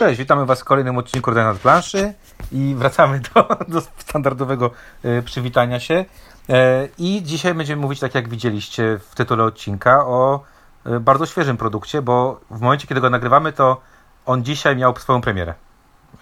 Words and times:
Cześć, 0.00 0.18
witamy 0.18 0.46
Was 0.46 0.60
w 0.60 0.64
kolejnym 0.64 0.98
odcinku 0.98 1.30
Rodeo 1.30 1.44
nad 1.44 1.58
planszy 1.58 2.14
i 2.52 2.74
wracamy 2.78 3.20
do, 3.34 3.48
do 3.68 3.80
standardowego 3.80 4.70
e, 5.04 5.22
przywitania 5.22 5.80
się. 5.80 6.04
E, 6.48 6.88
I 6.98 7.22
dzisiaj 7.22 7.54
będziemy 7.54 7.82
mówić, 7.82 8.00
tak 8.00 8.14
jak 8.14 8.28
widzieliście 8.28 8.98
w 9.10 9.14
tytule 9.14 9.44
odcinka, 9.44 10.06
o 10.06 10.44
e, 10.86 11.00
bardzo 11.00 11.26
świeżym 11.26 11.56
produkcie, 11.56 12.02
bo 12.02 12.40
w 12.50 12.60
momencie, 12.60 12.86
kiedy 12.86 13.00
go 13.00 13.10
nagrywamy, 13.10 13.52
to 13.52 13.80
on 14.26 14.44
dzisiaj 14.44 14.76
miał 14.76 14.96
swoją 14.96 15.20
premierę. 15.20 15.54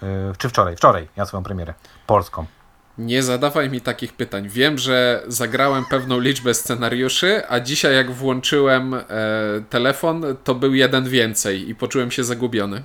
E, 0.03 0.05
czy 0.37 0.49
wczoraj? 0.49 0.75
Wczoraj 0.75 1.07
miał 1.17 1.25
swoją 1.25 1.43
premierę 1.43 1.73
polską. 2.07 2.45
Nie 2.97 3.23
zadawaj 3.23 3.69
mi 3.69 3.81
takich 3.81 4.13
pytań. 4.13 4.49
Wiem, 4.49 4.77
że 4.77 5.23
zagrałem 5.27 5.85
pewną 5.85 6.19
liczbę 6.19 6.53
scenariuszy, 6.53 7.41
a 7.49 7.59
dzisiaj 7.59 7.95
jak 7.95 8.11
włączyłem 8.11 8.93
e, 8.93 9.03
telefon, 9.69 10.23
to 10.43 10.55
był 10.55 10.73
jeden 10.73 11.09
więcej 11.09 11.69
i 11.69 11.75
poczułem 11.75 12.11
się 12.11 12.23
zagubiony. 12.23 12.83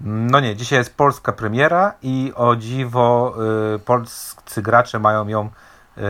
No 0.00 0.40
nie, 0.40 0.56
dzisiaj 0.56 0.78
jest 0.78 0.96
polska 0.96 1.32
premiera 1.32 1.94
i 2.02 2.32
o 2.34 2.56
dziwo 2.56 3.34
y, 3.74 3.78
polscy 3.78 4.62
gracze 4.62 4.98
mają 4.98 5.28
ją 5.28 5.50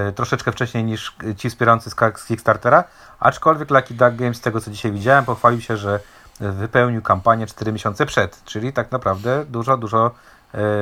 y, 0.09 0.13
troszeczkę 0.13 0.53
wcześniej 0.53 0.85
niż 0.85 1.17
ci 1.37 1.51
wspierający 1.51 1.91
z, 1.91 1.95
Kickstartera, 2.27 2.85
aczkolwiek 3.21 3.71
Lucky 3.71 3.95
Duck 3.95 4.15
Games, 4.17 4.37
z 4.37 4.41
tego 4.41 4.61
co 4.61 4.71
dzisiaj 4.71 4.93
widziałem, 4.93 5.25
pochwalił 5.25 5.61
się, 5.61 5.77
że 5.77 6.01
wypełnił 6.41 7.03
kampanię 7.03 7.47
4 7.47 7.73
miesiące 7.73 8.07
przed, 8.07 8.45
czyli 8.45 8.73
tak 8.73 8.93
naprawdę 8.93 9.45
dużo, 9.49 9.77
dużo, 9.77 10.11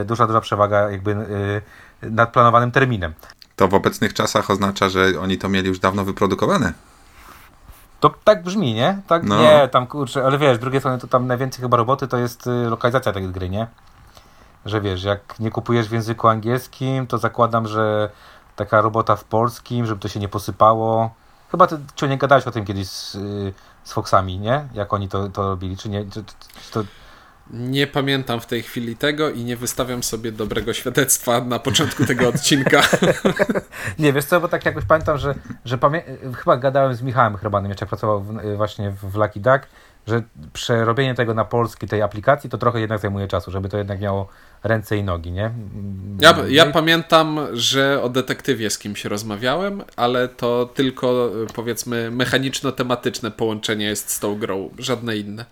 y, 0.00 0.04
duża, 0.04 0.26
duża 0.26 0.40
przewaga 0.40 0.90
jakby 0.90 1.10
y, 2.02 2.10
nad 2.10 2.32
planowanym 2.32 2.72
terminem. 2.72 3.14
To 3.56 3.68
w 3.68 3.74
obecnych 3.74 4.14
czasach 4.14 4.50
oznacza, 4.50 4.88
że 4.88 5.20
oni 5.20 5.38
to 5.38 5.48
mieli 5.48 5.68
już 5.68 5.78
dawno 5.78 6.04
wyprodukowane. 6.04 6.72
To 8.02 8.10
tak 8.24 8.42
brzmi, 8.42 8.74
nie? 8.74 9.02
Tak, 9.06 9.22
No. 9.24 9.42
nie, 9.42 9.68
tam 9.68 9.86
kurczę, 9.86 10.26
ale 10.26 10.38
wiesz, 10.38 10.56
z 10.56 10.60
drugiej 10.60 10.80
strony 10.80 10.98
to 10.98 11.06
tam 11.06 11.26
najwięcej 11.26 11.62
chyba 11.62 11.76
roboty 11.76 12.08
to 12.08 12.16
jest 12.16 12.46
y, 12.46 12.50
lokalizacja 12.50 13.12
tej 13.12 13.28
gry, 13.28 13.48
nie? 13.50 13.66
Że 14.66 14.80
wiesz, 14.80 15.04
jak 15.04 15.40
nie 15.40 15.50
kupujesz 15.50 15.88
w 15.88 15.92
języku 15.92 16.28
angielskim, 16.28 17.06
to 17.06 17.18
zakładam, 17.18 17.68
że 17.68 18.10
taka 18.56 18.80
robota 18.80 19.16
w 19.16 19.24
polskim, 19.24 19.86
żeby 19.86 20.00
to 20.00 20.08
się 20.08 20.20
nie 20.20 20.28
posypało. 20.28 21.10
Chyba 21.50 21.66
ty, 21.66 21.78
czy 21.94 22.08
nie 22.08 22.18
gadałeś 22.18 22.46
o 22.46 22.50
tym 22.50 22.64
kiedyś 22.64 22.88
z, 22.88 23.14
y, 23.14 23.52
z 23.84 23.92
Foxami, 23.92 24.38
nie? 24.38 24.68
Jak 24.74 24.92
oni 24.92 25.08
to, 25.08 25.28
to 25.28 25.48
robili, 25.48 25.76
czy 25.76 25.88
nie? 25.88 26.04
Czy, 26.04 26.24
czy 26.64 26.72
to... 26.72 26.80
Nie 27.52 27.86
pamiętam 27.86 28.40
w 28.40 28.46
tej 28.46 28.62
chwili 28.62 28.96
tego 28.96 29.30
i 29.30 29.44
nie 29.44 29.56
wystawiam 29.56 30.02
sobie 30.02 30.32
dobrego 30.32 30.72
świadectwa 30.72 31.40
na 31.40 31.58
początku 31.58 32.04
tego 32.04 32.28
odcinka. 32.28 32.82
Nie, 33.98 34.12
wiesz 34.12 34.24
co, 34.24 34.40
bo 34.40 34.48
tak 34.48 34.66
jakoś 34.66 34.84
pamiętam, 34.84 35.18
że, 35.18 35.34
że 35.64 35.78
pamię... 35.78 36.02
chyba 36.36 36.56
gadałem 36.56 36.94
z 36.94 37.02
Michałem 37.02 37.36
Chrobanym, 37.36 37.70
jeszcze 37.70 37.86
pracował 37.86 38.20
w, 38.22 38.56
właśnie 38.56 38.90
w 38.90 39.14
Lucky 39.16 39.40
Duck, 39.40 39.66
że 40.06 40.22
przerobienie 40.52 41.14
tego 41.14 41.34
na 41.34 41.44
polski, 41.44 41.86
tej 41.86 42.02
aplikacji, 42.02 42.50
to 42.50 42.58
trochę 42.58 42.80
jednak 42.80 42.98
zajmuje 43.00 43.28
czasu, 43.28 43.50
żeby 43.50 43.68
to 43.68 43.78
jednak 43.78 44.00
miało 44.00 44.28
ręce 44.64 44.96
i 44.96 45.04
nogi, 45.04 45.32
nie? 45.32 45.50
Ja, 46.20 46.34
ja 46.48 46.64
No 46.64 46.70
i- 46.70 46.72
pamiętam, 46.72 47.40
że 47.52 48.02
o 48.02 48.08
detektywie 48.08 48.70
z 48.70 48.78
kimś 48.78 49.04
rozmawiałem, 49.04 49.82
ale 49.96 50.28
to 50.28 50.70
tylko 50.74 51.30
e, 51.42 51.46
powiedzmy 51.54 52.10
mechaniczno-tematyczne 52.10 53.30
połączenie 53.30 53.86
jest 53.86 54.10
z 54.10 54.18
tą 54.20 54.38
grą, 54.38 54.70
żadne 54.78 55.16
inne. 55.16 55.44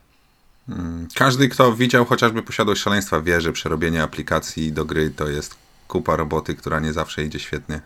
Każdy, 1.14 1.48
kto 1.48 1.72
widział 1.72 2.04
chociażby 2.04 2.42
Posiadłość 2.42 2.82
Szaleństwa, 2.82 3.20
wie, 3.20 3.40
że 3.40 3.52
przerobienie 3.52 4.02
aplikacji 4.02 4.72
do 4.72 4.84
gry 4.84 5.10
to 5.10 5.28
jest 5.28 5.54
kupa 5.88 6.16
roboty, 6.16 6.54
która 6.54 6.80
nie 6.80 6.92
zawsze 6.92 7.24
idzie 7.24 7.38
świetnie. 7.38 7.80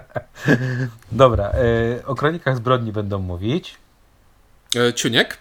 Dobra, 1.12 1.52
y, 1.98 2.06
o 2.06 2.14
kronikach 2.14 2.56
zbrodni 2.56 2.92
będą 2.92 3.18
mówić. 3.18 3.74
E, 4.76 4.94
Ciuniek? 4.94 5.38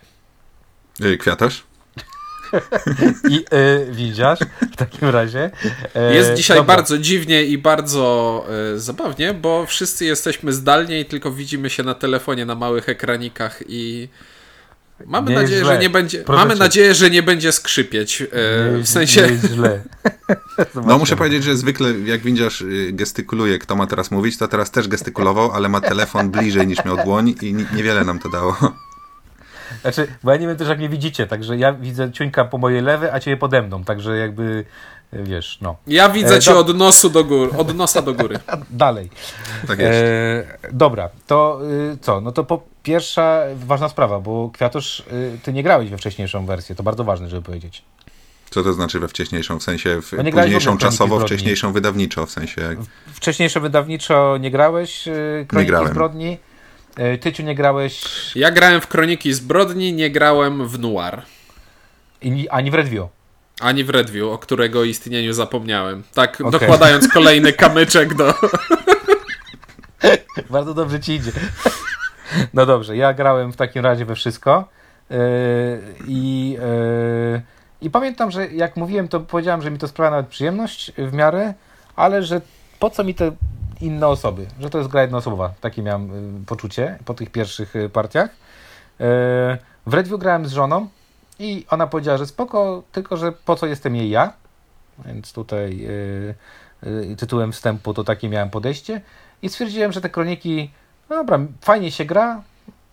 Yy, 0.99 1.17
Kwiatosz? 1.17 1.63
I 3.29 3.45
y, 3.53 3.91
widzisz 3.91 4.39
w 4.71 4.75
takim 4.75 5.09
razie. 5.09 5.51
E, 5.95 6.15
Jest 6.15 6.33
dzisiaj 6.33 6.57
dobra. 6.57 6.75
bardzo 6.75 6.97
dziwnie 6.97 7.43
i 7.43 7.57
bardzo 7.57 8.45
e, 8.75 8.79
zabawnie, 8.79 9.33
bo 9.33 9.65
wszyscy 9.65 10.05
jesteśmy 10.05 10.53
zdalnie 10.53 10.99
i 10.99 11.05
tylko 11.05 11.31
widzimy 11.31 11.69
się 11.69 11.83
na 11.83 11.93
telefonie 11.93 12.45
na 12.45 12.55
małych 12.55 12.89
ekranikach 12.89 13.63
i 13.67 14.09
mamy 15.05 15.29
Nie 15.31 15.35
nadzieję, 15.35 15.61
źle. 15.63 15.73
że 15.75 15.79
nie 15.81 15.89
będzie 15.89 16.23
Proszę 16.23 16.39
mamy 16.41 16.53
cię. 16.53 16.59
nadzieję, 16.59 16.93
że 16.95 17.09
nie 17.09 17.23
będzie 17.23 17.51
skrzypieć. 17.51 18.21
E, 18.21 18.25
Nie 18.77 18.83
w 18.83 18.87
sensie 18.89 19.21
Nie 19.21 19.27
jest 19.27 19.45
źle. 19.53 19.81
No 20.87 20.97
muszę 20.97 21.15
powiedzieć, 21.15 21.43
że 21.43 21.55
zwykle 21.57 21.91
jak 22.05 22.21
widzisz 22.21 22.61
y, 22.61 22.89
gestykuluje, 22.93 23.59
kto 23.59 23.75
ma 23.75 23.87
teraz 23.87 24.11
mówić, 24.11 24.37
to 24.37 24.47
teraz 24.47 24.71
też 24.71 24.87
gestykulował, 24.87 25.51
ale 25.51 25.69
ma 25.69 25.81
telefon 25.81 26.31
bliżej 26.31 26.67
niż 26.67 26.85
miał 26.85 26.97
dłoń 26.97 27.35
i 27.41 27.53
ni- 27.53 27.65
niewiele 27.75 28.03
nam 28.05 28.19
to 28.19 28.29
dało. 28.29 28.57
Znaczy, 29.81 30.07
bo 30.23 30.31
ja 30.31 30.37
nie 30.37 30.47
wiem 30.47 30.57
też 30.57 30.67
jak 30.67 30.77
mnie 30.77 30.89
widzicie, 30.89 31.27
także 31.27 31.57
ja 31.57 31.73
widzę 31.73 32.11
ciuńka 32.11 32.45
po 32.45 32.57
mojej 32.57 32.81
lewej, 32.81 33.09
a 33.09 33.19
ciebie 33.19 33.37
pode 33.37 33.61
mną, 33.61 33.83
także 33.83 34.17
jakby 34.17 34.65
wiesz, 35.23 35.57
no. 35.61 35.75
ja 35.87 36.09
widzę 36.09 36.35
E, 36.35 36.39
cię 36.39 36.51
do- 36.51 36.59
od 36.59 36.77
nosu 36.77 37.09
do 37.09 37.23
góry, 37.23 37.51
od 37.57 37.75
nosa 37.75 38.01
do 38.01 38.13
góry. 38.13 38.39
Dalej. 38.69 39.09
Tak 39.67 39.79
jest. 39.79 39.91
E, 39.93 40.43
dobra, 40.71 41.09
to 41.27 41.59
y, 41.93 41.97
co? 42.01 42.21
No 42.21 42.31
to 42.31 42.43
po 42.43 42.63
pierwsza 42.83 43.41
ważna 43.55 43.89
sprawa, 43.89 44.19
bo 44.19 44.49
Kwiatusz, 44.53 44.99
y, 44.99 45.39
ty 45.43 45.53
nie 45.53 45.63
grałeś 45.63 45.89
we 45.89 45.97
wcześniejszą 45.97 46.45
wersję, 46.45 46.75
to 46.75 46.83
bardzo 46.83 47.03
ważne, 47.03 47.29
żeby 47.29 47.41
powiedzieć. 47.41 47.81
Co 48.49 48.63
to 48.63 48.73
znaczy 48.73 48.99
we 48.99 49.07
wcześniejszą? 49.07 49.59
W 49.59 49.63
sensie 49.63 50.01
w 50.01 50.11
No 50.13 50.21
nie 50.23 50.31
późniejszą 50.31 50.77
czasowo, 50.77 51.15
Zbrodni. 51.15 51.27
wcześniejszą 51.27 51.71
wydawniczo, 51.73 52.25
w 52.25 52.31
sensie. 52.31 52.75
Wcześniejsze 53.13 53.59
wydawniczo 53.59 54.37
nie 54.37 54.51
grałeś 54.51 55.07
y, 55.07 55.45
Kroniki 55.47 55.69
grałem. 55.71 55.87
Zbrodni. 55.91 56.37
Y, 56.99 57.17
Tyciu 57.17 57.43
nie 57.43 57.55
grałeś 57.55 58.01
Ja 58.35 58.51
grałem 58.51 58.81
w 58.81 58.87
Kroniki 58.87 59.33
Zbrodni, 59.33 59.93
nie 59.93 60.09
grałem 60.11 60.67
w 60.67 60.79
Noir. 60.79 61.21
i- 62.21 62.49
ani 62.49 62.71
w 62.71 62.73
Redview. 62.73 63.07
Ani 63.61 63.83
w 63.83 63.89
Redview, 63.89 64.27
o 64.27 64.37
którego 64.37 64.83
istnieniu 64.83 65.33
zapomniałem. 65.33 66.03
Tak, 66.13 66.41
Okej. 66.41 66.51
dokładając 66.51 67.07
kolejny 67.07 67.53
kamyczek 67.53 68.13
do. 68.13 68.33
Bardzo 70.49 70.73
dobrze 70.73 70.99
ci 70.99 71.13
idzie. 71.13 71.31
No 72.53 72.65
dobrze, 72.65 72.97
ja 72.97 73.13
grałem 73.13 73.53
w 73.53 73.55
takim 73.55 73.83
razie 73.83 74.05
we 74.05 74.15
wszystko. 74.15 74.67
Yy, 75.09 75.17
I, 76.07 76.57
yy, 77.31 77.41
I 77.81 77.89
pamiętam, 77.89 78.31
że 78.31 78.47
jak 78.47 78.75
mówiłem, 78.75 79.07
to 79.07 79.19
powiedziałem, 79.19 79.61
że 79.61 79.71
mi 79.71 79.77
to 79.77 79.87
sprawia 79.87 80.11
nawet 80.11 80.27
przyjemność 80.27 80.91
w 80.97 81.13
miarę, 81.13 81.53
ale 81.95 82.23
że 82.23 82.41
po 82.79 82.89
co 82.89 83.03
mi 83.03 83.15
te 83.15 83.31
inne 83.81 84.07
osoby, 84.07 84.45
że 84.59 84.69
to 84.69 84.77
jest 84.77 84.89
gra 84.89 85.01
jednoosobowa. 85.01 85.53
Takie 85.61 85.81
miałem 85.81 86.35
yy, 86.37 86.45
poczucie 86.45 86.99
po 87.05 87.13
tych 87.13 87.29
pierwszych 87.29 87.75
yy, 87.75 87.89
partiach. 87.89 88.29
W 89.85 89.93
Redview 89.93 90.19
grałem 90.19 90.45
z 90.45 90.51
żoną 90.51 90.87
i 91.39 91.65
ona 91.69 91.87
powiedziała, 91.87 92.17
że 92.17 92.27
spoko, 92.27 92.83
tylko 92.91 93.17
że 93.17 93.31
po 93.31 93.55
co 93.55 93.65
jestem 93.65 93.95
jej 93.95 94.09
ja. 94.09 94.33
Więc 95.05 95.33
tutaj 95.33 95.77
yy, 95.77 96.35
yy, 96.83 97.15
tytułem 97.15 97.51
wstępu 97.51 97.93
to 97.93 98.03
takie 98.03 98.29
miałem 98.29 98.49
podejście. 98.49 99.01
I 99.41 99.49
stwierdziłem, 99.49 99.91
że 99.91 100.01
te 100.01 100.09
kroniki, 100.09 100.71
no 101.09 101.15
dobra, 101.15 101.39
fajnie 101.61 101.91
się 101.91 102.05
gra 102.05 102.43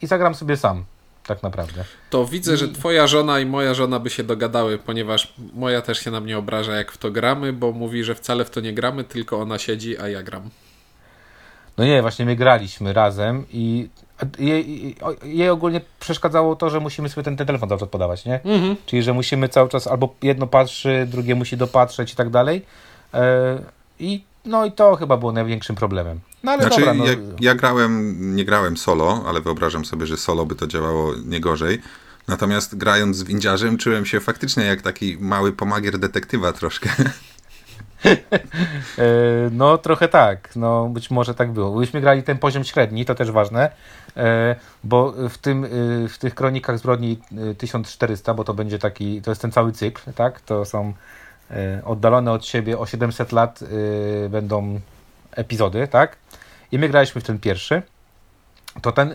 i 0.02 0.06
zagram 0.06 0.34
sobie 0.34 0.56
sam, 0.56 0.84
tak 1.26 1.42
naprawdę. 1.42 1.84
To 2.10 2.26
widzę, 2.26 2.56
że 2.56 2.68
twoja 2.68 3.06
żona 3.06 3.40
i 3.40 3.46
moja 3.46 3.74
żona 3.74 3.98
by 3.98 4.10
się 4.10 4.24
dogadały, 4.24 4.78
ponieważ 4.78 5.34
moja 5.54 5.82
też 5.82 5.98
się 5.98 6.10
na 6.10 6.20
mnie 6.20 6.38
obraża, 6.38 6.76
jak 6.76 6.92
w 6.92 6.98
to 6.98 7.10
gramy, 7.10 7.52
bo 7.52 7.72
mówi, 7.72 8.04
że 8.04 8.14
wcale 8.14 8.44
w 8.44 8.50
to 8.50 8.60
nie 8.60 8.72
gramy, 8.72 9.04
tylko 9.04 9.40
ona 9.40 9.58
siedzi, 9.58 9.98
a 9.98 10.08
ja 10.08 10.22
gram. 10.22 10.50
No 11.78 11.84
nie, 11.84 12.02
właśnie 12.02 12.24
my 12.24 12.36
graliśmy 12.36 12.92
razem 12.92 13.44
i 13.50 13.88
jej, 14.38 14.96
jej 15.24 15.48
ogólnie 15.48 15.80
przeszkadzało 16.00 16.56
to, 16.56 16.70
że 16.70 16.80
musimy 16.80 17.08
sobie 17.08 17.24
ten, 17.24 17.36
ten 17.36 17.46
telefon 17.46 17.68
cały 17.68 17.80
czas 17.80 17.88
podawać, 17.88 18.24
nie? 18.24 18.40
Mhm. 18.44 18.76
Czyli, 18.86 19.02
że 19.02 19.12
musimy 19.12 19.48
cały 19.48 19.68
czas 19.68 19.86
albo 19.86 20.14
jedno 20.22 20.46
patrzy, 20.46 21.06
drugie 21.10 21.34
musi 21.34 21.56
dopatrzeć 21.56 22.12
i 22.12 22.16
tak 22.16 22.30
dalej. 22.30 22.62
E, 23.14 23.58
I 24.00 24.24
no 24.44 24.64
i 24.64 24.72
to 24.72 24.96
chyba 24.96 25.16
było 25.16 25.32
największym 25.32 25.76
problemem. 25.76 26.20
No 26.42 26.52
ale 26.52 26.62
Znaczy, 26.62 26.80
dobra, 26.80 26.94
no, 26.94 27.04
ja, 27.04 27.12
ja 27.40 27.54
grałem, 27.54 28.36
nie 28.36 28.44
grałem 28.44 28.76
solo, 28.76 29.24
ale 29.26 29.40
wyobrażam 29.40 29.84
sobie, 29.84 30.06
że 30.06 30.16
solo 30.16 30.46
by 30.46 30.54
to 30.54 30.66
działało 30.66 31.12
nie 31.24 31.40
gorzej. 31.40 31.80
Natomiast 32.28 32.76
grając 32.76 33.16
z 33.16 33.22
windziarzem 33.22 33.78
czułem 33.78 34.06
się 34.06 34.20
faktycznie 34.20 34.64
jak 34.64 34.82
taki 34.82 35.16
mały 35.20 35.52
pomagier 35.52 35.98
detektywa 35.98 36.52
troszkę. 36.52 36.90
E, 38.98 39.04
No, 39.50 39.78
trochę 39.78 40.08
tak. 40.08 40.56
No, 40.56 40.88
być 40.88 41.10
może 41.10 41.34
tak 41.34 41.52
było. 41.52 41.78
Byśmy 41.80 42.00
grali 42.00 42.22
ten 42.22 42.38
poziom 42.38 42.64
średni, 42.64 43.04
to 43.04 43.14
też 43.14 43.30
ważne, 43.30 43.70
e, 44.16 44.56
bo 44.84 45.12
w, 45.28 45.38
tym, 45.38 45.64
e, 45.64 45.68
w 46.08 46.18
tych 46.18 46.34
kronikach 46.34 46.78
zbrodni 46.78 47.18
e, 47.50 47.54
1400, 47.54 48.34
bo 48.34 48.44
to 48.44 48.54
będzie 48.54 48.78
taki, 48.78 49.22
to 49.22 49.30
jest 49.30 49.42
ten 49.42 49.52
cały 49.52 49.72
cykl, 49.72 50.12
tak? 50.12 50.40
To 50.40 50.64
są 50.64 50.92
oddalone 51.84 52.32
od 52.32 52.46
siebie 52.46 52.78
o 52.78 52.86
700 52.86 53.32
lat 53.32 53.60
będą 54.30 54.80
epizody, 55.36 55.88
tak? 55.88 56.16
I 56.72 56.78
my 56.78 56.88
graliśmy 56.88 57.20
w 57.20 57.24
ten 57.24 57.38
pierwszy. 57.38 57.82
To 58.80 58.92
ten, 58.92 59.10
e, 59.10 59.14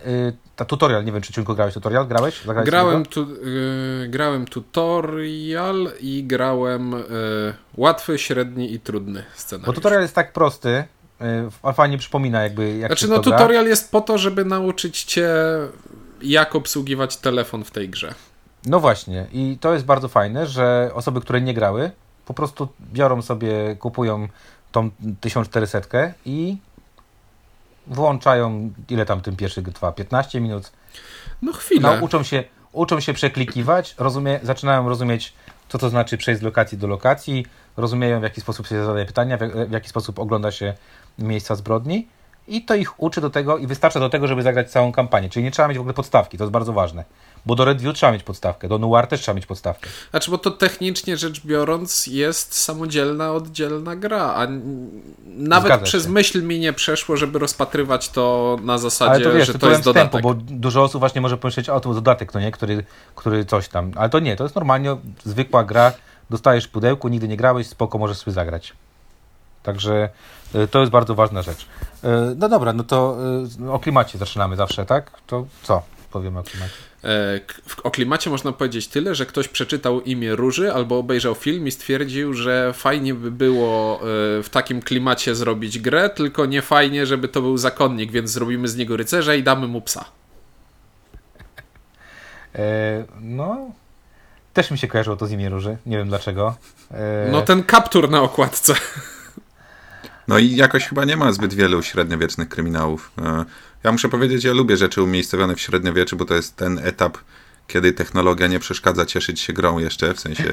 ta 0.55 0.65
tutorial, 0.65 1.05
nie 1.05 1.11
wiem 1.11 1.21
czy 1.21 1.33
Ciunko 1.33 1.53
grałeś 1.55 1.73
tutorial, 1.73 2.07
grałeś? 2.07 2.41
Zagrałeś 2.45 2.69
Grałem, 2.69 3.05
tu, 3.05 3.21
y, 3.21 4.07
grałem 4.09 4.45
tutorial 4.47 5.91
i 5.99 6.23
grałem 6.23 6.93
y, 6.93 7.03
łatwy, 7.77 8.19
średni 8.19 8.73
i 8.73 8.79
trudny 8.79 9.19
Bo 9.33 9.39
scenariusz. 9.39 9.75
tutorial 9.75 10.01
jest 10.01 10.15
tak 10.15 10.33
prosty, 10.33 10.83
a 11.63 11.73
fajnie 11.73 11.97
przypomina 11.97 12.43
jakby 12.43 12.77
jak 12.77 12.89
Znaczy, 12.89 13.07
no 13.07 13.15
to 13.15 13.29
gra. 13.29 13.37
tutorial 13.37 13.65
jest 13.65 13.91
po 13.91 14.01
to, 14.01 14.17
żeby 14.17 14.45
nauczyć 14.45 15.03
cię, 15.03 15.29
jak 16.21 16.55
obsługiwać 16.55 17.17
telefon 17.17 17.63
w 17.63 17.71
tej 17.71 17.89
grze. 17.89 18.13
No 18.65 18.79
właśnie, 18.79 19.27
i 19.33 19.57
to 19.61 19.73
jest 19.73 19.85
bardzo 19.85 20.07
fajne, 20.07 20.47
że 20.47 20.91
osoby, 20.93 21.21
które 21.21 21.41
nie 21.41 21.53
grały, 21.53 21.91
po 22.25 22.33
prostu 22.33 22.67
biorą 22.93 23.21
sobie, 23.21 23.75
kupują 23.79 24.27
tą 24.71 24.89
1400 25.21 25.79
i 26.25 26.57
włączają, 27.89 28.71
ile 28.89 29.05
tam 29.05 29.21
tym 29.21 29.35
pierwszy 29.35 29.63
trwa, 29.63 29.91
15 29.91 30.41
minut. 30.41 30.71
No 31.41 31.53
chwilę. 31.53 31.81
No, 31.81 32.05
uczą, 32.05 32.23
się, 32.23 32.43
uczą 32.71 32.99
się 32.99 33.13
przeklikiwać, 33.13 33.95
rozumie, 33.97 34.39
zaczynają 34.43 34.89
rozumieć, 34.89 35.33
co 35.69 35.77
to 35.77 35.89
znaczy 35.89 36.17
przejść 36.17 36.41
z 36.41 36.43
lokacji 36.43 36.77
do 36.77 36.87
lokacji, 36.87 37.45
rozumieją, 37.77 38.19
w 38.19 38.23
jaki 38.23 38.41
sposób 38.41 38.67
się 38.67 38.85
zadaje 38.85 39.05
pytania, 39.05 39.37
w, 39.37 39.69
w 39.69 39.71
jaki 39.71 39.89
sposób 39.89 40.19
ogląda 40.19 40.51
się 40.51 40.73
miejsca 41.19 41.55
zbrodni 41.55 42.07
i 42.47 42.65
to 42.65 42.75
ich 42.75 42.99
uczy 42.99 43.21
do 43.21 43.29
tego 43.29 43.57
i 43.57 43.67
wystarcza 43.67 43.99
do 43.99 44.09
tego, 44.09 44.27
żeby 44.27 44.41
zagrać 44.41 44.71
całą 44.71 44.91
kampanię. 44.91 45.29
Czyli 45.29 45.43
nie 45.43 45.51
trzeba 45.51 45.67
mieć 45.67 45.77
w 45.77 45.81
ogóle 45.81 45.93
podstawki, 45.93 46.37
to 46.37 46.43
jest 46.43 46.51
bardzo 46.51 46.73
ważne. 46.73 47.03
Bo 47.47 47.55
do 47.55 47.65
Redview 47.65 47.95
trzeba 47.95 48.11
mieć 48.11 48.23
podstawkę, 48.23 48.67
do 48.67 48.77
Noir 48.77 49.07
też 49.07 49.21
trzeba 49.21 49.35
mieć 49.35 49.45
podstawkę. 49.45 49.89
Znaczy, 50.11 50.31
bo 50.31 50.37
to 50.37 50.51
technicznie 50.51 51.17
rzecz 51.17 51.45
biorąc 51.45 52.07
jest 52.07 52.53
samodzielna, 52.55 53.31
oddzielna 53.33 53.95
gra, 53.95 54.21
a 54.35 54.47
nawet 55.25 55.65
Zgadza 55.67 55.83
przez 55.85 56.03
się. 56.03 56.09
myśl 56.09 56.43
mi 56.43 56.59
nie 56.59 56.73
przeszło, 56.73 57.17
żeby 57.17 57.39
rozpatrywać 57.39 58.09
to 58.09 58.57
na 58.61 58.73
Ale 58.73 58.79
zasadzie, 58.81 59.23
to 59.23 59.31
wiesz, 59.33 59.47
że 59.47 59.53
to 59.59 59.69
jest 59.69 59.83
dodatek. 59.83 60.07
wstępu, 60.11 60.27
bo 60.27 60.33
dużo 60.55 60.83
osób 60.83 60.99
właśnie 60.99 61.21
może 61.21 61.37
pomyśleć, 61.37 61.69
o 61.69 61.79
to 61.79 61.93
dodatek, 61.93 62.33
no 62.33 62.39
nie, 62.39 62.51
który, 62.51 62.83
który 63.15 63.45
coś 63.45 63.67
tam. 63.69 63.91
Ale 63.95 64.09
to 64.09 64.19
nie, 64.19 64.35
to 64.35 64.43
jest 64.43 64.55
normalnie 64.55 64.97
zwykła 65.25 65.63
gra, 65.63 65.91
dostajesz 66.29 66.67
pudełku, 66.67 67.07
nigdy 67.07 67.27
nie 67.27 67.37
grałeś, 67.37 67.67
spoko, 67.67 67.97
możesz 67.97 68.17
sobie 68.17 68.33
zagrać. 68.33 68.73
Także 69.63 70.09
y, 70.55 70.67
to 70.67 70.79
jest 70.79 70.91
bardzo 70.91 71.15
ważna 71.15 71.41
rzecz. 71.41 71.61
Y, 71.61 72.07
No 72.37 72.49
dobra, 72.49 72.73
no 72.73 72.83
to 72.83 73.17
y, 73.65 73.71
o 73.71 73.79
klimacie 73.79 74.17
zaczynamy 74.17 74.55
zawsze, 74.55 74.85
tak? 74.85 75.11
To 75.27 75.45
co 75.63 75.81
powiemy 76.11 76.39
o 76.39 76.43
klimacie? 76.43 76.73
E, 77.03 77.39
O 77.83 77.91
klimacie 77.91 78.29
można 78.29 78.51
powiedzieć 78.51 78.87
tyle, 78.87 79.15
że 79.15 79.25
ktoś 79.25 79.47
przeczytał 79.47 80.01
imię 80.01 80.35
Róży 80.35 80.73
albo 80.73 80.97
obejrzał 80.97 81.35
film 81.35 81.67
i 81.67 81.71
stwierdził, 81.71 82.33
że 82.33 82.73
fajnie 82.73 83.13
by 83.13 83.31
było 83.31 83.95
e, 84.01 84.03
w 84.43 84.47
takim 84.51 84.81
klimacie 84.81 85.35
zrobić 85.35 85.79
grę, 85.79 86.09
tylko 86.09 86.45
nie 86.45 86.61
fajnie, 86.61 87.05
żeby 87.05 87.27
to 87.27 87.41
był 87.41 87.57
zakonnik, 87.57 88.11
więc 88.11 88.31
zrobimy 88.31 88.67
z 88.67 88.75
niego 88.75 88.97
rycerza 88.97 89.35
i 89.35 89.43
damy 89.43 89.67
mu 89.67 89.81
psa. 89.81 90.05
E, 92.55 93.05
No, 93.21 93.71
też 94.53 94.71
mi 94.71 94.77
się 94.77 94.87
kojarzyło 94.87 95.15
to 95.17 95.27
z 95.27 95.31
imię 95.31 95.49
Róży, 95.49 95.77
nie 95.85 95.97
wiem 95.97 96.07
dlaczego. 96.07 96.55
No 97.31 97.41
ten 97.41 97.63
kaptur 97.63 98.09
na 98.09 98.21
okładce. 98.21 98.73
No 100.27 100.37
i 100.37 100.55
jakoś 100.55 100.85
chyba 100.87 101.05
nie 101.05 101.17
ma 101.17 101.31
zbyt 101.31 101.53
wielu 101.53 101.83
średniowiecznych 101.83 102.49
kryminałów. 102.49 103.11
E, 103.83 103.87
Ja 103.87 103.91
muszę 103.91 104.09
powiedzieć, 104.09 104.43
ja 104.43 104.53
lubię 104.53 104.77
rzeczy 104.77 105.03
umiejscowione 105.03 105.55
w 105.55 105.61
średniowieczu, 105.61 106.17
bo 106.17 106.25
to 106.25 106.33
jest 106.33 106.55
ten 106.55 106.79
etap, 106.83 107.17
kiedy 107.67 107.93
technologia 107.93 108.47
nie 108.47 108.59
przeszkadza 108.59 109.05
cieszyć 109.05 109.39
się 109.41 109.53
grą 109.53 109.79
jeszcze, 109.79 110.13
w 110.13 110.19
sensie 110.19 110.43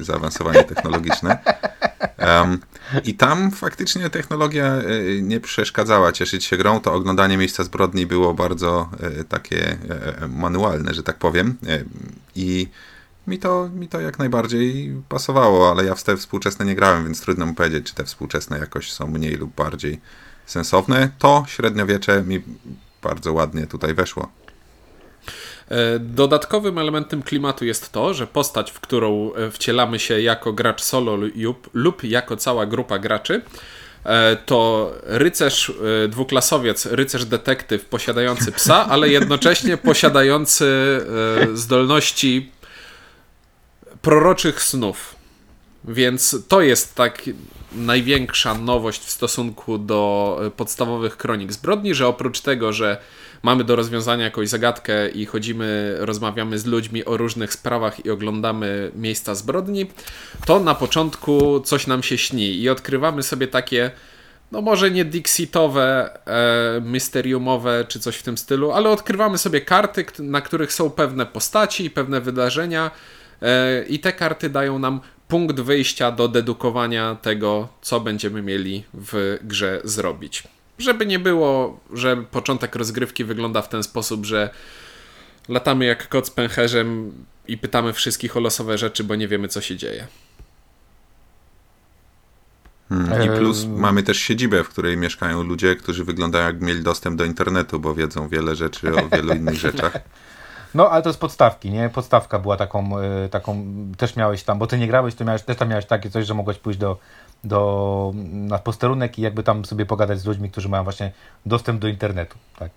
zaawansowanie 0.00 0.64
technologiczne. 0.64 1.38
Em, 2.16 2.58
I 3.04 3.14
tam 3.14 3.50
faktycznie 3.50 4.10
technologia 4.10 4.76
y, 4.76 5.20
nie 5.22 5.40
przeszkadzała 5.40 6.12
cieszyć 6.12 6.44
się 6.44 6.56
grą, 6.56 6.80
to 6.80 6.92
oglądanie 6.94 7.36
miejsca 7.36 7.64
zbrodni 7.64 8.06
było 8.06 8.34
bardzo 8.34 8.90
y, 9.20 9.24
takie 9.24 9.78
e, 9.90 10.22
e, 10.22 10.28
manualne, 10.28 10.94
że 10.94 11.02
tak 11.02 11.18
powiem. 11.18 11.56
E, 11.66 11.84
I 12.34 12.68
mi 13.26 13.38
to, 13.38 13.68
mi 13.74 13.88
to 13.88 14.00
jak 14.00 14.18
najbardziej 14.18 14.94
pasowało, 15.08 15.70
ale 15.70 15.84
ja 15.84 15.94
w 15.94 16.02
te 16.02 16.16
współczesne 16.16 16.64
nie 16.64 16.74
grałem, 16.74 17.04
więc 17.04 17.20
trudno 17.20 17.46
mi 17.46 17.54
powiedzieć, 17.54 17.86
czy 17.86 17.94
te 17.94 18.04
współczesne 18.04 18.58
jakoś 18.58 18.92
są 18.92 19.06
mniej 19.06 19.34
lub 19.34 19.54
bardziej 19.54 20.00
sensowne. 20.46 21.10
To 21.18 21.44
średniowiecze 21.48 22.22
mi 22.22 22.42
bardzo 23.02 23.32
ładnie 23.32 23.66
tutaj 23.66 23.94
weszło. 23.94 24.28
E, 25.70 25.98
Dodatkowym 25.98 26.78
elementem 26.78 27.22
klimatu 27.22 27.64
jest 27.64 27.92
to, 27.92 28.14
że 28.14 28.26
postać, 28.26 28.70
w 28.70 28.80
którą 28.80 29.34
e, 29.34 29.50
wcielamy 29.50 29.98
się 29.98 30.20
jako 30.20 30.52
gracz 30.52 30.82
solo 30.82 31.16
lub, 31.16 31.70
lub 31.74 32.04
jako 32.04 32.36
cała 32.36 32.66
grupa 32.66 32.98
graczy, 32.98 33.42
e, 34.04 34.36
to 34.36 34.92
rycerz 35.02 35.72
dwuklasowiec, 36.08 36.86
rycerz 36.86 37.24
detektyw 37.24 37.84
posiadający 37.84 38.52
psa, 38.52 38.86
ale 38.88 39.08
jednocześnie 39.08 39.76
posiadający 39.90 40.66
zdolności 41.54 42.52
proroczych 44.02 44.62
snów. 44.62 45.16
Więc 45.84 46.36
to 46.48 46.60
jest 46.60 46.94
tak 46.94 47.22
największa 47.76 48.54
nowość 48.54 49.00
w 49.00 49.10
stosunku 49.10 49.78
do 49.78 50.40
e, 50.46 50.50
podstawowych 50.50 51.16
kronik 51.16 51.52
zbrodni, 51.52 51.94
że 51.94 52.06
oprócz 52.06 52.40
tego, 52.40 52.72
że 52.72 52.98
mamy 53.42 53.64
do 53.64 53.76
rozwiązania 53.76 54.24
jakąś 54.24 54.48
zagadkę 54.48 55.08
i 55.08 55.26
chodzimy, 55.26 55.96
rozmawiamy 55.98 56.58
z 56.58 56.66
ludźmi 56.66 57.04
o 57.04 57.16
różnych 57.16 57.52
sprawach 57.52 58.04
i 58.04 58.10
oglądamy 58.10 58.90
miejsca 58.94 59.34
zbrodni, 59.34 59.86
to 60.46 60.60
na 60.60 60.74
początku 60.74 61.60
coś 61.60 61.86
nam 61.86 62.02
się 62.02 62.18
śni 62.18 62.60
i 62.60 62.68
odkrywamy 62.68 63.22
sobie 63.22 63.48
takie 63.48 63.90
no 64.52 64.60
może 64.60 64.90
nie 64.90 65.04
Dixitowe, 65.04 66.18
e, 66.26 66.80
mysteriumowe 66.80 67.84
czy 67.88 68.00
coś 68.00 68.16
w 68.16 68.22
tym 68.22 68.38
stylu, 68.38 68.72
ale 68.72 68.90
odkrywamy 68.90 69.38
sobie 69.38 69.60
karty, 69.60 70.04
na 70.18 70.40
których 70.40 70.72
są 70.72 70.90
pewne 70.90 71.26
postaci 71.26 71.84
i 71.84 71.90
pewne 71.90 72.20
wydarzenia 72.20 72.90
i 73.88 73.98
te 73.98 74.12
karty 74.12 74.50
dają 74.50 74.78
nam 74.78 75.00
punkt 75.28 75.60
wyjścia 75.60 76.12
do 76.12 76.28
dedukowania 76.28 77.14
tego, 77.14 77.68
co 77.82 78.00
będziemy 78.00 78.42
mieli 78.42 78.84
w 78.94 79.38
grze 79.42 79.80
zrobić. 79.84 80.42
Żeby 80.78 81.06
nie 81.06 81.18
było, 81.18 81.80
że 81.92 82.16
początek 82.16 82.76
rozgrywki 82.76 83.24
wygląda 83.24 83.62
w 83.62 83.68
ten 83.68 83.82
sposób, 83.82 84.26
że 84.26 84.50
latamy 85.48 85.84
jak 85.84 86.08
kot 86.08 86.26
z 86.26 86.30
pęcherzem 86.30 87.12
i 87.48 87.58
pytamy 87.58 87.92
wszystkich 87.92 88.36
o 88.36 88.40
losowe 88.40 88.78
rzeczy, 88.78 89.04
bo 89.04 89.14
nie 89.14 89.28
wiemy, 89.28 89.48
co 89.48 89.60
się 89.60 89.76
dzieje. 89.76 90.06
Hmm. 92.88 93.22
I 93.22 93.38
plus 93.38 93.64
mamy 93.64 94.02
też 94.02 94.18
siedzibę, 94.18 94.64
w 94.64 94.68
której 94.68 94.96
mieszkają 94.96 95.42
ludzie, 95.42 95.76
którzy 95.76 96.04
wyglądają 96.04 96.46
jakby 96.46 96.66
mieli 96.66 96.82
dostęp 96.82 97.16
do 97.16 97.24
internetu, 97.24 97.80
bo 97.80 97.94
wiedzą 97.94 98.28
wiele 98.28 98.56
rzeczy 98.56 98.94
o 98.96 99.08
wielu 99.08 99.34
innych 99.34 99.54
rzeczach. 99.54 99.98
No, 100.76 100.90
ale 100.90 101.02
to 101.02 101.12
z 101.12 101.16
podstawki, 101.16 101.70
nie? 101.70 101.88
Podstawka 101.88 102.38
była 102.38 102.56
taką, 102.56 103.00
y, 103.24 103.28
taką 103.28 103.64
też 103.96 104.16
miałeś 104.16 104.42
tam, 104.42 104.58
bo 104.58 104.66
ty 104.66 104.78
nie 104.78 104.86
grałeś, 104.86 105.14
to 105.14 105.24
miałeś, 105.24 105.42
też 105.42 105.56
tam 105.56 105.68
miałeś 105.68 105.86
takie 105.86 106.10
coś, 106.10 106.26
że 106.26 106.34
mogłeś 106.34 106.58
pójść 106.58 106.78
do, 106.78 106.98
do, 107.44 108.12
na 108.32 108.58
posterunek 108.58 109.18
i 109.18 109.22
jakby 109.22 109.42
tam 109.42 109.64
sobie 109.64 109.86
pogadać 109.86 110.20
z 110.20 110.24
ludźmi, 110.24 110.50
którzy 110.50 110.68
mają 110.68 110.84
właśnie 110.84 111.12
dostęp 111.46 111.80
do 111.80 111.88
internetu, 111.88 112.38
tak. 112.58 112.70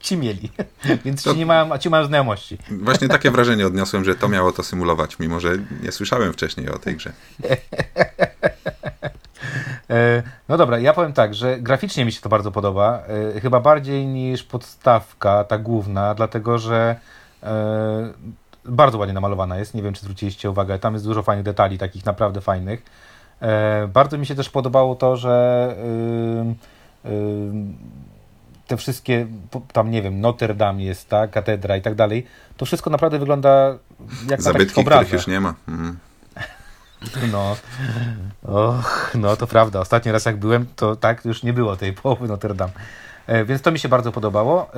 Ci 0.00 0.16
mieli, 0.16 0.50
więc 1.04 1.22
To- 1.22 1.32
ci 1.32 1.38
nie 1.38 1.46
mają, 1.46 1.72
a 1.72 1.78
ci 1.78 1.90
mają 1.90 2.04
znajomości. 2.04 2.58
Właśnie 2.70 3.08
takie 3.08 3.30
wrażenie 3.30 3.66
odniosłem, 3.66 4.04
że 4.04 4.14
to 4.14 4.28
miało 4.28 4.52
to 4.52 4.62
symulować, 4.62 5.18
mimo 5.18 5.40
że 5.40 5.50
nie 5.82 5.92
słyszałem 5.92 6.32
wcześniej 6.32 6.68
o 6.70 6.78
tej 6.78 6.96
grze. 6.96 7.12
E, 9.90 10.22
No 10.48 10.56
dobra, 10.56 10.78
ja 10.78 10.92
powiem 10.92 11.12
tak, 11.12 11.34
że 11.34 11.58
graficznie 11.60 12.04
mi 12.04 12.12
się 12.12 12.20
to 12.20 12.28
bardzo 12.28 12.52
podoba, 12.52 13.02
e, 13.36 13.40
chyba 13.40 13.60
bardziej 13.60 14.06
niż 14.06 14.42
podstawka, 14.42 15.44
ta 15.44 15.58
główna, 15.58 16.14
dlatego 16.14 16.58
że 16.58 16.96
e, 16.96 17.17
bardzo 18.64 18.98
ładnie 18.98 19.14
namalowana 19.14 19.58
jest, 19.58 19.74
nie 19.74 19.82
wiem 19.82 19.94
czy 19.94 20.00
zwróciliście 20.00 20.50
uwagę, 20.50 20.78
tam 20.78 20.92
jest 20.92 21.04
dużo 21.04 21.22
fajnych 21.22 21.44
detali, 21.44 21.78
takich 21.78 22.06
naprawdę 22.06 22.40
fajnych. 22.40 22.82
E, 23.42 23.88
Bardzo 23.92 24.18
mi 24.18 24.26
się 24.26 24.34
też 24.34 24.50
podobało 24.50 24.94
to, 24.94 25.16
że 25.16 25.76
ym, 26.40 26.54
ym, 27.12 27.76
te 28.66 28.76
wszystkie, 28.76 29.26
tam 29.72 29.90
nie 29.90 30.02
wiem, 30.02 30.20
Notre 30.20 30.54
Dame 30.54 30.82
jest, 30.82 31.08
tak, 31.08 31.30
katedra 31.30 31.76
i 31.76 31.82
tak 31.82 31.94
dalej, 31.94 32.26
to 32.56 32.66
wszystko 32.66 32.90
naprawdę 32.90 33.18
wygląda 33.18 33.74
jak 34.28 34.38
na 34.40 34.44
Zabytki, 34.44 34.84
których 34.84 35.12
już 35.12 35.26
nie 35.26 35.40
ma. 35.40 35.54
Mhm. 35.68 35.98
No, 37.32 37.56
och, 38.42 39.10
no 39.14 39.36
to 39.36 39.46
prawda. 39.46 39.80
Ostatni 39.80 40.12
raz 40.12 40.24
jak 40.24 40.36
byłem, 40.36 40.66
to 40.76 40.96
tak 40.96 41.24
już 41.24 41.42
nie 41.42 41.52
było 41.52 41.76
tej 41.76 41.92
połowy 41.92 42.28
Notre 42.28 42.54
Dame. 42.54 42.72
E, 43.26 43.44
więc 43.44 43.62
to 43.62 43.70
mi 43.72 43.78
się 43.78 43.88
bardzo 43.88 44.12
podobało. 44.12 44.70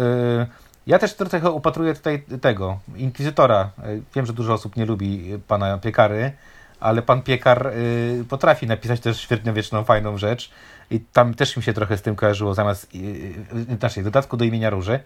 E, 0.91 0.93
ja 0.93 0.99
też 0.99 1.15
trochę 1.15 1.51
upatruję 1.51 1.95
tutaj 1.95 2.23
tego, 2.41 2.79
Inkwizytora. 2.97 3.71
E, 3.83 3.87
wiem, 4.15 4.27
że 4.27 4.33
dużo 4.33 4.53
osób 4.53 4.77
nie 4.77 4.87
lubi 4.87 5.39
pana 5.49 5.79
Piekary, 5.79 6.33
ale 6.81 7.03
pan 7.03 7.23
Piekar 7.23 7.67
e, 7.67 7.73
potrafi 8.29 8.67
napisać 8.67 9.01
też 9.01 9.21
średniowieczną, 9.21 9.85
fajną 9.85 10.19
rzecz. 10.19 10.51
I 10.91 11.01
tam 11.01 11.35
też 11.35 11.57
mi 11.57 11.63
się 11.63 11.73
trochę 11.73 11.97
z 11.97 12.03
tym 12.03 12.17
kojarzyło, 12.17 12.55
zamiast, 12.55 12.89
e, 12.95 13.73
e, 13.73 13.79
znaczy 13.79 14.01
w 14.01 14.05
dodatku 14.05 14.37
do 14.37 14.45
imienia 14.45 14.71
Róży. 14.71 15.01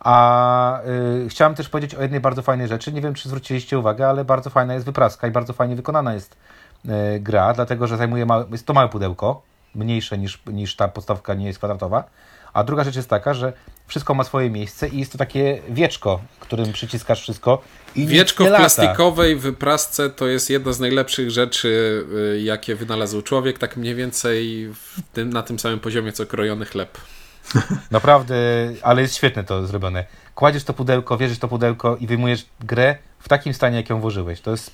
A 0.00 0.80
y, 1.24 1.28
chciałem 1.28 1.54
też 1.54 1.68
powiedzieć 1.68 1.94
o 1.94 2.02
jednej 2.02 2.20
bardzo 2.20 2.42
fajnej 2.42 2.68
rzeczy. 2.68 2.92
Nie 2.92 3.00
wiem, 3.00 3.14
czy 3.14 3.28
zwróciliście 3.28 3.78
uwagę, 3.78 4.08
ale 4.08 4.24
bardzo 4.24 4.50
fajna 4.50 4.74
jest 4.74 4.86
wypraska 4.86 5.26
i 5.26 5.30
bardzo 5.30 5.52
fajnie 5.52 5.76
wykonana 5.76 6.14
jest 6.14 6.36
y, 6.84 6.90
gra, 7.20 7.52
dlatego 7.52 7.86
że 7.86 7.96
zajmuje 7.96 8.26
małe, 8.26 8.44
jest 8.50 8.66
to 8.66 8.72
małe 8.72 8.88
pudełko, 8.88 9.42
mniejsze 9.74 10.18
niż, 10.18 10.42
niż 10.46 10.76
ta 10.76 10.88
podstawka 10.88 11.34
nie 11.34 11.46
jest 11.46 11.58
kwadratowa. 11.58 12.04
A 12.54 12.64
druga 12.64 12.84
rzecz 12.84 12.96
jest 12.96 13.08
taka, 13.08 13.34
że 13.34 13.52
wszystko 13.86 14.14
ma 14.14 14.24
swoje 14.24 14.50
miejsce 14.50 14.88
i 14.88 14.98
jest 14.98 15.12
to 15.12 15.18
takie 15.18 15.62
wieczko, 15.68 16.20
którym 16.40 16.72
przyciskasz 16.72 17.20
wszystko 17.20 17.62
i 17.96 18.06
Wieczko 18.06 18.44
w 18.44 18.48
plastikowej 18.48 19.36
wyprasce 19.36 20.10
to 20.10 20.26
jest 20.26 20.50
jedna 20.50 20.72
z 20.72 20.80
najlepszych 20.80 21.30
rzeczy, 21.30 22.04
y, 22.34 22.40
jakie 22.40 22.74
wynalazł 22.74 23.22
człowiek, 23.22 23.58
tak 23.58 23.76
mniej 23.76 23.94
więcej 23.94 24.68
tym, 25.12 25.30
na 25.30 25.42
tym 25.42 25.58
samym 25.58 25.80
poziomie 25.80 26.12
co 26.12 26.26
krojony 26.26 26.64
chleb. 26.64 26.98
Naprawdę, 27.90 28.34
ale 28.82 29.02
jest 29.02 29.14
świetne 29.14 29.44
to 29.44 29.66
zrobione. 29.66 30.04
Kładziesz 30.34 30.64
to 30.64 30.74
pudełko, 30.74 31.16
wierzysz 31.16 31.38
to 31.38 31.48
pudełko 31.48 31.96
i 31.96 32.06
wyjmujesz 32.06 32.46
grę 32.60 32.96
w 33.18 33.28
takim 33.28 33.54
stanie, 33.54 33.76
jak 33.76 33.90
ją 33.90 34.00
włożyłeś. 34.00 34.40
To 34.40 34.50
jest 34.50 34.70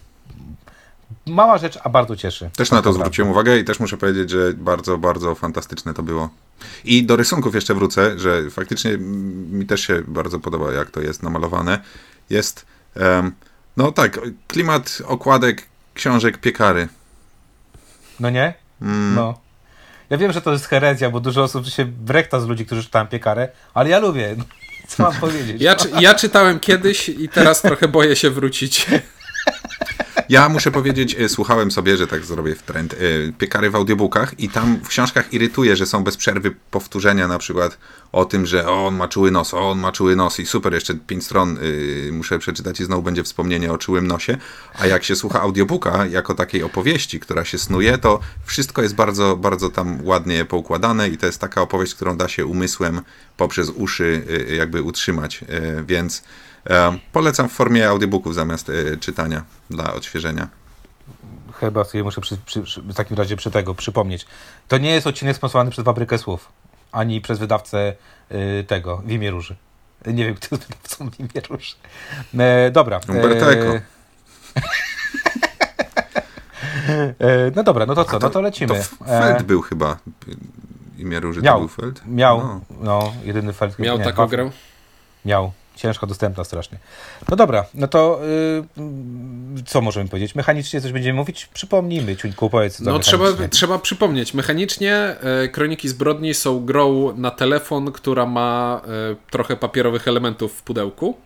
mała 1.26 1.59
rzecz, 1.59 1.79
a 1.85 1.88
bardzo 1.88 2.17
cieszy. 2.17 2.50
Też 2.57 2.71
na 2.71 2.83
to 2.83 2.93
zwróciłem 2.93 3.31
uwagę 3.31 3.59
i 3.59 3.64
też 3.64 3.81
muszę 3.81 3.97
powiedzieć, 3.97 4.31
że 4.31 4.52
bardzo, 4.55 4.99
bardzo 4.99 5.35
fantastyczne 5.35 5.95
to 5.95 6.02
było. 6.02 6.29
I 6.85 7.05
do 7.05 7.17
rysunków 7.17 7.55
jeszcze 7.55 7.75
wrócę, 7.75 8.19
że 8.19 8.50
faktycznie 8.50 8.99
mi 9.50 9.67
też 9.67 9.81
się 9.81 10.02
bardzo 10.07 10.40
podoba, 10.40 10.73
jak 10.73 10.90
to 10.90 11.00
jest 11.00 11.23
namalowane. 11.23 11.81
Jest, 12.31 12.67
em, 12.97 13.33
no 13.76 13.93
tak, 13.93 14.21
klimat 14.49 15.02
okładek 15.07 15.67
książek 15.95 16.38
piekary. 16.38 16.88
No 18.21 18.31
nie? 18.31 18.55
Mm, 18.83 19.14
No. 19.14 19.40
Ja 20.11 20.17
wiem, 20.17 20.33
że 20.33 20.40
to 20.43 20.52
jest 20.52 20.67
herezja, 20.67 21.11
bo 21.11 21.21
dużo 21.21 21.43
osób 21.43 21.67
się 21.67 21.85
brekta 21.85 22.40
z 22.40 22.47
ludzi, 22.47 22.67
którzy 22.67 22.85
czytają 22.85 23.07
piekarę, 23.07 23.49
ale 23.75 23.90
ja 23.90 23.99
lubię. 23.99 24.37
Co 24.88 25.02
mam 25.02 25.12
powiedzieć? 25.14 25.62
Ja, 25.62 25.76
czy- 25.76 25.88
ja 26.00 26.14
czytałem 26.14 26.61
kiedyś 26.61 27.09
i 27.09 27.29
teraz 27.29 27.62
trochę 27.62 27.88
boję 27.88 28.17
się 28.17 28.31
wrócić. 28.31 28.87
Ja 30.30 30.49
muszę 30.49 30.70
powiedzieć, 30.70 31.16
e, 31.18 31.28
słuchałem 31.28 31.70
sobie, 31.70 31.96
że 31.96 32.06
tak 32.06 32.25
zrobię 32.25 32.54
w 32.54 32.62
trend, 32.62 32.94
e, 32.94 32.96
piekary 33.38 33.70
w 33.70 33.76
audiobookach 33.76 34.40
i 34.40 34.49
tam 34.49 34.76
w 34.84 34.88
książkach 34.88 35.32
irytuje, 35.32 35.76
że 35.76 35.87
są 35.87 36.04
bez 36.04 36.16
przerwy 36.16 36.54
powtórzenia 36.70 37.28
na 37.28 37.38
przykład 37.38 37.78
o 38.12 38.25
tym, 38.25 38.46
że 38.46 38.68
o, 38.68 38.87
on 38.87 38.96
ma 38.96 39.08
czuły 39.08 39.30
nos, 39.30 39.54
o, 39.54 39.70
on 39.70 39.78
ma 39.78 39.92
czuły 39.92 40.16
nos 40.16 40.40
i 40.40 40.46
super, 40.46 40.75
jeszcze 40.75 40.94
pięć 40.94 41.25
stron 41.25 41.58
y, 41.62 42.10
muszę 42.12 42.38
przeczytać 42.38 42.80
i 42.80 42.84
znowu 42.84 43.02
będzie 43.02 43.22
wspomnienie 43.22 43.72
o 43.72 43.78
czułym 43.78 44.06
nosie, 44.06 44.37
a 44.78 44.87
jak 44.87 45.04
się 45.04 45.16
słucha 45.16 45.40
audiobooka 45.40 46.06
jako 46.06 46.34
takiej 46.34 46.62
opowieści, 46.62 47.20
która 47.20 47.44
się 47.44 47.58
snuje, 47.58 47.99
to 47.99 48.20
wszystko 48.44 48.82
jest 48.82 48.94
bardzo, 48.94 49.37
bardzo 49.37 49.68
tam 49.70 49.99
ładnie 50.04 50.44
poukładane 50.44 51.08
i 51.08 51.18
to 51.18 51.26
jest 51.26 51.40
taka 51.40 51.62
opowieść, 51.62 51.94
którą 51.94 52.16
da 52.16 52.28
się 52.28 52.46
umysłem 52.46 53.00
poprzez 53.37 53.70
uszy 53.70 54.22
y, 54.50 54.54
jakby 54.54 54.82
utrzymać, 54.82 55.42
y, 55.42 55.84
więc 55.87 56.22
polecam 57.12 57.49
w 57.49 57.52
formie 57.52 57.88
audiobooków 57.88 58.35
zamiast 58.35 58.69
y, 58.69 58.99
czytania 59.00 59.43
dla 59.71 59.95
odświeżenia. 59.95 60.49
Chyba 61.61 61.85
sobie 61.85 62.05
muszę 62.05 62.21
przy, 62.21 62.37
przy, 62.37 62.83
w 62.83 62.95
takim 62.95 63.17
razie 63.17 63.37
przy 63.37 63.50
tego 63.50 63.75
przypomnieć. 63.75 64.26
To 64.69 64.79
nie 64.79 64.90
jest 64.90 65.07
odcinek 65.07 65.37
sponsorowany 65.37 65.71
przez 65.71 65.85
Fabrykę 65.85 66.19
Słów, 66.19 66.49
ani 66.93 67.21
przez 67.21 67.38
wydawcę 67.38 67.95
y, 68.33 68.64
tego, 68.64 68.97
w 68.97 69.11
imię 69.11 69.31
Róży. 69.31 69.57
Nie 70.07 70.25
wiem, 70.25 70.35
kto 70.40 70.57
jest 70.57 70.69
wydawcą 70.69 71.11
w 71.11 71.21
imię 71.21 71.43
Róży. 71.50 71.75
E, 72.38 72.71
dobra. 72.71 73.00
Umberto 73.09 73.52
Eco. 73.52 73.73
e, 77.21 77.50
no 77.57 77.62
dobra, 77.62 77.87
no 77.87 77.95
to 77.95 78.05
co, 78.05 78.19
no 78.19 78.31
to 78.31 78.40
lecimy. 78.40 78.75
To 78.75 79.05
Feld 79.07 79.43
był 79.43 79.62
chyba. 79.62 79.97
Imię 80.99 81.21
Róży 81.21 81.43
Miał. 81.43 81.55
to 81.55 81.59
był 81.59 81.69
Feld? 81.69 82.02
Miał, 82.07 82.38
No. 82.38 82.61
no, 82.81 83.12
jedyny 83.25 83.52
felt. 83.52 83.79
Miał 83.79 83.99
nie, 83.99 84.05
taką 84.05 84.26
grę. 84.26 84.50
Miał. 85.25 85.52
Ciężko 85.80 86.06
dostępna 86.06 86.44
strasznie. 86.44 86.78
No 87.28 87.37
dobra, 87.37 87.64
no 87.75 87.88
to 87.88 88.20
y, 89.58 89.62
co 89.66 89.80
możemy 89.80 90.08
powiedzieć? 90.08 90.34
Mechanicznie 90.34 90.80
coś 90.80 90.92
będziemy 90.92 91.16
mówić? 91.16 91.46
Przypomnijmy, 91.46 92.16
Ciuńku, 92.16 92.50
powiedz 92.50 92.80
No 92.80 92.99
trzeba, 92.99 93.26
trzeba 93.50 93.78
przypomnieć, 93.78 94.34
mechanicznie 94.34 94.94
e, 94.94 95.49
Kroniki 95.49 95.88
Zbrodni 95.88 96.34
są 96.34 96.64
grą 96.64 97.16
na 97.16 97.30
telefon, 97.30 97.92
która 97.92 98.26
ma 98.26 98.80
e, 98.84 99.16
trochę 99.30 99.56
papierowych 99.56 100.08
elementów 100.08 100.52
w 100.54 100.62
pudełku. 100.62 101.16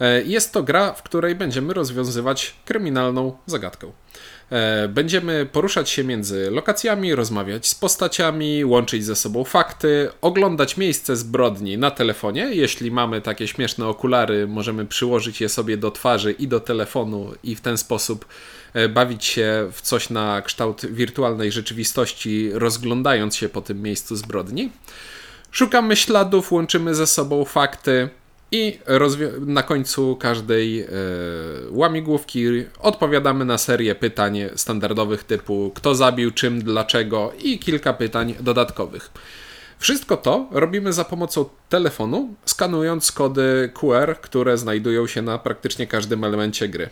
E, 0.00 0.22
Jest 0.22 0.52
to 0.52 0.62
gra, 0.62 0.92
w 0.92 1.02
której 1.02 1.34
będziemy 1.34 1.74
rozwiązywać 1.74 2.54
kryminalną 2.64 3.36
zagadkę. 3.46 3.86
E, 4.54 4.88
Będziemy 4.88 5.46
poruszać 5.52 5.90
się 5.90 6.04
między 6.04 6.50
lokacjami, 6.50 7.14
rozmawiać 7.14 7.66
z 7.66 7.74
postaciami, 7.74 8.64
łączyć 8.64 9.04
ze 9.04 9.16
sobą 9.16 9.44
fakty, 9.44 10.08
oglądać 10.20 10.76
miejsce 10.76 11.16
zbrodni 11.16 11.78
na 11.78 11.90
telefonie. 11.90 12.50
Jeśli 12.52 12.90
mamy 12.90 13.20
takie 13.20 13.48
śmieszne 13.48 13.86
okulary, 13.86 14.46
możemy 14.46 14.86
przyłożyć 14.86 15.40
je 15.40 15.48
sobie 15.48 15.76
do 15.76 15.90
twarzy 15.90 16.32
i 16.32 16.48
do 16.48 16.60
telefonu 16.60 17.32
i 17.42 17.54
w 17.54 17.60
ten 17.60 17.78
sposób 17.78 18.24
e, 18.74 18.88
bawić 18.88 19.24
się 19.24 19.68
w 19.72 19.80
coś 19.80 20.10
na 20.10 20.42
kształt 20.42 20.86
wirtualnej 20.86 21.52
rzeczywistości, 21.52 22.50
rozglądając 22.52 23.36
się 23.36 23.48
po 23.48 23.62
tym 23.62 23.82
miejscu 23.82 24.16
zbrodni. 24.16 24.70
Szukamy 25.50 25.96
śladów, 25.96 26.52
łączymy 26.52 26.94
ze 26.94 27.06
sobą 27.06 27.44
fakty 27.44 28.08
i 28.54 28.78
na 29.46 29.62
końcu 29.62 30.16
każdej 30.16 30.80
e, 30.80 30.86
łamigłówki 31.70 32.46
odpowiadamy 32.78 33.44
na 33.44 33.58
serię 33.58 33.94
pytań 33.94 34.38
standardowych 34.56 35.24
typu 35.24 35.72
kto 35.74 35.94
zabił, 35.94 36.30
czym, 36.30 36.62
dlaczego 36.62 37.32
i 37.42 37.58
kilka 37.58 37.92
pytań 37.92 38.34
dodatkowych. 38.40 39.10
Wszystko 39.78 40.16
to 40.16 40.48
robimy 40.50 40.92
za 40.92 41.04
pomocą 41.04 41.44
telefonu, 41.68 42.34
skanując 42.44 43.12
kody 43.12 43.70
QR, 43.74 44.16
które 44.20 44.58
znajdują 44.58 45.06
się 45.06 45.22
na 45.22 45.38
praktycznie 45.38 45.86
każdym 45.86 46.24
elemencie 46.24 46.68
gry. 46.68 46.90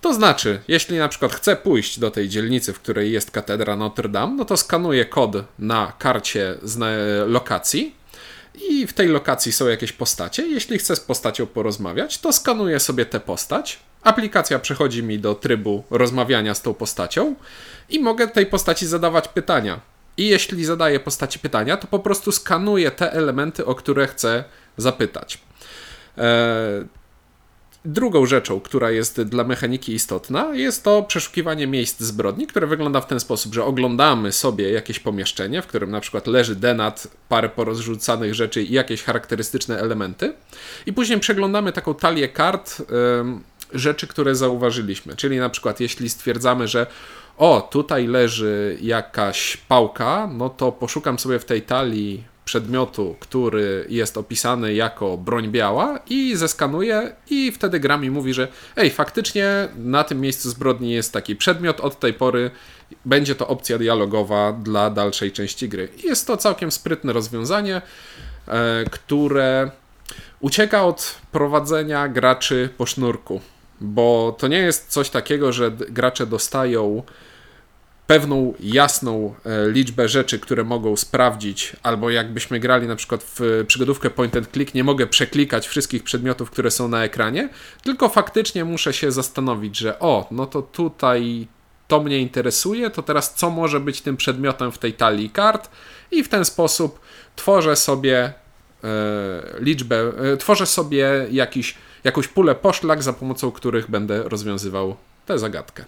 To 0.00 0.14
znaczy, 0.14 0.60
jeśli 0.68 0.98
na 0.98 1.08
przykład 1.08 1.32
chcę 1.32 1.56
pójść 1.56 1.98
do 1.98 2.10
tej 2.10 2.28
dzielnicy, 2.28 2.72
w 2.72 2.80
której 2.80 3.12
jest 3.12 3.30
katedra 3.30 3.76
Notre 3.76 4.08
Dame, 4.08 4.34
no 4.36 4.44
to 4.44 4.56
skanuję 4.56 5.04
kod 5.04 5.36
na 5.58 5.92
karcie 5.98 6.54
zna- 6.62 7.26
lokacji 7.26 7.94
i 8.54 8.86
w 8.86 8.92
tej 8.92 9.08
lokacji 9.08 9.52
są 9.52 9.66
jakieś 9.68 9.92
postacie. 9.92 10.46
Jeśli 10.46 10.78
chcę 10.78 10.96
z 10.96 11.00
postacią 11.00 11.46
porozmawiać, 11.46 12.18
to 12.18 12.32
skanuję 12.32 12.80
sobie 12.80 13.06
tę 13.06 13.20
postać. 13.20 13.80
Aplikacja 14.02 14.58
przechodzi 14.58 15.02
mi 15.02 15.18
do 15.18 15.34
trybu 15.34 15.84
rozmawiania 15.90 16.54
z 16.54 16.62
tą 16.62 16.74
postacią 16.74 17.34
i 17.90 18.00
mogę 18.00 18.28
tej 18.28 18.46
postaci 18.46 18.86
zadawać 18.86 19.28
pytania. 19.28 19.80
I 20.16 20.28
jeśli 20.28 20.64
zadaję 20.64 21.00
postaci 21.00 21.38
pytania, 21.38 21.76
to 21.76 21.86
po 21.86 21.98
prostu 21.98 22.32
skanuję 22.32 22.90
te 22.90 23.12
elementy, 23.12 23.66
o 23.66 23.74
które 23.74 24.06
chcę 24.06 24.44
zapytać. 24.76 25.38
Eee, 26.18 26.24
Drugą 27.86 28.26
rzeczą, 28.26 28.60
która 28.60 28.90
jest 28.90 29.22
dla 29.22 29.44
mechaniki 29.44 29.92
istotna, 29.92 30.54
jest 30.54 30.84
to 30.84 31.02
przeszukiwanie 31.02 31.66
miejsc 31.66 32.00
zbrodni, 32.00 32.46
które 32.46 32.66
wygląda 32.66 33.00
w 33.00 33.06
ten 33.06 33.20
sposób, 33.20 33.54
że 33.54 33.64
oglądamy 33.64 34.32
sobie 34.32 34.70
jakieś 34.70 34.98
pomieszczenie, 34.98 35.62
w 35.62 35.66
którym 35.66 35.90
na 35.90 36.00
przykład 36.00 36.26
leży 36.26 36.56
denat, 36.56 37.08
parę 37.28 37.48
porozrzucanych 37.48 38.34
rzeczy 38.34 38.62
i 38.62 38.72
jakieś 38.72 39.02
charakterystyczne 39.02 39.78
elementy, 39.78 40.34
i 40.86 40.92
później 40.92 41.20
przeglądamy 41.20 41.72
taką 41.72 41.94
talię 41.94 42.28
kart 42.28 42.82
em, 43.20 43.42
rzeczy, 43.72 44.06
które 44.06 44.34
zauważyliśmy. 44.34 45.16
Czyli 45.16 45.38
na 45.38 45.50
przykład, 45.50 45.80
jeśli 45.80 46.10
stwierdzamy, 46.10 46.68
że 46.68 46.86
o, 47.38 47.68
tutaj 47.70 48.06
leży 48.06 48.78
jakaś 48.80 49.56
pałka, 49.56 50.30
no 50.32 50.50
to 50.50 50.72
poszukam 50.72 51.18
sobie 51.18 51.38
w 51.38 51.44
tej 51.44 51.62
talii 51.62 52.24
przedmiotu, 52.44 53.16
który 53.20 53.86
jest 53.88 54.18
opisany 54.18 54.74
jako 54.74 55.16
broń 55.16 55.48
biała 55.48 55.98
i 56.10 56.36
zeskanuję 56.36 57.12
i 57.30 57.52
wtedy 57.52 57.80
gra 57.80 57.96
mi 57.96 58.10
mówi, 58.10 58.34
że 58.34 58.48
ej, 58.76 58.90
faktycznie 58.90 59.68
na 59.76 60.04
tym 60.04 60.20
miejscu 60.20 60.50
zbrodni 60.50 60.92
jest 60.92 61.12
taki 61.12 61.36
przedmiot, 61.36 61.80
od 61.80 62.00
tej 62.00 62.14
pory 62.14 62.50
będzie 63.04 63.34
to 63.34 63.48
opcja 63.48 63.78
dialogowa 63.78 64.52
dla 64.52 64.90
dalszej 64.90 65.32
części 65.32 65.68
gry. 65.68 65.88
Jest 66.04 66.26
to 66.26 66.36
całkiem 66.36 66.70
sprytne 66.70 67.12
rozwiązanie, 67.12 67.82
e, 68.48 68.84
które 68.90 69.70
ucieka 70.40 70.84
od 70.84 71.14
prowadzenia 71.32 72.08
graczy 72.08 72.68
po 72.76 72.86
sznurku, 72.86 73.40
bo 73.80 74.36
to 74.38 74.48
nie 74.48 74.58
jest 74.58 74.88
coś 74.88 75.10
takiego, 75.10 75.52
że 75.52 75.70
gracze 75.70 76.26
dostają 76.26 77.02
pewną 78.06 78.54
jasną 78.60 79.34
e, 79.44 79.70
liczbę 79.70 80.08
rzeczy, 80.08 80.38
które 80.38 80.64
mogą 80.64 80.96
sprawdzić, 80.96 81.76
albo 81.82 82.10
jakbyśmy 82.10 82.60
grali 82.60 82.86
na 82.86 82.96
przykład 82.96 83.24
w 83.38 83.64
przygodówkę 83.66 84.10
point 84.10 84.36
and 84.36 84.50
click, 84.52 84.74
nie 84.74 84.84
mogę 84.84 85.06
przeklikać 85.06 85.68
wszystkich 85.68 86.02
przedmiotów, 86.02 86.50
które 86.50 86.70
są 86.70 86.88
na 86.88 87.04
ekranie, 87.04 87.48
tylko 87.82 88.08
faktycznie 88.08 88.64
muszę 88.64 88.92
się 88.92 89.12
zastanowić, 89.12 89.78
że 89.78 89.98
o, 89.98 90.28
no 90.30 90.46
to 90.46 90.62
tutaj 90.62 91.46
to 91.88 92.02
mnie 92.02 92.18
interesuje, 92.18 92.90
to 92.90 93.02
teraz 93.02 93.34
co 93.34 93.50
może 93.50 93.80
być 93.80 94.00
tym 94.00 94.16
przedmiotem 94.16 94.72
w 94.72 94.78
tej 94.78 94.92
talii 94.92 95.30
kart 95.30 95.70
i 96.10 96.24
w 96.24 96.28
ten 96.28 96.44
sposób 96.44 97.00
tworzę 97.36 97.76
sobie 97.76 98.32
e, 98.84 98.92
liczbę, 99.58 100.12
e, 100.32 100.36
tworzę 100.36 100.66
sobie 100.66 101.26
jakiś, 101.30 101.74
jakąś 102.04 102.28
pulę 102.28 102.54
poszlak, 102.54 103.02
za 103.02 103.12
pomocą 103.12 103.50
których 103.50 103.90
będę 103.90 104.22
rozwiązywał 104.22 104.96
tę 105.26 105.38
zagadkę. 105.38 105.84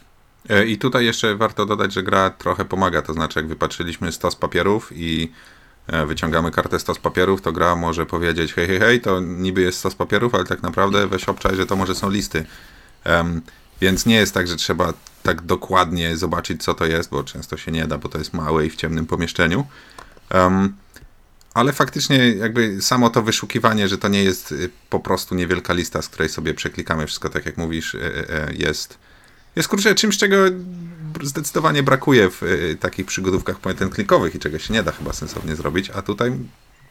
E, 0.49 0.67
I 0.67 0.79
tutaj 0.79 1.05
jeszcze 1.05 1.37
warto 1.37 1.67
dodać, 1.67 1.93
że 1.93 2.03
gra 2.03 2.31
trochę 2.31 2.65
pomaga, 2.65 3.03
to 3.03 3.13
znaczy 3.13 3.39
jak 3.39 3.49
wypatrzyliśmy 3.49 4.13
stos 4.13 4.37
papierów 4.37 4.91
i 4.95 5.33
e, 5.87 6.07
wyciągamy 6.07 6.51
kartę 6.51 6.79
stos 6.79 6.99
papierów, 6.99 7.43
to 7.43 7.53
gra 7.53 7.77
może 7.77 8.07
powiedzieć 8.07 8.53
hej, 8.53 8.67
hej, 8.67 8.81
hej, 8.81 9.01
to 9.01 9.21
niby 9.21 9.63
jest 9.63 9.79
stos 9.79 9.95
papierów, 9.95 10.35
ale 10.35 10.45
tak 10.45 10.63
naprawdę 10.63 11.07
weź 11.07 11.25
obczaj, 11.25 11.57
że 11.57 11.67
to 11.67 11.77
może 11.77 11.95
są 11.95 12.11
listy. 12.11 12.47
Em, 13.05 13.43
więc 13.81 14.07
nie 14.07 14.17
jest 14.17 14.35
tak, 14.35 14.49
że 14.49 14.57
trzeba 14.57 14.93
tak 15.23 15.43
dokładnie 15.43 16.17
zobaczyć, 16.17 16.63
co 16.63 16.75
to 16.75 16.87
jest, 16.87 17.11
bo 17.11 17.25
często 17.25 17.57
się 17.57 17.73
nie 17.73 17.87
da, 17.87 17.99
bo 17.99 18.09
to 18.09 18.19
jest 18.19 18.35
małe 18.35 18.67
i 18.67 18.71
w 18.71 18.77
ciemnym 18.77 19.07
pomieszczeniu. 19.07 19.67
Em, 20.31 20.75
ale 21.55 21.73
faktycznie 21.73 22.29
jakby 22.29 22.83
samo 22.83 23.11
to 23.11 23.23
wyszukiwanie, 23.23 23.89
że 23.89 23.99
to 23.99 24.09
nie 24.09 24.25
jest 24.25 24.53
y, 24.53 24.71
po 24.91 25.01
prostu 25.01 25.35
niewielka 25.35 25.73
lista, 25.73 26.03
z 26.03 26.09
której 26.09 26.29
sobie 26.29 26.55
przeklikamy 26.55 27.07
wszystko, 27.07 27.29
tak 27.29 27.47
jak 27.47 27.57
mówisz, 27.57 27.95
y, 27.95 28.27
jest, 28.59 28.99
jest 29.57 29.69
kurczę 29.69 29.95
czymś, 29.95 30.19
czego 30.19 30.37
zdecydowanie 31.23 31.83
brakuje 31.83 32.31
w 32.31 32.43
y, 32.43 32.77
takich 32.81 33.07
przygodówkach 33.07 33.59
point 33.59 33.81
i 34.35 34.39
czego 34.39 34.59
się 34.59 34.75
nie 34.75 34.83
da 34.83 34.93
chyba 34.93 35.13
sensownie 35.13 35.57
zrobić, 35.57 35.91
a 35.91 36.03
tutaj 36.03 36.33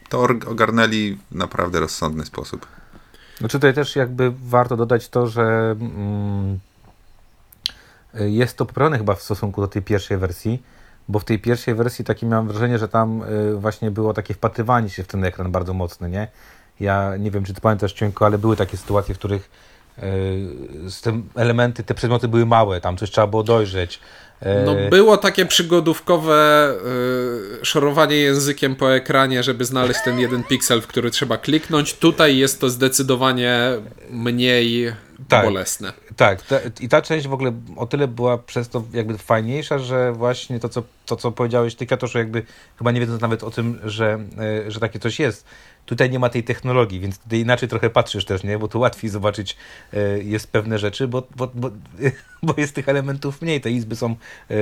to 0.08 0.22
ogarnęli 0.22 1.18
w 1.30 1.34
naprawdę 1.34 1.80
rozsądny 1.80 2.24
sposób. 2.24 2.66
No 3.40 3.48
tutaj 3.48 3.74
też 3.74 3.96
jakby 3.96 4.32
warto 4.48 4.76
dodać 4.76 5.08
to, 5.08 5.26
że 5.26 5.76
mm, 5.80 6.58
jest 8.14 8.56
to 8.56 8.66
poprawione 8.66 8.98
chyba 8.98 9.14
w 9.14 9.22
stosunku 9.22 9.60
do 9.60 9.68
tej 9.68 9.82
pierwszej 9.82 10.18
wersji, 10.18 10.62
bo 11.08 11.18
w 11.18 11.24
tej 11.24 11.38
pierwszej 11.38 11.74
wersji 11.74 12.04
takie 12.04 12.26
miałem 12.26 12.48
wrażenie, 12.48 12.78
że 12.78 12.88
tam 12.88 13.22
y, 13.22 13.56
właśnie 13.56 13.90
było 13.90 14.14
takie 14.14 14.34
wpatrywanie 14.34 14.90
się 14.90 15.04
w 15.04 15.06
ten 15.06 15.24
ekran 15.24 15.52
bardzo 15.52 15.74
mocne, 15.74 16.10
nie? 16.10 16.28
Ja 16.80 17.16
nie 17.16 17.30
wiem, 17.30 17.44
czy 17.44 17.54
ty 17.54 17.60
pamiętasz, 17.60 17.92
Cienko, 17.92 18.26
ale 18.26 18.38
były 18.38 18.56
takie 18.56 18.76
sytuacje, 18.76 19.14
w 19.14 19.18
których 19.18 19.42
y, 19.42 19.75
z 20.88 21.00
tym 21.00 21.28
elementy, 21.34 21.84
te 21.84 21.94
przedmioty 21.94 22.28
były 22.28 22.46
małe, 22.46 22.80
tam 22.80 22.96
coś 22.96 23.10
trzeba 23.10 23.26
było 23.26 23.42
dojrzeć. 23.42 24.00
No 24.64 24.74
było 24.90 25.16
takie 25.16 25.46
przygodówkowe 25.46 26.74
y, 27.62 27.64
szorowanie 27.64 28.16
językiem 28.16 28.76
po 28.76 28.94
ekranie, 28.94 29.42
żeby 29.42 29.64
znaleźć 29.64 30.00
ten 30.04 30.18
jeden 30.18 30.44
piksel, 30.44 30.82
w 30.82 30.86
który 30.86 31.10
trzeba 31.10 31.38
kliknąć. 31.38 31.94
Tutaj 31.94 32.36
jest 32.36 32.60
to 32.60 32.70
zdecydowanie 32.70 33.60
mniej 34.10 34.92
tak, 35.28 35.44
bolesne. 35.44 35.92
Tak, 36.16 36.42
ta, 36.42 36.56
i 36.80 36.88
ta 36.88 37.02
część 37.02 37.28
w 37.28 37.32
ogóle 37.32 37.52
o 37.76 37.86
tyle 37.86 38.08
była 38.08 38.38
przez 38.38 38.68
to 38.68 38.84
jakby 38.92 39.18
fajniejsza, 39.18 39.78
że 39.78 40.12
właśnie 40.12 40.60
to, 40.60 40.68
co, 40.68 40.82
to, 41.06 41.16
co 41.16 41.32
powiedziałeś 41.32 41.74
ty, 41.74 41.86
Katosz, 41.86 42.14
jakby 42.14 42.42
chyba 42.78 42.90
nie 42.90 43.00
wiedząc 43.00 43.20
nawet 43.20 43.44
o 43.44 43.50
tym, 43.50 43.78
że, 43.84 44.18
y, 44.66 44.70
że 44.70 44.80
takie 44.80 44.98
coś 44.98 45.18
jest, 45.18 45.46
Tutaj 45.86 46.10
nie 46.10 46.18
ma 46.18 46.28
tej 46.28 46.44
technologii, 46.44 47.00
więc 47.00 47.18
tutaj 47.18 47.40
inaczej 47.40 47.68
trochę 47.68 47.90
patrzysz 47.90 48.24
też, 48.24 48.42
nie? 48.42 48.58
Bo 48.58 48.68
tu 48.68 48.80
łatwiej 48.80 49.10
zobaczyć 49.10 49.56
e, 49.92 50.18
jest 50.18 50.52
pewne 50.52 50.78
rzeczy, 50.78 51.08
bo, 51.08 51.22
bo, 51.36 51.50
bo, 51.54 51.70
bo 52.42 52.54
jest 52.56 52.74
tych 52.74 52.88
elementów 52.88 53.42
mniej. 53.42 53.60
Te 53.60 53.70
izby 53.70 53.96
są 53.96 54.16
e, 54.50 54.54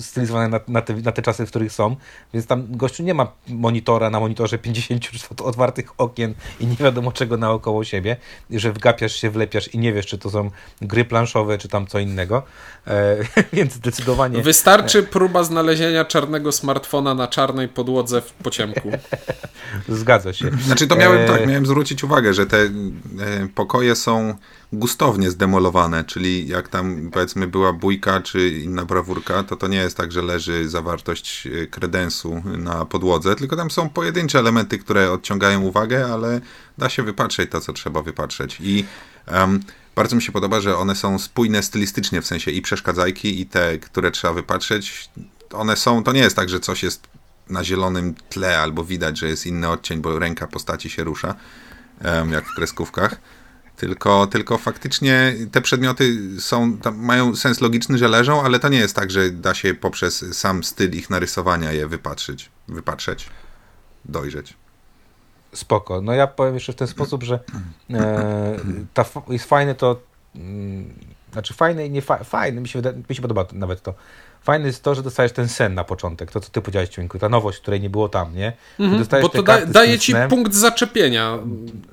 stylizowane 0.00 0.48
na, 0.48 0.60
na, 0.68 0.82
te, 0.82 0.94
na 0.94 1.12
te 1.12 1.22
czasy, 1.22 1.46
w 1.46 1.50
których 1.50 1.72
są, 1.72 1.96
więc 2.34 2.46
tam 2.46 2.66
gościu 2.70 3.02
nie 3.02 3.14
ma 3.14 3.32
monitora 3.48 4.10
na 4.10 4.20
monitorze 4.20 4.58
50 4.68 5.08
otwartych 5.40 6.00
okien 6.00 6.34
i 6.60 6.66
nie 6.66 6.76
wiadomo 6.76 7.12
czego 7.12 7.36
naokoło 7.36 7.84
siebie, 7.84 8.16
że 8.50 8.72
wgapiasz 8.72 9.14
się, 9.14 9.30
wlepiasz 9.30 9.68
i 9.68 9.78
nie 9.78 9.92
wiesz, 9.92 10.06
czy 10.06 10.18
to 10.18 10.30
są 10.30 10.50
gry 10.80 11.04
planszowe, 11.04 11.58
czy 11.58 11.68
tam 11.68 11.86
co 11.86 11.98
innego. 11.98 12.42
E, 12.86 13.16
więc 13.52 13.72
zdecydowanie... 13.72 14.42
Wystarczy 14.42 15.02
próba 15.02 15.44
znalezienia 15.44 16.04
czarnego 16.04 16.52
smartfona 16.52 17.14
na 17.14 17.28
czarnej 17.28 17.68
podłodze 17.68 18.20
w 18.20 18.32
pociemku. 18.32 18.90
Zgadza 19.88 20.32
się 20.32 20.37
się. 20.38 20.50
Znaczy 20.66 20.86
to 20.86 20.96
miałem, 20.96 21.20
e... 21.20 21.26
tak, 21.26 21.46
miałem 21.46 21.66
zwrócić 21.66 22.04
uwagę, 22.04 22.34
że 22.34 22.46
te 22.46 22.58
e, 22.58 22.70
pokoje 23.54 23.96
są 23.96 24.34
gustownie 24.72 25.30
zdemolowane, 25.30 26.04
czyli 26.04 26.48
jak 26.48 26.68
tam 26.68 27.10
powiedzmy 27.12 27.46
była 27.46 27.72
bójka 27.72 28.20
czy 28.20 28.48
inna 28.48 28.84
brawurka, 28.84 29.42
to 29.42 29.56
to 29.56 29.68
nie 29.68 29.76
jest 29.76 29.96
tak, 29.96 30.12
że 30.12 30.22
leży 30.22 30.68
zawartość 30.68 31.46
e, 31.46 31.66
kredensu 31.66 32.42
na 32.58 32.84
podłodze, 32.84 33.36
tylko 33.36 33.56
tam 33.56 33.70
są 33.70 33.88
pojedyncze 33.88 34.38
elementy, 34.38 34.78
które 34.78 35.12
odciągają 35.12 35.60
uwagę, 35.60 36.06
ale 36.12 36.40
da 36.78 36.88
się 36.88 37.02
wypatrzeć 37.02 37.50
to, 37.50 37.60
co 37.60 37.72
trzeba 37.72 38.02
wypatrzeć. 38.02 38.58
I 38.60 38.84
um, 39.32 39.60
bardzo 39.96 40.16
mi 40.16 40.22
się 40.22 40.32
podoba, 40.32 40.60
że 40.60 40.76
one 40.76 40.96
są 40.96 41.18
spójne 41.18 41.62
stylistycznie, 41.62 42.22
w 42.22 42.26
sensie 42.26 42.50
i 42.50 42.62
przeszkadzajki, 42.62 43.40
i 43.40 43.46
te, 43.46 43.78
które 43.78 44.10
trzeba 44.10 44.34
wypatrzeć, 44.34 45.10
one 45.52 45.76
są, 45.76 46.04
to 46.04 46.12
nie 46.12 46.20
jest 46.20 46.36
tak, 46.36 46.48
że 46.48 46.60
coś 46.60 46.82
jest 46.82 47.08
na 47.50 47.64
zielonym 47.64 48.14
tle, 48.28 48.58
albo 48.58 48.84
widać, 48.84 49.18
że 49.18 49.28
jest 49.28 49.46
inny 49.46 49.68
odcień, 49.68 50.00
bo 50.00 50.18
ręka 50.18 50.46
postaci 50.46 50.90
się 50.90 51.04
rusza, 51.04 51.34
jak 52.30 52.44
w 52.44 52.54
kreskówkach. 52.54 53.20
Tylko, 53.76 54.26
tylko 54.26 54.58
faktycznie 54.58 55.34
te 55.52 55.60
przedmioty 55.60 56.16
są, 56.40 56.78
mają 56.94 57.36
sens 57.36 57.60
logiczny, 57.60 57.98
że 57.98 58.08
leżą, 58.08 58.42
ale 58.42 58.58
to 58.58 58.68
nie 58.68 58.78
jest 58.78 58.96
tak, 58.96 59.10
że 59.10 59.30
da 59.30 59.54
się 59.54 59.74
poprzez 59.74 60.24
sam 60.38 60.64
styl 60.64 60.90
ich 60.90 61.10
narysowania 61.10 61.72
je 61.72 61.86
wypatrzyć, 61.86 62.50
wypatrzeć, 62.68 63.30
dojrzeć. 64.04 64.56
Spoko. 65.54 66.00
No 66.00 66.12
ja 66.12 66.26
powiem 66.26 66.54
jeszcze 66.54 66.72
w 66.72 66.76
ten 66.76 66.88
sposób, 66.88 67.22
że 67.22 67.40
e, 67.90 68.56
ta, 68.94 69.04
jest 69.28 69.44
fajne 69.44 69.74
to, 69.74 70.00
mm, 70.34 70.94
znaczy 71.32 71.54
fajne 71.54 71.86
i 71.86 71.90
nie 71.90 72.02
fa, 72.02 72.24
fajne, 72.24 72.60
mi 72.60 72.68
się, 72.68 72.82
mi 73.08 73.16
się 73.16 73.22
podoba 73.22 73.46
nawet 73.52 73.82
to, 73.82 73.94
fajne 74.42 74.66
jest 74.66 74.82
to, 74.82 74.94
że 74.94 75.02
dostajesz 75.02 75.32
ten 75.32 75.48
sen 75.48 75.74
na 75.74 75.84
początek, 75.84 76.30
to 76.30 76.40
co 76.40 76.50
ty 76.50 76.60
powiedziałeś, 76.60 76.88
Ciuńku, 76.88 77.18
ta 77.18 77.28
nowość, 77.28 77.60
której 77.60 77.80
nie 77.80 77.90
było 77.90 78.08
tam, 78.08 78.36
nie? 78.36 78.52
Mhm, 78.80 79.22
bo 79.22 79.28
to 79.28 79.42
da, 79.42 79.66
daje 79.66 79.98
ci 79.98 80.12
snem. 80.12 80.30
punkt 80.30 80.54
zaczepienia. 80.54 81.38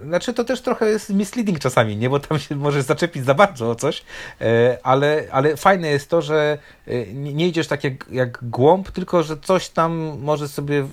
Znaczy 0.04 0.34
to 0.34 0.44
też 0.44 0.62
trochę 0.62 0.90
jest 0.90 1.10
misleading 1.10 1.60
czasami, 1.60 1.98
nie? 1.98 2.10
Bo 2.10 2.20
tam 2.20 2.40
się 2.40 2.56
możesz 2.56 2.84
zaczepić 2.84 3.26
za 3.26 3.34
bardzo 3.34 3.70
o 3.70 3.76
coś, 3.76 4.04
e, 4.42 4.78
ale, 4.84 5.24
ale 5.32 5.58
fajne 5.58 5.88
jest 5.88 6.10
to, 6.10 6.22
że 6.22 6.58
e, 6.88 7.14
nie 7.14 7.48
idziesz 7.48 7.68
tak 7.68 7.84
jak, 7.84 7.94
jak 8.12 8.50
głąb, 8.50 8.92
tylko 8.92 9.24
że 9.24 9.38
coś 9.38 9.70
tam 9.70 10.18
możesz 10.22 10.52
sobie 10.52 10.88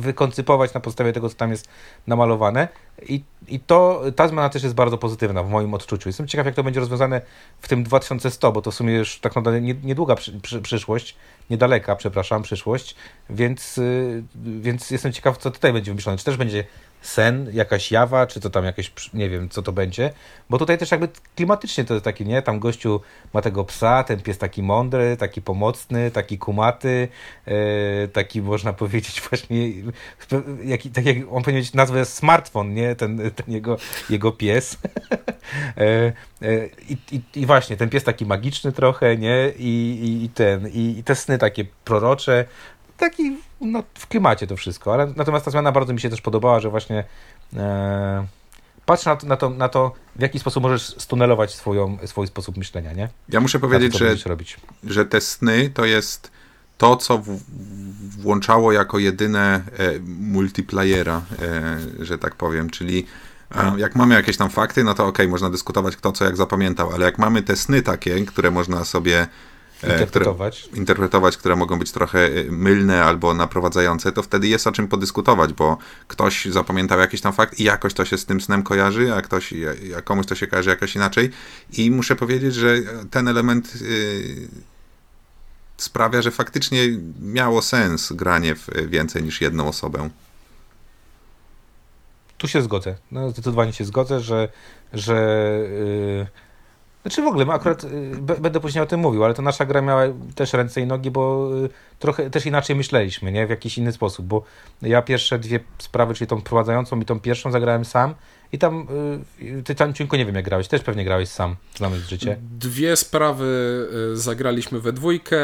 wykoncypować 0.00 0.74
na 0.74 0.80
podstawie 0.80 1.12
tego, 1.12 1.28
co 1.28 1.34
tam 1.34 1.50
jest 1.50 1.68
namalowane 2.06 2.68
i, 3.02 3.22
i 3.48 3.60
to, 3.60 4.02
ta 4.16 4.28
zmiana 4.28 4.48
też 4.48 4.62
jest 4.62 4.74
bardzo 4.74 4.98
pozytywna 4.98 5.42
w 5.42 5.50
moim 5.50 5.74
odczuciu. 5.74 6.08
Jestem 6.08 6.28
ciekaw, 6.28 6.46
jak 6.46 6.54
to 6.54 6.64
będzie 6.64 6.80
rozwiązane 6.80 7.20
w 7.60 7.68
tym 7.68 7.84
2100, 7.84 8.52
bo 8.52 8.62
to 8.62 8.70
w 8.70 8.74
sumie 8.74 8.94
już 8.94 9.20
tak 9.20 9.36
naprawdę 9.36 9.60
niedługa 9.60 10.14
przy, 10.14 10.40
przy, 10.40 10.60
przyszłość, 10.60 11.16
niedaleka, 11.50 11.96
przepraszam, 11.96 12.42
przyszłość, 12.42 12.94
więc, 13.30 13.78
y, 13.78 14.22
więc 14.44 14.90
jestem 14.90 15.12
ciekaw, 15.12 15.38
co 15.38 15.50
tutaj 15.50 15.72
będzie 15.72 15.90
wymyślone. 15.90 16.18
Czy 16.18 16.24
też 16.24 16.36
będzie 16.36 16.64
sen, 17.02 17.50
jakaś 17.52 17.92
jawa, 17.92 18.26
czy 18.26 18.40
to 18.40 18.50
tam 18.50 18.64
jakieś, 18.64 18.92
nie 19.14 19.30
wiem, 19.30 19.48
co 19.48 19.62
to 19.62 19.72
będzie, 19.72 20.10
bo 20.50 20.58
tutaj 20.58 20.78
też 20.78 20.90
jakby 20.90 21.08
klimatycznie 21.36 21.84
to 21.84 21.94
jest 21.94 22.04
taki, 22.04 22.26
nie, 22.26 22.42
tam 22.42 22.58
gościu 22.58 23.00
ma 23.34 23.42
tego 23.42 23.64
psa, 23.64 24.04
ten 24.04 24.20
pies 24.20 24.38
taki 24.38 24.62
mądry, 24.62 25.16
taki 25.16 25.42
pomocny, 25.42 26.10
taki 26.10 26.38
kumaty, 26.38 27.08
e, 27.46 28.08
taki 28.08 28.42
można 28.42 28.72
powiedzieć 28.72 29.20
właśnie, 29.30 29.72
jaki, 30.64 30.90
tak 30.90 31.06
jak 31.06 31.16
on 31.30 31.42
powinien 31.42 31.62
mieć 31.62 31.74
nazwę 31.74 32.04
smartfon, 32.04 32.74
nie, 32.74 32.96
ten, 32.96 33.18
ten 33.30 33.54
jego, 33.54 33.76
jego 34.10 34.32
pies. 34.32 34.78
e, 35.76 35.82
e, 36.42 36.66
i, 36.88 36.96
i, 37.12 37.22
I 37.34 37.46
właśnie, 37.46 37.76
ten 37.76 37.90
pies 37.90 38.04
taki 38.04 38.26
magiczny 38.26 38.72
trochę, 38.72 39.16
nie, 39.16 39.52
i, 39.58 39.98
i, 40.02 40.24
i 40.24 40.28
ten, 40.28 40.68
i, 40.68 40.98
i 40.98 41.04
te 41.04 41.14
sny 41.14 41.38
takie 41.38 41.64
prorocze, 41.84 42.44
taki 42.96 43.36
no, 43.60 43.82
w 43.94 44.06
klimacie 44.06 44.46
to 44.46 44.56
wszystko, 44.56 44.94
ale 44.94 45.12
natomiast 45.16 45.44
ta 45.44 45.50
zmiana 45.50 45.72
bardzo 45.72 45.92
mi 45.92 46.00
się 46.00 46.10
też 46.10 46.20
podobała, 46.20 46.60
że 46.60 46.70
właśnie 46.70 47.04
e, 47.56 48.26
patrz 48.86 49.04
na 49.04 49.16
to, 49.16 49.26
na, 49.26 49.36
to, 49.36 49.50
na 49.50 49.68
to, 49.68 49.92
w 50.16 50.22
jaki 50.22 50.38
sposób 50.38 50.62
możesz 50.62 50.82
stunelować 50.82 51.54
swoją, 51.54 51.98
swój 52.06 52.26
sposób 52.26 52.56
myślenia, 52.56 52.92
nie? 52.92 53.08
Ja 53.28 53.40
muszę 53.40 53.58
powiedzieć, 53.58 53.98
że, 53.98 54.16
że 54.84 55.04
te 55.04 55.20
sny 55.20 55.70
to 55.74 55.84
jest 55.84 56.30
to, 56.78 56.96
co 56.96 57.18
w, 57.18 57.38
włączało 58.22 58.72
jako 58.72 58.98
jedyne 58.98 59.62
e, 59.78 59.98
multiplayera, 60.08 61.22
e, 61.42 62.04
że 62.04 62.18
tak 62.18 62.34
powiem, 62.34 62.70
czyli 62.70 63.06
jak 63.76 63.96
mamy 63.96 64.14
jakieś 64.14 64.36
tam 64.36 64.50
fakty, 64.50 64.84
no 64.84 64.94
to 64.94 65.06
okej, 65.06 65.26
okay, 65.26 65.28
można 65.28 65.50
dyskutować 65.50 65.96
kto 65.96 66.12
co 66.12 66.24
jak 66.24 66.36
zapamiętał, 66.36 66.90
ale 66.92 67.04
jak 67.04 67.18
mamy 67.18 67.42
te 67.42 67.56
sny 67.56 67.82
takie, 67.82 68.24
które 68.24 68.50
można 68.50 68.84
sobie 68.84 69.26
interpretować. 69.82 70.62
Które, 70.62 70.78
interpretować, 70.78 71.36
które 71.36 71.56
mogą 71.56 71.78
być 71.78 71.92
trochę 71.92 72.26
e, 72.26 72.44
mylne 72.50 73.04
albo 73.04 73.34
naprowadzające, 73.34 74.12
to 74.12 74.22
wtedy 74.22 74.48
jest 74.48 74.66
o 74.66 74.72
czym 74.72 74.88
podyskutować, 74.88 75.52
bo 75.52 75.78
ktoś 76.08 76.44
zapamiętał 76.44 76.98
jakiś 76.98 77.20
tam 77.20 77.32
fakt 77.32 77.60
i 77.60 77.64
jakoś 77.64 77.94
to 77.94 78.04
się 78.04 78.18
z 78.18 78.26
tym 78.26 78.40
snem 78.40 78.62
kojarzy, 78.62 79.14
a 79.14 79.22
ktoś, 79.22 79.54
a 79.98 80.02
komuś 80.02 80.26
to 80.26 80.34
się 80.34 80.46
kojarzy 80.46 80.70
jakoś 80.70 80.96
inaczej. 80.96 81.30
I 81.72 81.90
muszę 81.90 82.16
powiedzieć, 82.16 82.54
że 82.54 82.78
ten 83.10 83.28
element 83.28 83.80
yy, 83.80 84.48
sprawia, 85.76 86.22
że 86.22 86.30
faktycznie 86.30 86.82
miało 87.20 87.62
sens 87.62 88.12
granie 88.12 88.54
w 88.54 88.68
więcej 88.88 89.22
niż 89.22 89.40
jedną 89.40 89.68
osobę. 89.68 90.10
Tu 92.38 92.48
się 92.48 92.62
zgodzę. 92.62 92.96
No, 93.12 93.30
zdecydowanie 93.30 93.72
się 93.72 93.84
zgodzę, 93.84 94.20
że, 94.20 94.48
że 94.92 95.58
yy 96.18 96.47
znaczy 97.08 97.22
w 97.22 97.26
ogóle, 97.26 97.44
my 97.44 97.52
akurat 97.52 97.84
y, 97.84 97.88
będę 98.40 98.60
później 98.60 98.84
o 98.84 98.86
tym 98.86 99.00
mówił, 99.00 99.24
ale 99.24 99.34
to 99.34 99.42
nasza 99.42 99.66
gra 99.66 99.82
miała 99.82 100.02
też 100.34 100.52
ręce 100.52 100.80
i 100.80 100.86
nogi, 100.86 101.10
bo 101.10 101.50
y, 101.64 101.68
trochę 101.98 102.30
też 102.30 102.46
inaczej 102.46 102.76
myśleliśmy, 102.76 103.32
nie? 103.32 103.46
W 103.46 103.50
jakiś 103.50 103.78
inny 103.78 103.92
sposób, 103.92 104.26
bo 104.26 104.42
ja 104.82 105.02
pierwsze 105.02 105.38
dwie 105.38 105.60
sprawy, 105.78 106.14
czyli 106.14 106.28
tą 106.28 106.42
prowadzącą 106.42 107.00
i 107.00 107.04
tą 107.04 107.20
pierwszą 107.20 107.50
zagrałem 107.50 107.84
sam 107.84 108.14
i 108.52 108.58
tam, 108.58 108.86
y, 109.40 109.62
ty 109.62 109.74
tam 109.74 109.94
Ciunko 109.94 110.16
nie 110.16 110.26
wiem 110.26 110.34
jak 110.34 110.44
grałeś, 110.44 110.68
też 110.68 110.82
pewnie 110.82 111.04
grałeś 111.04 111.28
sam, 111.28 111.56
znamy 111.76 112.00
życie. 112.00 112.36
Dwie 112.58 112.96
sprawy 112.96 113.48
zagraliśmy 114.14 114.80
we 114.80 114.92
dwójkę 114.92 115.38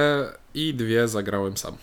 i 0.54 0.74
dwie 0.74 1.08
zagrałem 1.08 1.56
sam. 1.56 1.76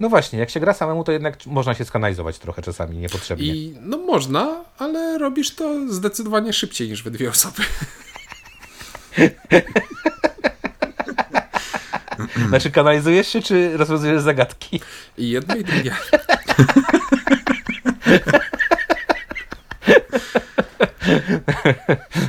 No 0.00 0.08
właśnie, 0.08 0.38
jak 0.38 0.50
się 0.50 0.60
gra 0.60 0.74
samemu, 0.74 1.04
to 1.04 1.12
jednak 1.12 1.46
można 1.46 1.74
się 1.74 1.84
skanalizować 1.84 2.38
trochę 2.38 2.62
czasami 2.62 2.98
niepotrzebnie. 2.98 3.46
I 3.46 3.76
no 3.80 3.96
można, 3.96 4.64
ale 4.78 5.18
robisz 5.18 5.54
to 5.54 5.92
zdecydowanie 5.92 6.52
szybciej 6.52 6.88
niż 6.88 7.02
we 7.02 7.10
dwie 7.10 7.30
osoby. 7.30 7.62
Znaczy 12.48 12.70
kanalizujesz 12.70 13.28
się, 13.28 13.42
czy 13.42 13.76
rozwiązujesz 13.76 14.22
zagadki? 14.22 14.80
I 15.18 15.30
jedno 15.30 15.56
i 15.56 15.64
drugie. 15.64 15.94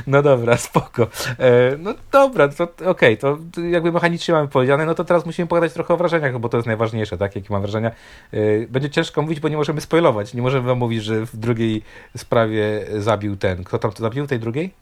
No 0.06 0.22
dobra, 0.22 0.56
spoko. 0.56 1.08
E, 1.38 1.76
no 1.78 1.94
dobra, 2.12 2.48
to 2.48 2.64
okej, 2.64 2.86
okay, 2.86 3.16
to 3.16 3.38
jakby 3.62 3.92
mechanicznie 3.92 4.34
mamy 4.34 4.48
powiedziane, 4.48 4.86
no 4.86 4.94
to 4.94 5.04
teraz 5.04 5.26
musimy 5.26 5.48
pogadać 5.48 5.72
trochę 5.72 5.94
o 5.94 5.96
wrażeniach, 5.96 6.38
bo 6.38 6.48
to 6.48 6.56
jest 6.56 6.66
najważniejsze, 6.66 7.18
tak? 7.18 7.36
Jakie 7.36 7.48
mam 7.50 7.62
wrażenia. 7.62 7.90
E, 8.32 8.66
będzie 8.66 8.90
ciężko 8.90 9.22
mówić, 9.22 9.40
bo 9.40 9.48
nie 9.48 9.56
możemy 9.56 9.80
spoilować. 9.80 10.34
Nie 10.34 10.42
możemy 10.42 10.68
wam 10.68 10.78
mówić, 10.78 11.04
że 11.04 11.26
w 11.26 11.36
drugiej 11.36 11.82
sprawie 12.16 12.86
zabił 12.98 13.36
ten. 13.36 13.64
Kto 13.64 13.78
tam 13.78 13.92
to 13.92 14.02
zabił, 14.02 14.26
tej 14.26 14.38
drugiej? 14.38 14.74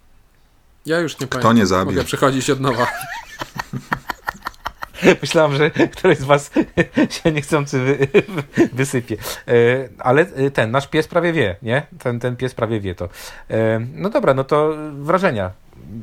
Ja 0.87 0.99
już 0.99 1.21
nie 1.21 1.27
Kto 1.27 1.39
pamiętam. 1.39 1.57
nie 1.57 1.67
zabił? 1.67 1.93
Mogę 1.93 2.05
przechodzić 2.05 2.51
od 2.51 2.61
nowa. 2.61 2.87
Myślałem, 5.23 5.57
że 5.57 5.71
któryś 5.71 6.19
z 6.19 6.25
was 6.25 6.51
się 7.23 7.33
niechcący 7.33 7.81
wy, 7.81 8.09
wysypie. 8.73 9.17
E, 9.49 9.53
ale 9.99 10.25
ten, 10.51 10.71
nasz 10.71 10.89
pies 10.89 11.09
prawie 11.09 11.33
wie, 11.33 11.57
nie? 11.63 11.87
Ten, 11.99 12.21
ten 12.21 12.37
pies 12.37 12.55
prawie 12.55 12.81
wie 12.81 12.95
to. 12.95 13.09
E, 13.51 13.81
no 13.95 14.11
dobra, 14.11 14.35
no 14.35 14.45
to 14.45 14.75
wrażenia. 14.93 15.51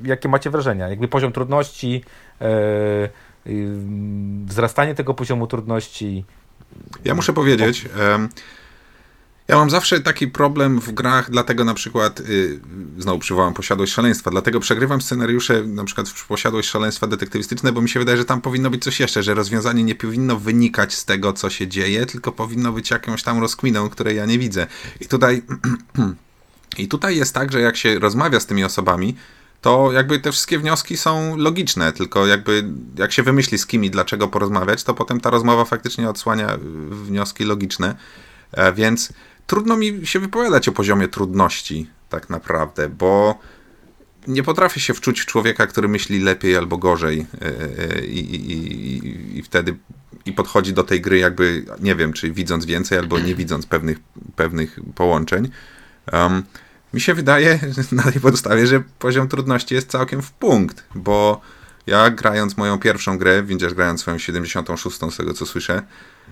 Jakie 0.04 0.30
macie 0.30 0.50
wrażenia? 0.50 0.90
Jakby 0.90 1.08
poziom 1.08 1.32
trudności, 1.32 2.04
e, 2.42 2.46
wzrastanie 4.46 4.96
tego 4.96 5.14
poziomu 5.14 5.48
trudności. 5.48 6.26
Ja 7.06 7.16
muszę 7.16 7.34
powiedzieć, 7.34 7.86
ja 9.50 9.56
mam 9.56 9.70
zawsze 9.70 10.00
taki 10.00 10.28
problem 10.28 10.80
w 10.80 10.92
grach, 10.92 11.32
dlatego 11.32 11.64
na 11.64 11.74
przykład, 11.74 12.20
yy, 12.20 12.60
znowu 12.98 13.20
przywołam 13.20 13.54
posiadłość 13.54 13.94
szaleństwa, 13.94 14.32
dlatego 14.32 14.60
przegrywam 14.60 15.02
scenariusze 15.02 15.64
na 15.64 15.84
przykład 15.84 16.10
w 16.10 16.28
posiadłość 16.28 16.70
szaleństwa 16.70 17.08
detektywistyczne, 17.08 17.72
bo 17.72 17.82
mi 17.82 17.90
się 17.90 18.00
wydaje, 18.00 18.18
że 18.18 18.26
tam 18.26 18.42
powinno 18.42 18.70
być 18.70 18.84
coś 18.84 19.00
jeszcze, 19.00 19.24
że 19.24 19.34
rozwiązanie 19.34 19.84
nie 19.84 19.96
powinno 19.96 20.40
wynikać 20.40 20.94
z 20.94 21.06
tego, 21.06 21.34
co 21.34 21.50
się 21.50 21.68
dzieje, 21.68 22.06
tylko 22.06 22.32
powinno 22.32 22.72
być 22.72 22.92
jakąś 22.92 23.24
tam 23.24 23.40
rozkminą, 23.40 23.90
której 23.90 24.18
ja 24.18 24.26
nie 24.26 24.40
widzę. 24.40 24.68
I 25.00 25.06
tutaj, 25.06 25.42
i 26.78 26.88
tutaj 26.88 27.18
jest 27.18 27.34
tak, 27.34 27.52
że 27.52 27.62
jak 27.62 27.78
się 27.78 28.00
rozmawia 28.00 28.40
z 28.40 28.46
tymi 28.46 28.64
osobami, 28.64 29.16
to 29.62 29.92
jakby 29.92 30.20
te 30.20 30.32
wszystkie 30.32 30.60
wnioski 30.60 30.98
są 30.98 31.38
logiczne, 31.38 31.94
tylko 31.94 32.28
jakby 32.28 32.64
jak 32.96 33.12
się 33.12 33.24
wymyśli 33.24 33.58
z 33.58 33.66
kim 33.66 33.84
i 33.84 33.90
dlaczego 33.90 34.28
porozmawiać, 34.28 34.84
to 34.84 34.94
potem 34.94 35.22
ta 35.22 35.30
rozmowa 35.30 35.66
faktycznie 35.66 36.10
odsłania 36.10 36.58
wnioski 36.90 37.44
logiczne. 37.44 37.96
E, 38.52 38.74
więc 38.74 39.14
trudno 39.50 39.78
mi 39.78 40.08
się 40.08 40.20
wypowiadać 40.20 40.68
o 40.68 40.72
poziomie 40.72 41.08
trudności, 41.08 41.90
tak 42.10 42.30
naprawdę, 42.30 42.90
bo 42.90 43.40
nie 44.28 44.44
potrafię 44.44 44.80
się 44.80 44.94
wczuć 44.94 45.22
w 45.22 45.26
człowieka, 45.26 45.68
który 45.68 45.88
myśli 45.88 46.20
lepiej 46.20 46.58
albo 46.58 46.78
gorzej 46.78 47.26
e, 47.42 47.46
e, 47.46 48.06
i, 48.06 48.36
i, 48.36 48.52
i, 48.52 49.38
i 49.38 49.44
wtedy 49.44 49.78
i 50.26 50.34
podchodzi 50.34 50.74
do 50.74 50.84
tej 50.84 51.02
gry 51.02 51.18
jakby, 51.18 51.66
nie 51.80 51.96
wiem, 51.96 52.14
czy 52.14 52.32
widząc 52.32 52.66
więcej 52.66 52.98
albo 52.98 53.20
nie 53.20 53.36
widząc 53.36 53.66
pewnych, 53.66 53.98
pewnych 54.36 54.80
połączeń. 54.96 55.50
Um, 56.14 56.44
mi 56.94 57.02
się 57.02 57.14
wydaje 57.14 57.60
na 57.92 58.04
tej 58.04 58.22
podstawie, 58.22 58.68
że 58.68 58.84
poziom 59.00 59.28
trudności 59.28 59.76
jest 59.76 59.90
całkiem 59.90 60.22
w 60.22 60.32
punkt, 60.32 60.84
bo 60.96 61.42
ja 61.88 62.10
grając 62.10 62.58
moją 62.58 62.80
pierwszą 62.80 63.18
grę, 63.18 63.44
widzisz 63.44 63.74
grając 63.74 64.02
swoją 64.02 64.18
76 64.18 64.96
z 65.12 65.18
tego 65.18 65.34
co 65.34 65.46
słyszę, 65.46 65.82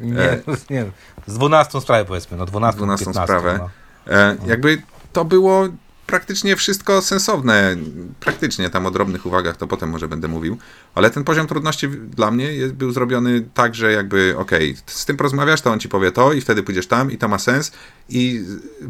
nie, 0.01 0.19
e, 0.21 0.41
nie, 0.69 0.85
z 1.27 1.33
12 1.33 1.81
sprawę 1.81 2.05
powiedzmy, 2.05 2.37
no 2.37 2.45
12, 2.45 2.77
12 2.77 3.05
15, 3.05 3.23
sprawę. 3.23 3.59
No. 3.59 3.69
E, 4.13 4.37
jakby 4.45 4.81
to 5.13 5.25
było 5.25 5.67
praktycznie 6.07 6.55
wszystko 6.55 7.01
sensowne. 7.01 7.75
Praktycznie 8.19 8.69
tam 8.69 8.85
o 8.85 8.91
drobnych 8.91 9.25
uwagach 9.25 9.57
to 9.57 9.67
potem 9.67 9.89
może 9.89 10.07
będę 10.07 10.27
mówił, 10.27 10.57
ale 10.95 11.09
ten 11.09 11.23
poziom 11.23 11.47
trudności 11.47 11.87
dla 11.89 12.31
mnie 12.31 12.45
jest, 12.53 12.73
był 12.73 12.91
zrobiony 12.91 13.41
tak, 13.53 13.75
że 13.75 13.91
jakby 13.91 14.37
okej, 14.37 14.71
okay, 14.71 14.83
z 14.85 15.05
tym 15.05 15.17
porozmawiasz, 15.17 15.61
to 15.61 15.71
on 15.71 15.79
ci 15.79 15.89
powie 15.89 16.11
to 16.11 16.33
i 16.33 16.41
wtedy 16.41 16.63
pójdziesz 16.63 16.87
tam 16.87 17.11
i 17.11 17.17
to 17.17 17.27
ma 17.27 17.39
sens 17.39 17.71
i 18.09 18.43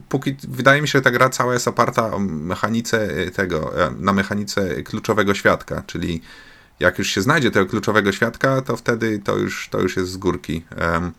póki 0.09 0.35
wydaje 0.47 0.81
mi 0.81 0.87
się, 0.87 0.99
że 0.99 1.01
ta 1.01 1.11
gra 1.11 1.29
cała 1.29 1.53
jest 1.53 1.67
oparta 1.67 2.13
o 2.13 2.19
mechanice 2.19 3.09
tego, 3.31 3.85
e, 3.85 3.91
na 3.99 4.13
mechanice 4.13 4.83
kluczowego 4.83 5.33
świadka, 5.33 5.83
czyli 5.87 6.21
jak 6.79 6.99
już 6.99 7.07
się 7.07 7.21
znajdzie 7.21 7.51
tego 7.51 7.65
kluczowego 7.65 8.11
świadka, 8.11 8.61
to 8.61 8.77
wtedy 8.77 9.19
to 9.19 9.37
już, 9.37 9.69
to 9.69 9.79
już 9.79 9.97
jest 9.97 10.11
z 10.11 10.17
górki. 10.17 10.65
Um, 10.93 11.11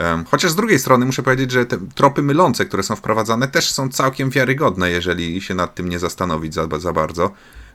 um, 0.00 0.24
chociaż 0.24 0.50
z 0.50 0.56
drugiej 0.56 0.78
strony 0.78 1.06
muszę 1.06 1.22
powiedzieć, 1.22 1.50
że 1.50 1.66
te 1.66 1.78
tropy 1.94 2.22
mylące, 2.22 2.66
które 2.66 2.82
są 2.82 2.96
wprowadzane, 2.96 3.48
też 3.48 3.70
są 3.70 3.88
całkiem 3.88 4.30
wiarygodne, 4.30 4.90
jeżeli 4.90 5.40
się 5.40 5.54
nad 5.54 5.74
tym 5.74 5.88
nie 5.88 5.98
zastanowić 5.98 6.54
za, 6.54 6.68
za 6.78 6.92
bardzo. 6.92 7.30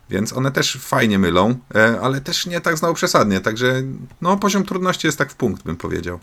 Więc 0.10 0.34
one 0.34 0.52
też 0.52 0.78
fajnie 0.82 1.20
mylą, 1.20 1.56
e, 1.76 2.00
ale 2.02 2.22
też 2.22 2.46
nie 2.46 2.62
tak 2.62 2.78
znowu 2.78 2.94
przesadnie. 2.94 3.40
Także 3.40 3.84
no, 4.22 4.38
poziom 4.38 4.66
trudności 4.66 5.08
jest 5.08 5.18
tak 5.18 5.32
w 5.32 5.36
punkt, 5.36 5.64
bym 5.64 5.76
powiedział. 5.76 6.20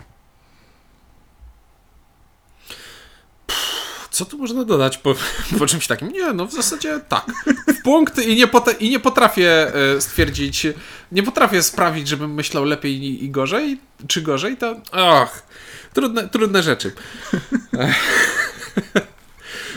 Co 4.20 4.24
tu 4.24 4.38
można 4.38 4.64
dodać 4.64 4.98
po, 4.98 5.14
po 5.58 5.66
czymś 5.66 5.86
takim? 5.86 6.08
Nie, 6.08 6.32
no 6.32 6.46
w 6.46 6.52
zasadzie 6.52 7.00
tak. 7.08 7.26
W 7.68 7.82
punkt 7.82 8.26
i 8.26 8.36
nie, 8.36 8.48
i 8.80 8.90
nie 8.90 9.00
potrafię 9.00 9.74
e, 9.74 10.00
stwierdzić, 10.00 10.66
nie 11.12 11.22
potrafię 11.22 11.62
sprawić, 11.62 12.08
żebym 12.08 12.34
myślał 12.34 12.64
lepiej 12.64 13.04
i, 13.04 13.24
i 13.24 13.30
gorzej, 13.30 13.80
czy 14.08 14.22
gorzej, 14.22 14.56
to 14.56 14.76
ach, 14.92 15.46
trudne, 15.94 16.28
trudne 16.28 16.62
rzeczy. 16.62 16.92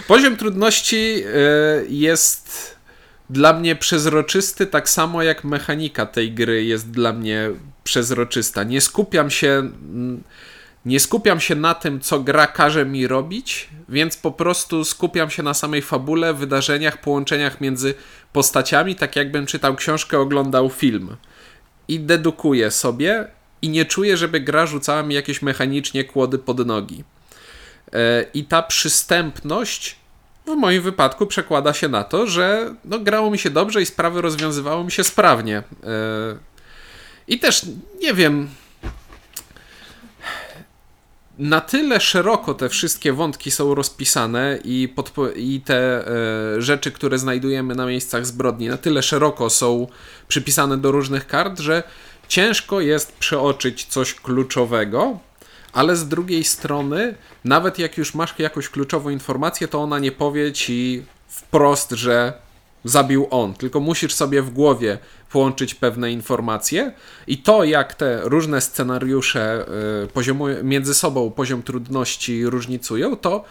Poziom 0.07 0.37
trudności 0.37 0.95
e, 0.95 1.23
jest 1.89 2.75
dla 3.29 3.53
mnie 3.53 3.75
przezroczysty, 3.75 4.65
tak 4.65 4.89
samo 4.89 5.23
jak 5.23 5.43
mechanika 5.43 6.05
tej 6.05 6.31
gry 6.31 6.63
jest 6.63 6.91
dla 6.91 7.13
mnie 7.13 7.49
przezroczysta. 7.83 8.63
Nie 8.63 8.81
skupiam 8.81 9.29
się 9.29 9.71
nie 10.85 10.99
skupiam 10.99 11.39
się 11.39 11.55
na 11.55 11.73
tym, 11.73 11.99
co 11.99 12.19
gra 12.19 12.47
każe 12.47 12.85
mi 12.85 13.07
robić, 13.07 13.69
więc 13.89 14.17
po 14.17 14.31
prostu 14.31 14.85
skupiam 14.85 15.29
się 15.29 15.43
na 15.43 15.53
samej 15.53 15.81
fabule, 15.81 16.33
wydarzeniach, 16.33 17.01
połączeniach 17.01 17.61
między 17.61 17.93
postaciami, 18.33 18.95
tak 18.95 19.15
jakbym 19.15 19.45
czytał 19.45 19.75
książkę, 19.75 20.19
oglądał 20.19 20.69
film. 20.69 21.15
I 21.87 21.99
dedukuję 21.99 22.71
sobie 22.71 23.27
i 23.61 23.69
nie 23.69 23.85
czuję, 23.85 24.17
żeby 24.17 24.39
gra 24.39 24.65
rzucała 24.65 25.03
mi 25.03 25.15
jakieś 25.15 25.41
mechanicznie 25.41 26.03
kłody 26.03 26.37
pod 26.37 26.65
nogi. 26.65 27.03
E, 27.93 28.25
I 28.33 28.45
ta 28.45 28.61
przystępność 28.63 29.95
w 30.45 30.49
moim 30.49 30.81
wypadku 30.81 31.27
przekłada 31.27 31.73
się 31.73 31.87
na 31.89 32.03
to, 32.03 32.27
że 32.27 32.75
no, 32.85 32.99
grało 32.99 33.31
mi 33.31 33.39
się 33.39 33.49
dobrze 33.49 33.81
i 33.81 33.85
sprawy 33.85 34.21
rozwiązywało 34.21 34.83
mi 34.83 34.91
się 34.91 35.03
sprawnie. 35.03 35.57
E, 35.57 35.63
I 37.27 37.39
też 37.39 37.65
nie 38.01 38.13
wiem, 38.13 38.49
na 41.37 41.61
tyle 41.61 41.99
szeroko 41.99 42.53
te 42.53 42.69
wszystkie 42.69 43.13
wątki 43.13 43.51
są 43.51 43.75
rozpisane 43.75 44.59
i, 44.63 44.93
i 45.35 45.61
te 45.61 46.07
e, 46.07 46.61
rzeczy, 46.61 46.91
które 46.91 47.19
znajdujemy 47.19 47.75
na 47.75 47.85
miejscach 47.85 48.25
zbrodni, 48.25 48.67
na 48.67 48.77
tyle 48.77 49.03
szeroko 49.03 49.49
są 49.49 49.87
przypisane 50.27 50.77
do 50.77 50.91
różnych 50.91 51.27
kart, 51.27 51.59
że 51.59 51.83
ciężko 52.27 52.81
jest 52.81 53.11
przeoczyć 53.11 53.85
coś 53.85 54.13
kluczowego, 54.13 55.19
ale 55.73 55.95
z 55.95 56.07
drugiej 56.07 56.43
strony, 56.43 57.15
nawet 57.45 57.79
jak 57.79 57.97
już 57.97 58.13
masz 58.13 58.39
jakąś 58.39 58.69
kluczową 58.69 59.09
informację, 59.09 59.67
to 59.67 59.81
ona 59.81 59.99
nie 59.99 60.11
powie 60.11 60.53
ci 60.53 61.05
wprost, 61.27 61.91
że 61.91 62.33
zabił 62.83 63.27
on, 63.29 63.53
tylko 63.53 63.79
musisz 63.79 64.13
sobie 64.13 64.41
w 64.41 64.49
głowie 64.49 64.97
połączyć 65.31 65.75
pewne 65.75 66.11
informacje 66.11 66.91
i 67.27 67.37
to, 67.37 67.63
jak 67.63 67.93
te 67.93 68.21
różne 68.23 68.61
scenariusze 68.61 69.65
y, 70.03 70.07
poziomu, 70.07 70.45
między 70.63 70.93
sobą 70.93 71.31
poziom 71.31 71.63
trudności 71.63 72.45
różnicują, 72.45 73.15
to 73.15 73.45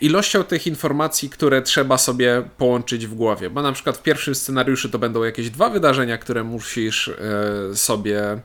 ilością 0.00 0.44
tych 0.44 0.66
informacji, 0.66 1.30
które 1.30 1.62
trzeba 1.62 1.98
sobie 1.98 2.42
połączyć 2.58 3.06
w 3.06 3.14
głowie. 3.14 3.50
Bo 3.50 3.62
na 3.62 3.72
przykład 3.72 3.96
w 3.96 4.02
pierwszym 4.02 4.34
scenariuszu 4.34 4.88
to 4.88 4.98
będą 4.98 5.24
jakieś 5.24 5.50
dwa 5.50 5.70
wydarzenia, 5.70 6.18
które 6.18 6.44
musisz 6.44 7.08
y, 7.08 7.16
sobie 7.74 8.22
E, 8.22 8.40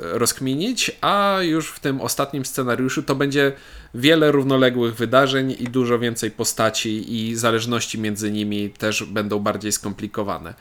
rozkminić, 0.00 0.96
a 1.00 1.38
już 1.42 1.70
w 1.70 1.80
tym 1.80 2.00
ostatnim 2.00 2.44
scenariuszu 2.44 3.02
to 3.02 3.14
będzie 3.14 3.52
wiele 3.94 4.32
równoległych 4.32 4.94
wydarzeń 4.94 5.56
i 5.58 5.64
dużo 5.64 5.98
więcej 5.98 6.30
postaci 6.30 7.16
i 7.16 7.36
zależności 7.36 7.98
między 7.98 8.32
nimi 8.32 8.70
też 8.70 9.04
będą 9.04 9.38
bardziej 9.38 9.72
skomplikowane. 9.72 10.54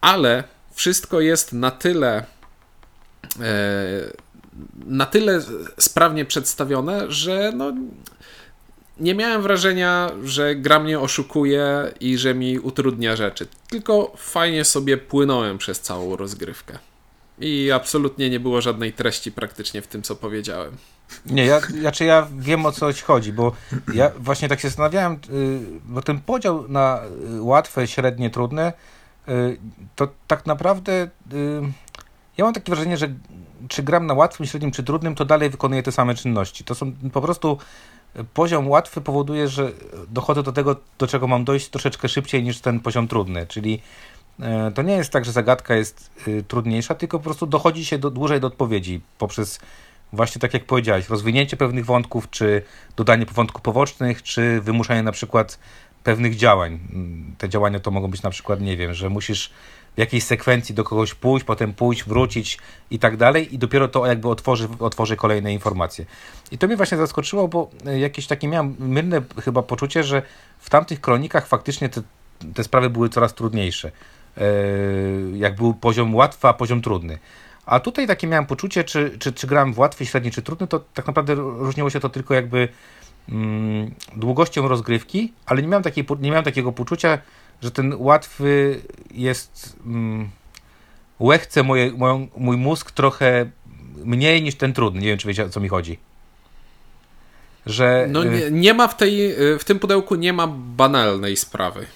Ale 0.00 0.44
wszystko 0.74 1.20
jest 1.20 1.52
na 1.52 1.70
tyle 1.70 2.24
e, 3.40 4.28
na 4.86 5.06
tyle 5.06 5.40
sprawnie 5.78 6.24
przedstawione, 6.24 7.10
że 7.12 7.52
no, 7.56 7.72
nie 9.00 9.14
miałem 9.14 9.42
wrażenia, 9.42 10.10
że 10.24 10.54
gra 10.56 10.80
mnie 10.80 11.00
oszukuje 11.00 11.92
i 12.00 12.18
że 12.18 12.34
mi 12.34 12.58
utrudnia 12.58 13.16
rzeczy. 13.16 13.46
Tylko 13.68 14.12
fajnie 14.16 14.64
sobie 14.64 14.96
płynąłem 14.96 15.58
przez 15.58 15.80
całą 15.80 16.16
rozgrywkę. 16.16 16.78
I 17.40 17.70
absolutnie 17.70 18.30
nie 18.30 18.40
było 18.40 18.60
żadnej 18.60 18.92
treści 18.92 19.32
praktycznie 19.32 19.82
w 19.82 19.86
tym, 19.86 20.02
co 20.02 20.16
powiedziałem. 20.16 20.76
Nie, 21.26 21.46
ja, 21.46 21.60
znaczy 21.60 22.04
ja 22.04 22.28
wiem 22.38 22.66
o 22.66 22.72
co 22.72 22.86
chodzi, 23.04 23.32
bo 23.32 23.52
ja 23.94 24.10
właśnie 24.18 24.48
tak 24.48 24.60
się 24.60 24.68
zastanawiałem, 24.68 25.12
y, 25.12 25.60
bo 25.84 26.02
ten 26.02 26.20
podział 26.20 26.68
na 26.68 27.00
y, 27.36 27.42
łatwe, 27.42 27.86
średnie, 27.86 28.30
trudne, 28.30 28.72
y, 29.28 29.58
to 29.96 30.08
tak 30.26 30.46
naprawdę 30.46 31.08
ja 32.38 32.44
mam 32.44 32.54
takie 32.54 32.72
wrażenie, 32.72 32.96
że 32.96 33.08
czy 33.68 33.82
gram 33.82 34.06
na 34.06 34.14
łatwym, 34.14 34.46
średnim 34.46 34.70
czy 34.70 34.82
trudnym, 34.82 35.14
to 35.14 35.24
dalej 35.24 35.50
wykonuję 35.50 35.82
te 35.82 35.92
same 35.92 36.14
czynności. 36.14 36.64
To 36.64 36.74
są 36.74 36.92
po 37.12 37.20
prostu 37.20 37.58
poziom 38.34 38.68
łatwy 38.68 39.00
powoduje, 39.00 39.48
że 39.48 39.72
dochodzę 40.08 40.42
do 40.42 40.52
tego, 40.52 40.76
do 40.98 41.06
czego 41.06 41.26
mam 41.26 41.44
dojść 41.44 41.68
troszeczkę 41.68 42.08
szybciej 42.08 42.42
niż 42.42 42.60
ten 42.60 42.80
poziom 42.80 43.08
trudny, 43.08 43.46
czyli 43.46 43.82
to 44.74 44.82
nie 44.82 44.92
jest 44.92 45.10
tak, 45.10 45.24
że 45.24 45.32
zagadka 45.32 45.74
jest 45.74 46.10
y, 46.28 46.44
trudniejsza, 46.48 46.94
tylko 46.94 47.18
po 47.18 47.24
prostu 47.24 47.46
dochodzi 47.46 47.84
się 47.84 47.98
do, 47.98 48.10
dłużej 48.10 48.40
do 48.40 48.46
odpowiedzi 48.46 49.00
poprzez 49.18 49.60
właśnie 50.12 50.40
tak 50.40 50.54
jak 50.54 50.64
powiedziałeś, 50.64 51.08
rozwinięcie 51.08 51.56
pewnych 51.56 51.84
wątków, 51.84 52.30
czy 52.30 52.62
dodanie 52.96 53.26
wątków 53.26 53.62
pobocznych, 53.62 54.22
czy 54.22 54.60
wymuszanie 54.60 55.02
na 55.02 55.12
przykład 55.12 55.58
pewnych 56.04 56.36
działań. 56.36 56.78
Mm, 56.92 57.34
te 57.38 57.48
działania 57.48 57.80
to 57.80 57.90
mogą 57.90 58.08
być 58.08 58.22
na 58.22 58.30
przykład, 58.30 58.60
nie 58.60 58.76
wiem, 58.76 58.94
że 58.94 59.08
musisz 59.08 59.50
w 59.96 59.98
jakiejś 59.98 60.24
sekwencji 60.24 60.74
do 60.74 60.84
kogoś 60.84 61.14
pójść, 61.14 61.44
potem 61.44 61.74
pójść, 61.74 62.04
wrócić 62.04 62.58
i 62.90 62.98
tak 62.98 63.16
dalej 63.16 63.54
i 63.54 63.58
dopiero 63.58 63.88
to 63.88 64.06
jakby 64.06 64.28
otworzy, 64.28 64.68
otworzy 64.78 65.16
kolejne 65.16 65.52
informacje. 65.52 66.04
I 66.50 66.58
to 66.58 66.66
mnie 66.66 66.76
właśnie 66.76 66.98
zaskoczyło, 66.98 67.48
bo 67.48 67.70
e, 67.86 67.98
jakieś 67.98 68.26
takie 68.26 68.48
miałem 68.48 68.76
mylne 68.78 69.22
chyba 69.44 69.62
poczucie, 69.62 70.04
że 70.04 70.22
w 70.58 70.70
tamtych 70.70 71.00
kronikach 71.00 71.46
faktycznie 71.46 71.88
te, 71.88 72.02
te 72.54 72.64
sprawy 72.64 72.90
były 72.90 73.08
coraz 73.08 73.34
trudniejsze. 73.34 73.92
E, 74.38 74.42
jak 75.36 75.56
był 75.56 75.74
poziom 75.74 76.14
łatwy, 76.14 76.48
a 76.48 76.52
poziom 76.52 76.82
trudny. 76.82 77.18
A 77.66 77.80
tutaj 77.80 78.06
takie 78.06 78.26
miałem 78.26 78.46
poczucie, 78.46 78.84
czy, 78.84 79.18
czy, 79.18 79.32
czy 79.32 79.46
grałem 79.46 79.74
w 79.74 79.78
łatwy, 79.78 80.06
średni, 80.06 80.30
czy 80.30 80.42
trudny, 80.42 80.66
to 80.66 80.84
tak 80.94 81.06
naprawdę 81.06 81.34
różniło 81.34 81.90
się 81.90 82.00
to 82.00 82.08
tylko 82.08 82.34
jakby 82.34 82.68
mm, 83.28 83.94
długością 84.16 84.68
rozgrywki, 84.68 85.32
ale 85.46 85.62
nie 85.62 85.68
miałem, 85.68 85.82
takiej, 85.82 86.06
nie 86.20 86.30
miałem 86.30 86.44
takiego 86.44 86.72
poczucia, 86.72 87.18
że 87.62 87.70
ten 87.70 87.94
łatwy 87.98 88.80
jest. 89.10 89.76
Mm, 89.86 90.28
łechce 91.20 91.62
moje, 91.62 91.92
moją, 91.92 92.28
mój 92.36 92.56
mózg 92.56 92.90
trochę 92.90 93.50
mniej 94.04 94.42
niż 94.42 94.54
ten 94.54 94.72
trudny. 94.72 95.00
Nie 95.00 95.08
wiem, 95.08 95.18
czy 95.18 95.28
wiecie 95.28 95.44
o 95.44 95.48
co 95.48 95.60
mi 95.60 95.68
chodzi. 95.68 95.98
Że. 97.66 98.06
No 98.10 98.24
y, 98.24 98.30
nie, 98.30 98.50
nie 98.50 98.74
ma 98.74 98.88
w, 98.88 98.96
tej, 98.96 99.32
y, 99.52 99.58
w 99.58 99.64
tym 99.64 99.78
pudełku 99.78 100.14
nie 100.14 100.32
ma 100.32 100.46
banalnej 100.76 101.36
sprawy. 101.36 101.86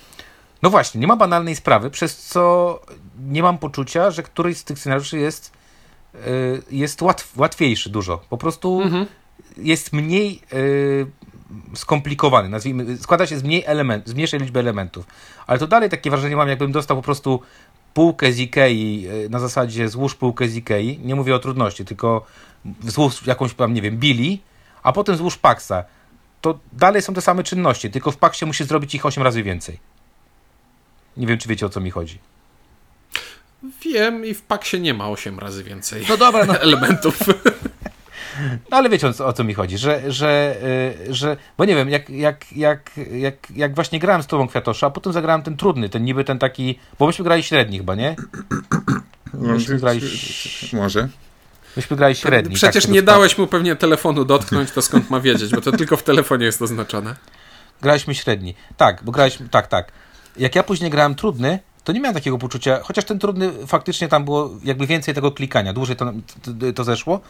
No 0.63 0.71
właśnie, 0.71 1.01
nie 1.01 1.07
ma 1.07 1.17
banalnej 1.17 1.57
sprawy, 1.57 1.91
przez 1.91 2.17
co 2.17 2.81
nie 3.29 3.43
mam 3.43 3.59
poczucia, 3.59 4.11
że 4.11 4.23
któryś 4.23 4.57
z 4.57 4.65
tych 4.65 4.79
scenariuszy 4.79 5.19
jest, 5.19 5.53
y, 6.15 6.63
jest 6.71 7.03
łatw, 7.03 7.39
łatwiejszy 7.39 7.91
dużo. 7.91 8.21
Po 8.29 8.39
prostu 8.39 8.81
mhm. 8.83 9.07
jest 9.57 9.93
mniej 9.93 10.43
skomplikowany, 11.75 12.49
nazwijmy, 12.49 12.99
składa 12.99 13.27
się 13.27 13.39
z 13.39 13.43
mniej 13.43 13.65
element, 13.67 14.09
z 14.09 14.15
mniejszej 14.15 14.41
liczby 14.41 14.61
elementów. 14.61 15.07
Ale 15.47 15.59
to 15.59 15.67
dalej 15.67 15.91
takie 15.91 16.11
wrażenie 16.11 16.37
mam, 16.37 16.49
jakbym 16.49 16.73
dostał 16.73 16.97
po 16.97 17.03
prostu 17.03 17.41
półkę 17.95 18.33
z 18.33 18.39
Ikei 18.39 19.07
e, 19.07 19.29
na 19.29 19.39
zasadzie 19.39 19.89
złóż 19.89 20.15
półkę 20.15 20.49
z 20.49 20.57
Ikei. 20.57 20.99
Nie 20.99 21.15
mówię 21.15 21.35
o 21.35 21.39
trudności, 21.39 21.85
tylko 21.85 22.27
złóż 22.81 23.27
jakąś 23.27 23.55
tam, 23.55 23.75
nie 23.75 23.83
wiem, 23.83 23.99
Bili, 23.99 24.43
a 24.83 24.93
potem 24.93 25.17
złóż 25.17 25.39
Paxa. 25.39 25.85
To 26.41 26.59
dalej 26.73 27.03
są 27.03 27.15
te 27.15 27.21
same 27.21 27.43
czynności, 27.45 27.91
tylko 27.91 28.11
w 28.11 28.17
Paxie 28.17 28.47
musi 28.47 28.65
zrobić 28.65 28.95
ich 28.95 29.07
8 29.07 29.23
razy 29.23 29.43
więcej. 29.43 29.79
Nie 31.17 31.27
wiem, 31.27 31.39
czy 31.39 31.49
wiecie 31.49 31.67
o 31.67 31.69
co 31.69 31.81
mi 31.81 31.91
chodzi. 31.91 32.19
Wiem 33.85 34.27
i 34.27 34.35
w 34.35 34.43
Paxie 34.43 34.81
nie 34.81 34.95
ma 34.95 35.09
8 35.09 35.39
razy 35.39 35.65
więcej 35.65 36.05
no 36.09 36.17
dobra, 36.17 36.45
no. 36.45 36.61
elementów. 36.69 37.19
No 38.71 38.77
ale 38.77 38.89
wiecie 38.89 39.09
o 39.09 39.13
co, 39.13 39.27
o 39.27 39.33
co 39.33 39.45
mi 39.45 39.55
chodzi, 39.55 39.79
że, 39.79 40.13
że, 40.13 40.57
yy, 41.09 41.15
że 41.15 41.37
bo 41.59 41.65
nie 41.65 41.75
wiem, 41.75 41.91
jak, 41.91 42.11
jak, 42.11 42.53
jak, 42.53 42.91
jak, 43.13 43.35
jak 43.57 43.75
właśnie 43.75 43.99
grałem 43.99 44.23
z 44.23 44.27
tobą 44.27 44.49
Kwiatosza, 44.49 44.87
a 44.87 44.91
potem 44.91 45.13
zagrałem 45.13 45.43
ten 45.43 45.57
trudny, 45.57 45.89
ten 45.89 46.05
niby 46.05 46.25
ten 46.25 46.39
taki, 46.39 46.79
bo 46.99 47.07
myśmy 47.07 47.25
grali 47.25 47.43
średni 47.43 47.79
chyba, 47.79 47.95
nie? 47.95 48.17
Myśmy 49.35 49.79
grali... 49.79 50.01
Może. 50.73 51.09
Myśmy 51.77 51.97
grali 51.97 52.15
średni. 52.15 52.55
Przecież 52.55 52.85
tak 52.85 52.93
nie 52.93 53.03
dałeś 53.03 53.39
mu 53.39 53.47
pewnie 53.47 53.77
telefonu 53.77 54.25
dotknąć, 54.25 54.71
to 54.71 54.83
skąd 54.83 55.11
ma 55.11 55.21
wiedzieć, 55.21 55.51
bo 55.51 55.61
to 55.61 55.73
tylko 55.73 55.97
w 55.97 56.03
telefonie 56.03 56.47
jest 56.47 56.63
oznaczone. 56.63 57.17
Graliśmy 57.83 58.15
średni. 58.15 58.55
Tak, 58.77 59.05
bo 59.05 59.13
graliśmy, 59.13 59.49
tak, 59.49 59.67
tak. 59.67 59.93
Jak 60.37 60.55
ja 60.55 60.63
później 60.63 60.91
grałem 60.91 61.15
trudny, 61.15 61.59
to 61.85 61.93
nie 61.93 62.01
miałem 62.01 62.15
takiego 62.15 62.39
poczucia, 62.39 62.81
chociaż 62.83 63.05
ten 63.05 63.19
trudny 63.19 63.67
faktycznie 63.67 64.09
tam 64.09 64.25
było 64.25 64.51
jakby 64.65 64.87
więcej 64.87 65.15
tego 65.15 65.33
klikania, 65.33 65.73
dłużej 65.73 65.97
to, 65.97 66.13
to, 66.43 66.73
to 66.75 66.85
zeszło, 66.85 67.21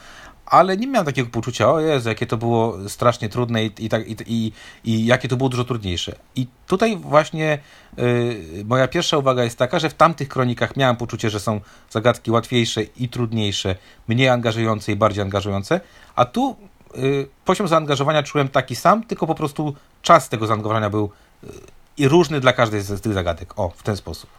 ale 0.47 0.77
nie 0.77 0.87
miałem 0.87 1.07
takiego 1.07 1.31
poczucia, 1.31 1.71
o 1.71 1.81
Jezu, 1.81 2.09
jakie 2.09 2.27
to 2.27 2.37
było 2.37 2.89
strasznie 2.89 3.29
trudne 3.29 3.65
i, 3.65 3.71
i, 3.79 3.89
tak, 3.89 4.09
i, 4.09 4.17
i, 4.27 4.53
i 4.85 5.07
jakie 5.07 5.29
to 5.29 5.37
było 5.37 5.49
dużo 5.49 5.65
trudniejsze. 5.65 6.17
I 6.37 6.47
tutaj 6.67 6.97
właśnie 6.97 7.59
y, 7.99 8.65
moja 8.65 8.89
pierwsza 8.89 9.19
uwaga 9.19 9.45
jest 9.45 9.59
taka, 9.59 9.79
że 9.79 9.91
w 9.91 9.95
tamtych 9.95 10.29
kronikach 10.29 10.77
miałem 10.77 10.97
poczucie, 10.97 11.31
że 11.31 11.41
są 11.41 11.61
zagadki 11.91 12.31
łatwiejsze 12.31 12.83
i 12.83 13.09
trudniejsze, 13.09 13.77
mniej 14.09 14.29
angażujące 14.29 14.93
i 14.93 14.97
bardziej 14.97 15.23
angażujące, 15.23 15.81
a 16.15 16.25
tu 16.25 16.57
y, 16.97 17.29
poziom 17.45 17.69
zaangażowania 17.69 18.23
czułem 18.23 18.49
taki 18.49 18.77
sam, 18.77 19.05
tylko 19.05 19.27
po 19.27 19.35
prostu 19.35 19.75
czas 20.03 20.29
tego 20.29 20.47
zaangażowania 20.47 20.91
był 20.91 21.11
y, 21.45 21.49
i 21.97 22.09
różny 22.09 22.41
dla 22.41 22.53
każdej 22.53 22.81
z 22.81 23.01
tych 23.01 23.13
zagadek. 23.13 23.59
O, 23.59 23.73
w 23.77 23.83
ten 23.83 23.97
sposób. 23.97 24.31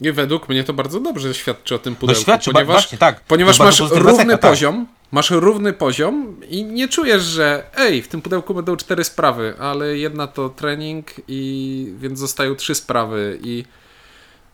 I 0.00 0.12
według 0.12 0.48
mnie 0.48 0.64
to 0.64 0.72
bardzo 0.72 1.00
dobrze 1.00 1.34
świadczy 1.34 1.74
o 1.74 1.78
tym 1.78 1.96
pudełku, 1.96 2.20
no 2.20 2.22
świadczy, 2.22 2.52
ponieważ, 2.52 2.74
właśnie, 2.74 2.98
tak. 2.98 3.20
ponieważ 3.20 3.58
masz 3.58 3.80
równy 3.80 4.38
poziom, 4.38 4.86
tak. 4.86 4.94
masz 5.12 5.30
równy 5.30 5.72
poziom 5.72 6.40
i 6.48 6.64
nie 6.64 6.88
czujesz, 6.88 7.22
że 7.22 7.64
ej, 7.76 8.02
w 8.02 8.08
tym 8.08 8.22
pudełku 8.22 8.54
będą 8.54 8.76
cztery 8.76 9.04
sprawy, 9.04 9.54
ale 9.58 9.96
jedna 9.96 10.26
to 10.26 10.48
trening 10.48 11.06
i 11.28 11.92
więc 11.98 12.18
zostają 12.18 12.54
trzy 12.54 12.74
sprawy 12.74 13.38
i 13.42 13.64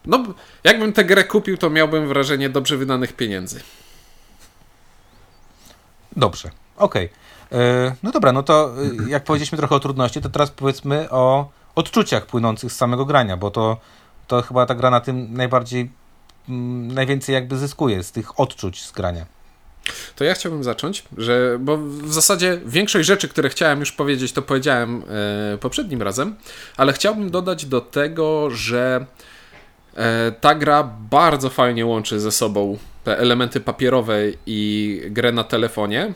no, 0.06 0.24
jakbym 0.64 0.92
tę 0.92 1.04
grę 1.04 1.24
kupił, 1.24 1.56
to 1.56 1.70
miałbym 1.70 2.08
wrażenie 2.08 2.50
dobrze 2.50 2.76
wydanych 2.76 3.12
pieniędzy. 3.12 3.60
Dobrze, 6.16 6.50
okej. 6.76 7.08
Okay. 7.48 7.60
E, 7.60 7.94
no 8.02 8.10
dobra, 8.10 8.32
no 8.32 8.42
to 8.42 8.74
e, 9.06 9.10
jak 9.10 9.24
powiedzieliśmy 9.24 9.58
trochę 9.58 9.74
o 9.74 9.80
trudności, 9.80 10.20
to 10.20 10.28
teraz 10.28 10.50
powiedzmy 10.50 11.10
o 11.10 11.48
odczuciach 11.80 12.26
płynących 12.26 12.72
z 12.72 12.76
samego 12.76 13.04
grania, 13.04 13.36
bo 13.36 13.50
to 13.50 13.76
to 14.30 14.42
chyba 14.42 14.66
ta 14.66 14.74
gra 14.74 14.90
na 14.90 15.00
tym 15.00 15.34
najbardziej, 15.34 15.90
mm, 16.48 16.94
najwięcej 16.94 17.34
jakby 17.34 17.56
zyskuje 17.56 18.02
z 18.02 18.12
tych 18.12 18.40
odczuć 18.40 18.84
z 18.84 18.92
grania. 18.92 19.26
To 20.16 20.24
ja 20.24 20.34
chciałbym 20.34 20.64
zacząć, 20.64 21.04
że, 21.16 21.58
bo 21.60 21.76
w 21.78 22.12
zasadzie 22.12 22.60
większość 22.66 23.06
rzeczy, 23.06 23.28
które 23.28 23.48
chciałem 23.48 23.80
już 23.80 23.92
powiedzieć, 23.92 24.32
to 24.32 24.42
powiedziałem 24.42 25.02
e, 25.54 25.58
poprzednim 25.58 26.02
razem, 26.02 26.36
ale 26.76 26.92
chciałbym 26.92 27.30
dodać 27.30 27.66
do 27.66 27.80
tego, 27.80 28.50
że 28.50 29.06
e, 29.96 30.32
ta 30.40 30.54
gra 30.54 30.82
bardzo 31.10 31.50
fajnie 31.50 31.86
łączy 31.86 32.20
ze 32.20 32.32
sobą 32.32 32.78
te 33.04 33.18
elementy 33.18 33.60
papierowe 33.60 34.18
i 34.46 35.00
grę 35.06 35.32
na 35.32 35.44
telefonie, 35.44 36.12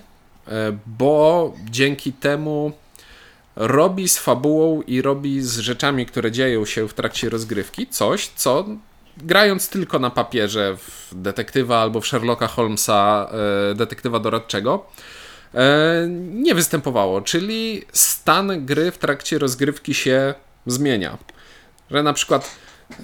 e, 0.49 0.77
bo 0.87 1.53
dzięki 1.71 2.13
temu 2.13 2.73
robi 3.57 4.09
z 4.09 4.19
fabułą 4.19 4.83
i 4.83 5.03
robi 5.03 5.43
z 5.43 5.59
rzeczami, 5.59 6.07
które 6.07 6.33
dzieją 6.33 6.65
się 6.65 6.89
w 6.89 6.95
trakcie 6.95 7.31
rozgrywki, 7.31 7.87
coś, 7.87 8.29
co 8.29 8.65
grając 9.17 9.69
tylko 9.69 9.99
na 9.99 10.11
papierze 10.11 10.77
w 10.77 11.11
detektywa 11.15 11.79
albo 11.79 12.01
w 12.01 12.07
Sherlocka 12.07 12.47
Holmesa, 12.47 13.31
e, 13.71 13.75
detektywa 13.75 14.21
doradczego, 14.21 14.87
e, 15.55 16.07
nie 16.31 16.55
występowało. 16.55 17.21
Czyli 17.21 17.83
stan 17.93 18.67
gry 18.67 18.91
w 18.91 18.99
trakcie 18.99 19.39
rozgrywki 19.39 19.95
się 19.95 20.35
zmienia. 20.67 21.19
Że 21.91 22.03
na 22.03 22.13
przykład 22.13 22.57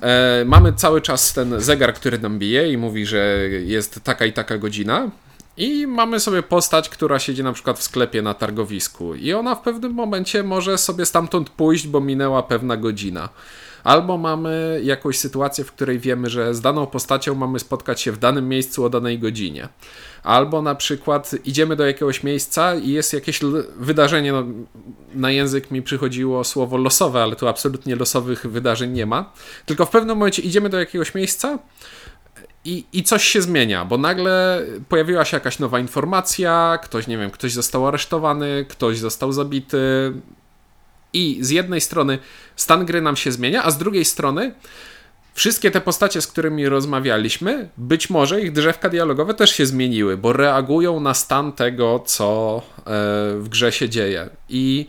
e, 0.02 0.44
mamy 0.44 0.72
cały 0.72 1.00
czas 1.00 1.32
ten 1.32 1.60
zegar, 1.60 1.94
który 1.94 2.18
nam 2.18 2.38
bije 2.38 2.72
i 2.72 2.76
mówi, 2.76 3.06
że 3.06 3.38
jest 3.48 4.00
taka 4.04 4.26
i 4.26 4.32
taka 4.32 4.58
godzina. 4.58 5.10
I 5.60 5.86
mamy 5.86 6.20
sobie 6.20 6.42
postać, 6.42 6.88
która 6.88 7.18
siedzi 7.18 7.42
na 7.42 7.52
przykład 7.52 7.78
w 7.78 7.82
sklepie 7.82 8.22
na 8.22 8.34
targowisku, 8.34 9.14
i 9.14 9.32
ona 9.32 9.54
w 9.54 9.60
pewnym 9.60 9.92
momencie 9.92 10.42
może 10.42 10.78
sobie 10.78 11.06
stamtąd 11.06 11.50
pójść, 11.50 11.86
bo 11.86 12.00
minęła 12.00 12.42
pewna 12.42 12.76
godzina. 12.76 13.28
Albo 13.84 14.18
mamy 14.18 14.80
jakąś 14.84 15.18
sytuację, 15.18 15.64
w 15.64 15.72
której 15.72 15.98
wiemy, 15.98 16.30
że 16.30 16.54
z 16.54 16.60
daną 16.60 16.86
postacią 16.86 17.34
mamy 17.34 17.58
spotkać 17.58 18.00
się 18.00 18.12
w 18.12 18.18
danym 18.18 18.48
miejscu 18.48 18.84
o 18.84 18.90
danej 18.90 19.18
godzinie. 19.18 19.68
Albo 20.22 20.62
na 20.62 20.74
przykład 20.74 21.30
idziemy 21.44 21.76
do 21.76 21.86
jakiegoś 21.86 22.22
miejsca 22.22 22.74
i 22.74 22.90
jest 22.90 23.12
jakieś 23.12 23.40
wydarzenie, 23.76 24.32
no, 24.32 24.44
na 25.14 25.30
język 25.30 25.70
mi 25.70 25.82
przychodziło 25.82 26.44
słowo 26.44 26.76
losowe, 26.76 27.22
ale 27.22 27.36
tu 27.36 27.48
absolutnie 27.48 27.96
losowych 27.96 28.46
wydarzeń 28.46 28.92
nie 28.92 29.06
ma. 29.06 29.32
Tylko 29.66 29.86
w 29.86 29.90
pewnym 29.90 30.16
momencie 30.16 30.42
idziemy 30.42 30.68
do 30.68 30.78
jakiegoś 30.78 31.14
miejsca, 31.14 31.58
i, 32.64 32.84
I 32.92 33.02
coś 33.02 33.24
się 33.24 33.42
zmienia, 33.42 33.84
bo 33.84 33.98
nagle 33.98 34.66
pojawiła 34.88 35.24
się 35.24 35.36
jakaś 35.36 35.58
nowa 35.58 35.78
informacja, 35.80 36.78
ktoś, 36.82 37.06
nie 37.06 37.18
wiem, 37.18 37.30
ktoś 37.30 37.52
został 37.52 37.86
aresztowany, 37.86 38.66
ktoś 38.68 38.98
został 38.98 39.32
zabity. 39.32 40.12
I 41.12 41.38
z 41.40 41.50
jednej 41.50 41.80
strony 41.80 42.18
stan 42.56 42.86
gry 42.86 43.00
nam 43.00 43.16
się 43.16 43.32
zmienia, 43.32 43.64
a 43.64 43.70
z 43.70 43.78
drugiej 43.78 44.04
strony 44.04 44.54
wszystkie 45.34 45.70
te 45.70 45.80
postacie, 45.80 46.22
z 46.22 46.26
którymi 46.26 46.68
rozmawialiśmy, 46.68 47.68
być 47.76 48.10
może 48.10 48.40
ich 48.40 48.52
drzewka 48.52 48.88
dialogowe 48.88 49.34
też 49.34 49.50
się 49.50 49.66
zmieniły, 49.66 50.16
bo 50.16 50.32
reagują 50.32 51.00
na 51.00 51.14
stan 51.14 51.52
tego, 51.52 52.02
co 52.06 52.62
e, 52.78 52.82
w 53.38 53.48
grze 53.48 53.72
się 53.72 53.88
dzieje. 53.88 54.28
I 54.48 54.86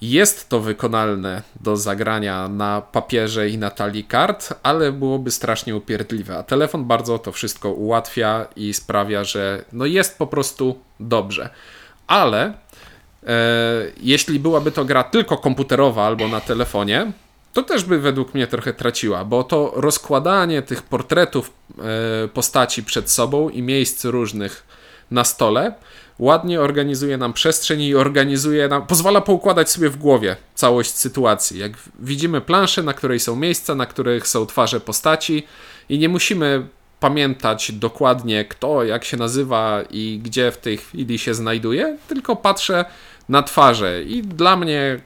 jest 0.00 0.48
to 0.48 0.60
wykonalne 0.60 1.42
do 1.60 1.76
zagrania 1.76 2.48
na 2.48 2.80
papierze 2.80 3.48
i 3.48 3.58
na 3.58 3.70
talii 3.70 4.04
kart, 4.04 4.54
ale 4.62 4.92
byłoby 4.92 5.30
strasznie 5.30 5.76
upierdliwe. 5.76 6.38
A 6.38 6.42
telefon 6.42 6.84
bardzo 6.84 7.18
to 7.18 7.32
wszystko 7.32 7.72
ułatwia 7.72 8.46
i 8.56 8.74
sprawia, 8.74 9.24
że 9.24 9.64
no 9.72 9.86
jest 9.86 10.18
po 10.18 10.26
prostu 10.26 10.78
dobrze. 11.00 11.50
Ale 12.06 12.52
jeśli 14.00 14.40
byłaby 14.40 14.72
to 14.72 14.84
gra 14.84 15.04
tylko 15.04 15.38
komputerowa 15.38 16.06
albo 16.06 16.28
na 16.28 16.40
telefonie, 16.40 17.12
to 17.52 17.62
też 17.62 17.84
by 17.84 17.98
według 17.98 18.34
mnie 18.34 18.46
trochę 18.46 18.72
traciła, 18.72 19.24
bo 19.24 19.44
to 19.44 19.72
rozkładanie 19.74 20.62
tych 20.62 20.82
portretów 20.82 21.52
e, 22.24 22.28
postaci 22.28 22.84
przed 22.84 23.10
sobą 23.10 23.48
i 23.48 23.62
miejsc 23.62 24.04
różnych 24.04 24.66
na 25.10 25.24
stole 25.24 25.74
ładnie 26.18 26.60
organizuje 26.60 27.16
nam 27.16 27.32
przestrzeń 27.32 27.80
i 27.80 27.94
organizuje 27.94 28.68
nam, 28.68 28.86
pozwala 28.86 29.20
poukładać 29.20 29.70
sobie 29.70 29.90
w 29.90 29.96
głowie 29.96 30.36
całość 30.54 30.94
sytuacji. 30.94 31.58
Jak 31.58 31.72
widzimy 31.98 32.40
planszę, 32.40 32.82
na 32.82 32.92
której 32.92 33.20
są 33.20 33.36
miejsca, 33.36 33.74
na 33.74 33.86
których 33.86 34.28
są 34.28 34.46
twarze 34.46 34.80
postaci 34.80 35.46
i 35.88 35.98
nie 35.98 36.08
musimy 36.08 36.66
pamiętać 37.00 37.72
dokładnie 37.72 38.44
kto, 38.44 38.84
jak 38.84 39.04
się 39.04 39.16
nazywa 39.16 39.82
i 39.90 40.20
gdzie 40.24 40.52
w 40.52 40.56
tej 40.56 40.76
chwili 40.76 41.18
się 41.18 41.34
znajduje, 41.34 41.98
tylko 42.08 42.36
patrzę 42.36 42.84
na 43.28 43.42
twarze 43.42 44.02
i 44.02 44.22
dla 44.22 44.56
mnie 44.56 45.00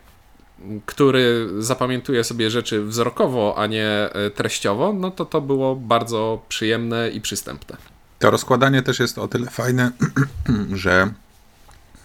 który 0.87 1.49
zapamiętuje 1.59 2.25
sobie 2.25 2.51
rzeczy 2.51 2.85
wzrokowo, 2.85 3.55
a 3.59 3.66
nie 3.66 3.87
e, 3.87 4.31
treściowo, 4.31 4.92
no 4.92 5.11
to 5.11 5.25
to 5.25 5.40
było 5.40 5.77
bardzo 5.77 6.42
przyjemne 6.49 7.11
i 7.11 7.20
przystępne. 7.20 7.77
To 8.20 8.30
rozkładanie 8.30 8.83
też 8.83 8.98
jest 8.98 9.18
o 9.18 9.28
tyle 9.28 9.50
fajne, 9.50 9.90
że 10.72 11.12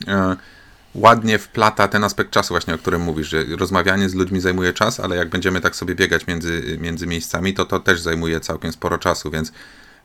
e, 0.07 0.35
ładnie 0.95 1.39
wplata 1.39 1.87
ten 1.87 2.03
aspekt 2.03 2.31
czasu 2.31 2.53
właśnie, 2.53 2.75
o 2.75 2.77
którym 2.77 3.01
mówisz, 3.01 3.27
że 3.27 3.43
rozmawianie 3.43 4.09
z 4.09 4.13
ludźmi 4.13 4.39
zajmuje 4.39 4.73
czas, 4.73 4.99
ale 4.99 5.15
jak 5.15 5.29
będziemy 5.29 5.61
tak 5.61 5.75
sobie 5.75 5.95
biegać 5.95 6.27
między, 6.27 6.77
między 6.81 7.07
miejscami, 7.07 7.53
to 7.53 7.65
to 7.65 7.79
też 7.79 8.01
zajmuje 8.01 8.39
całkiem 8.39 8.71
sporo 8.71 8.97
czasu, 8.97 9.31
więc 9.31 9.51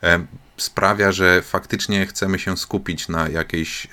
e, 0.03 0.21
sprawia, 0.57 1.13
że 1.13 1.43
faktycznie 1.43 2.07
chcemy 2.07 2.39
się 2.39 2.57
skupić 2.57 3.09
na 3.09 3.29
jakiejś, 3.29 3.89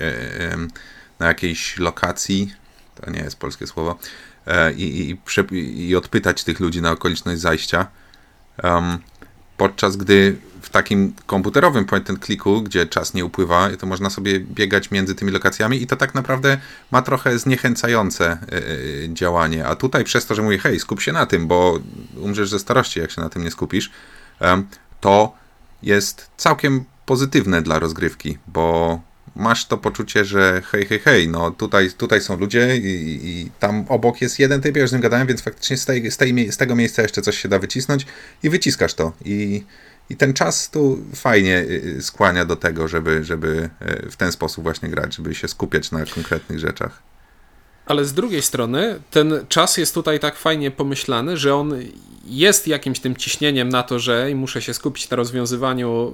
na 1.19 1.27
jakiejś 1.27 1.77
lokacji, 1.77 2.53
to 2.95 3.11
nie 3.11 3.19
jest 3.19 3.39
polskie 3.39 3.67
słowo, 3.67 3.99
E, 4.47 4.73
i, 4.73 5.17
i, 5.51 5.87
i 5.87 5.95
odpytać 5.95 6.43
tych 6.43 6.59
ludzi 6.59 6.81
na 6.81 6.91
okoliczność 6.91 7.41
zajścia. 7.41 7.87
Podczas 9.57 9.97
gdy 9.97 10.35
takim 10.77 11.13
komputerowym 11.25 11.85
point 11.85 12.09
and 12.09 12.25
clicku, 12.25 12.61
gdzie 12.61 12.85
czas 12.85 13.13
nie 13.13 13.25
upływa, 13.25 13.69
to 13.79 13.87
można 13.87 14.09
sobie 14.09 14.39
biegać 14.39 14.91
między 14.91 15.15
tymi 15.15 15.31
lokacjami 15.31 15.81
i 15.81 15.87
to 15.87 15.95
tak 15.95 16.15
naprawdę 16.15 16.57
ma 16.91 17.01
trochę 17.01 17.39
zniechęcające 17.39 18.37
yy, 18.51 19.13
działanie. 19.13 19.65
A 19.65 19.75
tutaj 19.75 20.03
przez 20.03 20.25
to, 20.25 20.35
że 20.35 20.41
mówię, 20.41 20.57
hej, 20.57 20.79
skup 20.79 21.01
się 21.01 21.11
na 21.11 21.25
tym, 21.25 21.47
bo 21.47 21.79
umrzesz 22.15 22.49
ze 22.49 22.59
starości, 22.59 22.99
jak 22.99 23.11
się 23.11 23.21
na 23.21 23.29
tym 23.29 23.43
nie 23.43 23.51
skupisz, 23.51 23.91
to 25.01 25.33
jest 25.83 26.29
całkiem 26.37 26.85
pozytywne 27.05 27.61
dla 27.61 27.79
rozgrywki, 27.79 28.37
bo 28.47 28.99
masz 29.35 29.65
to 29.65 29.77
poczucie, 29.77 30.25
że 30.25 30.61
hej, 30.65 30.85
hej, 30.85 30.99
hej, 30.99 31.27
no 31.27 31.51
tutaj, 31.51 31.91
tutaj 31.97 32.21
są 32.21 32.37
ludzie 32.37 32.77
i, 32.77 33.19
i 33.23 33.51
tam 33.59 33.85
obok 33.89 34.21
jest 34.21 34.39
jeden 34.39 34.61
typ, 34.61 34.75
ja 34.75 34.81
już 34.81 34.89
z 34.89 34.93
nim 34.93 35.01
gadałem, 35.01 35.27
więc 35.27 35.41
faktycznie 35.41 35.77
z, 35.77 35.85
tej, 35.85 36.11
z, 36.11 36.17
tej, 36.17 36.51
z 36.51 36.57
tego 36.57 36.75
miejsca 36.75 37.01
jeszcze 37.01 37.21
coś 37.21 37.37
się 37.37 37.49
da 37.49 37.59
wycisnąć 37.59 38.05
i 38.43 38.49
wyciskasz 38.49 38.93
to. 38.93 39.11
I, 39.25 39.63
i 40.09 40.17
ten 40.17 40.33
czas 40.33 40.69
tu 40.69 40.97
fajnie 41.15 41.57
y, 41.57 41.97
y, 41.97 42.01
skłania 42.01 42.45
do 42.45 42.55
tego, 42.55 42.87
żeby, 42.87 43.23
żeby 43.23 43.69
y, 44.05 44.11
w 44.11 44.15
ten 44.15 44.31
sposób 44.31 44.63
właśnie 44.63 44.89
grać, 44.89 45.15
żeby 45.15 45.35
się 45.35 45.47
skupiać 45.47 45.91
na 45.91 46.05
konkretnych 46.05 46.59
rzeczach. 46.59 47.01
Ale 47.85 48.05
z 48.05 48.13
drugiej 48.13 48.41
strony 48.41 48.99
ten 49.11 49.45
czas 49.49 49.77
jest 49.77 49.93
tutaj 49.93 50.19
tak 50.19 50.35
fajnie 50.35 50.71
pomyślany, 50.71 51.37
że 51.37 51.55
on 51.55 51.73
jest 52.25 52.67
jakimś 52.67 52.99
tym 52.99 53.15
ciśnieniem 53.15 53.69
na 53.69 53.83
to, 53.83 53.99
że 53.99 54.29
muszę 54.35 54.61
się 54.61 54.73
skupić 54.73 55.09
na 55.09 55.17
rozwiązywaniu 55.17 56.13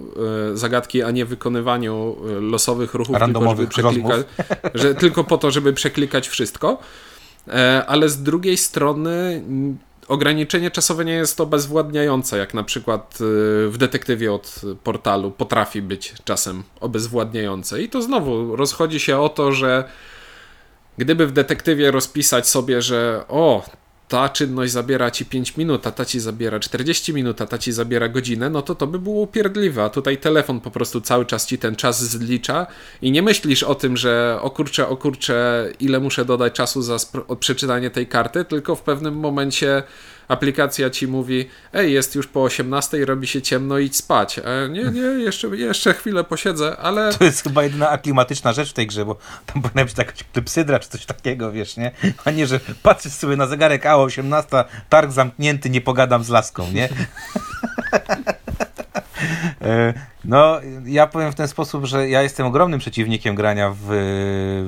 e, 0.53 0.58
zagadki, 0.58 1.03
a 1.03 1.12
nie 1.12 1.25
wykonywaniu 1.25 2.15
e, 2.29 2.39
losowych 2.39 2.93
ruchów, 2.93 3.17
tylko, 3.25 3.49
żeby 3.49 3.67
przeklikać, 3.67 4.25
że 4.73 4.95
tylko 4.95 5.23
po 5.23 5.38
to, 5.38 5.51
żeby 5.51 5.73
przeklikać 5.73 6.27
wszystko. 6.27 6.79
E, 7.47 7.86
ale 7.88 8.10
z 8.10 8.23
drugiej 8.23 8.58
strony 8.58 9.43
ograniczenie 10.07 10.71
czasowe 10.71 11.05
nie 11.05 11.13
jest 11.13 11.41
obezwładniające, 11.41 12.37
jak 12.37 12.53
na 12.53 12.63
przykład 12.63 13.17
w 13.69 13.75
detektywie 13.77 14.33
od 14.33 14.61
portalu 14.83 15.31
potrafi 15.31 15.81
być 15.81 16.13
czasem 16.23 16.63
obezwładniające. 16.79 17.81
I 17.81 17.89
to 17.89 18.01
znowu 18.01 18.55
rozchodzi 18.55 18.99
się 18.99 19.19
o 19.19 19.29
to, 19.29 19.51
że 19.51 19.83
Gdyby 20.97 21.27
w 21.27 21.31
detektywie 21.31 21.91
rozpisać 21.91 22.49
sobie, 22.49 22.81
że 22.81 23.25
o, 23.27 23.65
ta 24.13 24.30
czynność 24.30 24.71
zabiera 24.71 25.12
ci 25.12 25.26
5 25.26 25.58
minut, 25.58 25.88
a 25.88 25.91
ta 25.91 26.06
ci 26.06 26.19
zabiera 26.19 26.60
40 26.60 27.13
minut, 27.13 27.41
a 27.41 27.47
ta 27.47 27.58
ci 27.58 27.71
zabiera 27.71 28.10
godzinę, 28.10 28.49
no 28.49 28.62
to 28.62 28.76
to 28.76 28.88
by 28.88 28.99
było 28.99 29.21
upierdliwe. 29.21 29.84
A 29.84 29.89
tutaj 29.89 30.17
telefon 30.17 30.60
po 30.60 30.71
prostu 30.71 31.02
cały 31.02 31.26
czas 31.26 31.45
ci 31.45 31.58
ten 31.58 31.76
czas 31.76 32.04
zlicza 32.04 32.67
i 33.02 33.12
nie 33.12 33.21
myślisz 33.21 33.63
o 33.63 33.76
tym, 33.76 33.97
że 33.97 34.39
o 34.41 34.49
kurczę, 34.49 34.88
o 34.88 34.97
kurczę, 34.97 35.69
ile 35.80 35.99
muszę 35.99 36.26
dodać 36.26 36.54
czasu 36.54 36.82
za 36.82 36.97
przeczytanie 37.39 37.89
tej 37.89 38.08
karty, 38.08 38.45
tylko 38.45 38.76
w 38.76 38.82
pewnym 38.82 39.15
momencie 39.15 39.84
aplikacja 40.27 40.89
ci 40.89 41.07
mówi, 41.07 41.49
ej, 41.73 41.93
jest 41.93 42.15
już 42.15 42.27
po 42.27 42.43
18, 42.43 43.05
robi 43.05 43.27
się 43.27 43.41
ciemno, 43.41 43.77
idź 43.77 43.95
spać. 43.95 44.39
E, 44.39 44.69
nie, 44.69 44.83
nie, 45.01 45.01
jeszcze, 45.01 45.47
jeszcze 45.47 45.93
chwilę 45.93 46.23
posiedzę, 46.23 46.77
ale... 46.77 47.13
To 47.13 47.23
jest 47.23 47.43
chyba 47.43 47.63
jedyna 47.63 47.89
aklimatyczna 47.89 48.53
rzecz 48.53 48.69
w 48.69 48.73
tej 48.73 48.88
grze, 48.88 49.05
bo 49.05 49.17
tam 49.45 49.62
powinna 49.62 49.86
być 49.86 49.97
jakaś 49.97 50.23
klypsydra 50.33 50.79
czy 50.79 50.89
coś 50.89 51.05
takiego, 51.05 51.51
wiesz, 51.51 51.77
nie? 51.77 51.91
A 52.25 52.31
nie, 52.31 52.47
że 52.47 52.59
patrzysz 52.83 53.13
sobie 53.13 53.36
na 53.36 53.47
zegarek, 53.47 53.86
a 53.86 53.97
18, 53.97 54.63
targ 54.89 55.12
zamknięty, 55.12 55.69
nie 55.69 55.81
pogadam 55.81 56.23
z 56.23 56.29
laską, 56.29 56.71
nie? 56.71 56.89
E, 59.63 59.93
no, 60.26 60.60
ja 60.86 61.08
powiem 61.08 61.32
w 61.32 61.36
ten 61.36 61.47
sposób, 61.47 61.86
że 61.86 62.10
ja 62.10 62.21
jestem 62.21 62.45
ogromnym 62.45 62.80
przeciwnikiem 62.80 63.36
grania 63.36 63.69
w, 63.69 63.86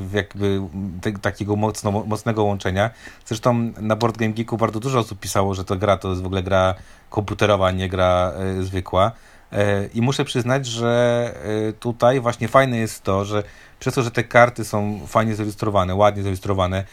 w 0.10 0.14
jakby 0.14 0.62
te, 1.02 1.12
takiego 1.12 1.56
mocno, 1.56 1.92
mocnego 1.92 2.44
łączenia. 2.44 2.90
Zresztą 3.26 3.72
na 3.80 3.96
Board 3.96 4.18
Game 4.18 4.34
Geeku 4.34 4.58
bardzo 4.58 4.80
dużo 4.80 5.00
osób 5.00 5.20
pisało, 5.20 5.54
że 5.54 5.66
to 5.66 5.76
gra 5.76 5.98
to 5.98 6.10
jest 6.10 6.22
w 6.22 6.26
ogóle 6.26 6.44
gra 6.44 6.76
komputerowa, 7.10 7.72
nie 7.72 7.90
gra 7.90 8.32
e, 8.36 8.64
zwykła. 8.64 9.12
E, 9.52 9.86
I 9.94 10.02
muszę 10.02 10.26
przyznać, 10.26 10.66
że 10.66 11.34
e, 11.70 11.74
tutaj 11.74 12.20
właśnie 12.20 12.48
fajne 12.48 12.78
jest 12.78 13.04
to, 13.04 13.26
że 13.26 13.44
przez 13.80 13.94
to, 13.94 14.04
że 14.04 14.12
te 14.12 14.24
karty 14.24 14.66
są 14.66 15.00
fajnie 15.08 15.36
zilustrowane, 15.36 15.96
ładnie 15.96 16.24
zilustrowane, 16.24 16.84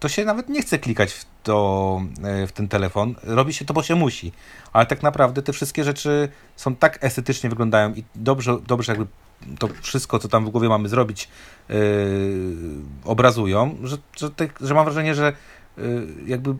to 0.00 0.08
się 0.08 0.24
nawet 0.24 0.48
nie 0.48 0.62
chce 0.62 0.78
klikać 0.78 1.12
w, 1.12 1.24
to, 1.42 2.02
e, 2.22 2.46
w 2.46 2.52
ten 2.52 2.68
telefon. 2.68 3.14
Robi 3.22 3.52
się 3.52 3.64
to, 3.64 3.74
bo 3.74 3.82
się 3.82 3.94
musi. 3.94 4.32
Ale 4.72 4.86
tak 4.86 5.02
naprawdę 5.02 5.42
te 5.42 5.52
wszystkie 5.52 5.84
rzeczy 5.84 6.28
są 6.56 6.76
tak 6.76 7.04
estetycznie 7.04 7.50
wyglądają 7.50 7.94
i 7.94 8.04
dobrze, 8.14 8.56
dobrze 8.66 8.92
jakby 8.92 9.06
to 9.58 9.68
wszystko, 9.82 10.18
co 10.18 10.28
tam 10.28 10.46
w 10.46 10.50
głowie 10.50 10.68
mamy 10.68 10.88
zrobić, 10.88 11.28
yy, 11.68 11.76
obrazują, 13.04 13.76
że, 13.82 13.96
że, 14.16 14.30
te, 14.30 14.48
że 14.60 14.74
mam 14.74 14.84
wrażenie, 14.84 15.14
że 15.14 15.32
yy, 15.76 16.06
jakby 16.26 16.50
okej, 16.50 16.58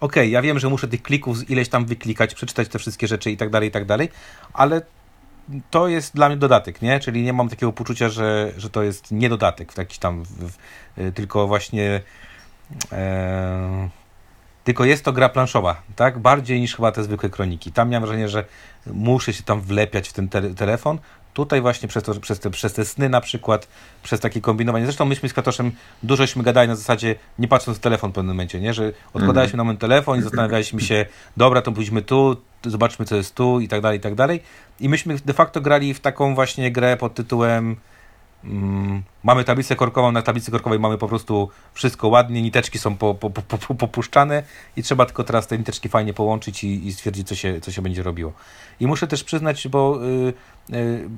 okay, 0.00 0.28
ja 0.28 0.42
wiem, 0.42 0.58
że 0.58 0.68
muszę 0.68 0.88
tych 0.88 1.02
klików 1.02 1.50
ileś 1.50 1.68
tam 1.68 1.84
wyklikać, 1.84 2.34
przeczytać 2.34 2.68
te 2.68 2.78
wszystkie 2.78 3.06
rzeczy 3.06 3.30
i 3.30 3.36
tak 3.36 3.50
dalej, 3.50 3.68
i 3.68 3.72
tak 3.72 3.84
dalej, 3.84 4.08
ale 4.52 4.82
to 5.70 5.88
jest 5.88 6.14
dla 6.14 6.28
mnie 6.28 6.36
dodatek, 6.36 6.82
nie? 6.82 7.00
Czyli 7.00 7.22
nie 7.22 7.32
mam 7.32 7.48
takiego 7.48 7.72
poczucia, 7.72 8.08
że, 8.08 8.52
że 8.56 8.70
to 8.70 8.82
jest 8.82 9.12
nie 9.12 9.28
dodatek 9.28 9.72
w 9.72 9.98
tam, 9.98 10.24
w, 10.24 10.28
w, 10.28 10.58
y, 10.98 11.12
tylko 11.12 11.46
właśnie 11.46 12.00
e, 12.92 13.88
tylko 14.64 14.84
jest 14.84 15.04
to 15.04 15.12
gra 15.12 15.28
planszowa, 15.28 15.82
tak? 15.96 16.18
Bardziej 16.18 16.60
niż 16.60 16.76
chyba 16.76 16.92
te 16.92 17.04
zwykłe 17.04 17.30
kroniki. 17.30 17.72
Tam 17.72 17.88
miałem 17.88 18.02
wrażenie, 18.04 18.28
że 18.28 18.44
muszę 18.86 19.32
się 19.32 19.42
tam 19.42 19.60
wlepiać 19.60 20.08
w 20.08 20.12
ten 20.12 20.28
te 20.28 20.54
telefon. 20.54 20.98
Tutaj 21.34 21.60
właśnie 21.60 21.88
przez, 21.88 22.02
to, 22.02 22.20
przez, 22.20 22.40
te, 22.40 22.50
przez 22.50 22.72
te 22.72 22.84
sny 22.84 23.08
na 23.08 23.20
przykład, 23.20 23.68
przez 24.02 24.20
takie 24.20 24.40
kombinowanie. 24.40 24.84
Zresztą 24.84 25.04
myśmy 25.04 25.28
z 25.28 25.32
Katoszem 25.32 25.72
dużośmy 26.02 26.42
gadali 26.42 26.68
na 26.68 26.76
zasadzie, 26.76 27.14
nie 27.38 27.48
patrząc 27.48 27.78
w 27.78 27.80
telefon 27.80 28.10
w 28.10 28.14
pewnym 28.14 28.36
momencie, 28.36 28.60
nie? 28.60 28.74
Że 28.74 28.92
odkładaliśmy 29.14 29.54
mm. 29.54 29.56
na 29.56 29.64
moment 29.64 29.80
telefon 29.80 30.18
i 30.18 30.22
zastanawialiśmy 30.22 30.80
się, 30.80 31.06
dobra, 31.36 31.62
to 31.62 31.72
pójdźmy 31.72 32.02
tu, 32.02 32.36
zobaczmy 32.64 33.04
co 33.04 33.16
jest 33.16 33.34
tu 33.34 33.60
i 33.60 33.68
tak 33.68 33.80
dalej, 33.80 33.98
i 33.98 34.00
tak 34.00 34.14
dalej. 34.14 34.42
I 34.80 34.88
myśmy 34.88 35.16
de 35.24 35.32
facto 35.32 35.60
grali 35.60 35.94
w 35.94 36.00
taką 36.00 36.34
właśnie 36.34 36.72
grę 36.72 36.96
pod 36.96 37.14
tytułem 37.14 37.76
mm, 38.44 39.02
mamy 39.22 39.44
tablicę 39.44 39.76
korkową, 39.76 40.12
na 40.12 40.22
tablicy 40.22 40.50
korkowej 40.50 40.78
mamy 40.78 40.98
po 40.98 41.08
prostu 41.08 41.50
wszystko 41.74 42.08
ładnie, 42.08 42.42
niteczki 42.42 42.78
są 42.78 42.96
po, 42.96 43.14
po, 43.14 43.30
po, 43.30 43.74
popuszczane 43.74 44.42
i 44.76 44.82
trzeba 44.82 45.06
tylko 45.06 45.24
teraz 45.24 45.46
te 45.46 45.58
niteczki 45.58 45.88
fajnie 45.88 46.14
połączyć 46.14 46.64
i, 46.64 46.86
i 46.86 46.92
stwierdzić, 46.92 47.28
co 47.28 47.34
się, 47.34 47.60
co 47.60 47.72
się 47.72 47.82
będzie 47.82 48.02
robiło. 48.02 48.32
I 48.80 48.86
muszę 48.86 49.06
też 49.06 49.24
przyznać, 49.24 49.68
bo 49.68 50.00
y, 50.04 50.32
y, 50.74 51.08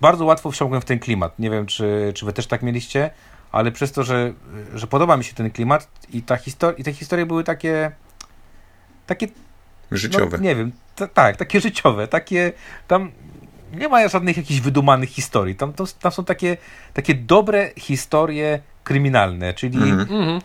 bardzo 0.00 0.24
łatwo 0.24 0.50
wsiąkłem 0.50 0.80
w 0.80 0.84
ten 0.84 0.98
klimat. 0.98 1.38
Nie 1.38 1.50
wiem, 1.50 1.66
czy, 1.66 2.12
czy 2.14 2.26
wy 2.26 2.32
też 2.32 2.46
tak 2.46 2.62
mieliście, 2.62 3.10
ale 3.52 3.72
przez 3.72 3.92
to, 3.92 4.02
że, 4.02 4.32
że 4.74 4.86
podoba 4.86 5.16
mi 5.16 5.24
się 5.24 5.34
ten 5.34 5.50
klimat 5.50 5.88
i, 6.12 6.22
ta 6.22 6.36
histor- 6.36 6.74
i 6.78 6.84
te 6.84 6.92
historie 6.92 7.26
były 7.26 7.44
takie 7.44 7.92
takie 9.06 9.28
Życiowe. 9.90 10.36
No, 10.36 10.44
nie 10.44 10.56
wiem, 10.56 10.72
tak, 11.14 11.36
takie 11.36 11.60
życiowe, 11.60 12.08
takie 12.08 12.52
tam 12.88 13.12
nie 13.78 13.88
ma 13.88 14.08
żadnych 14.08 14.36
jakichś 14.36 14.60
wydumanych 14.60 15.10
historii. 15.10 15.54
Tam, 15.54 15.72
tam, 15.72 15.86
tam 16.00 16.12
są 16.12 16.24
takie, 16.24 16.56
takie 16.94 17.14
dobre 17.14 17.70
historie 17.76 18.60
kryminalne, 18.84 19.54
czyli 19.54 19.78
mm 19.78 20.40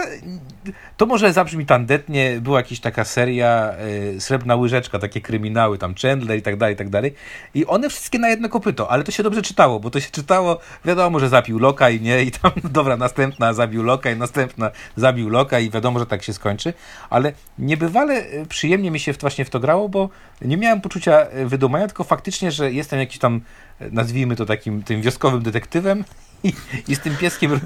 -hmm. 0.00 0.72
to, 0.96 1.06
może 1.06 1.32
zabrzmi 1.32 1.66
tandetnie, 1.66 2.40
była 2.40 2.58
jakaś 2.58 2.80
taka 2.80 3.04
seria 3.04 3.74
y, 4.14 4.20
Srebrna 4.20 4.56
Łyżeczka, 4.56 4.98
takie 4.98 5.20
kryminały, 5.20 5.78
tam 5.78 5.94
Chandler 5.94 6.38
i 6.38 6.42
tak 6.42 6.56
dalej, 6.56 6.74
i 6.74 6.78
tak 6.78 6.88
dalej. 6.88 7.14
I 7.54 7.66
one 7.66 7.90
wszystkie 7.90 8.18
na 8.18 8.28
jedno 8.28 8.48
kopyto, 8.48 8.90
ale 8.90 9.04
to 9.04 9.12
się 9.12 9.22
dobrze 9.22 9.42
czytało, 9.42 9.80
bo 9.80 9.90
to 9.90 10.00
się 10.00 10.10
czytało, 10.10 10.58
wiadomo, 10.84 11.20
że 11.20 11.28
zabił 11.28 11.58
Loka 11.58 11.90
i 11.90 12.00
nie, 12.00 12.22
i 12.22 12.30
tam, 12.30 12.52
dobra, 12.78 12.96
następna 12.96 13.52
zabił 13.52 13.82
Loka 13.82 14.10
i 14.10 14.16
następna 14.16 14.70
zabił 14.96 15.28
Loka 15.28 15.58
i 15.58 15.70
wiadomo, 15.70 15.98
że 15.98 16.06
tak 16.06 16.22
się 16.22 16.32
skończy, 16.32 16.74
ale 17.10 17.32
niebywale 17.58 18.24
przyjemnie 18.48 18.90
mi 18.90 19.00
się 19.00 19.12
właśnie 19.12 19.44
w 19.44 19.50
to 19.50 19.60
grało, 19.60 19.88
bo 19.88 20.08
nie 20.42 20.56
miałem 20.56 20.80
poczucia 20.80 21.26
wydumania, 21.44 21.86
tylko 21.86 22.04
faktycznie, 22.04 22.50
że 22.50 22.72
jestem 22.72 22.98
jakiś 22.98 23.18
tam, 23.18 23.40
nazwijmy 23.80 24.36
to 24.36 24.46
takim 24.46 24.82
tym 24.82 25.02
wioskowym 25.02 25.42
detektywem 25.42 26.04
i, 26.88 26.94
z 26.94 27.00
tym 27.00 27.16
pieskiem 27.16 27.60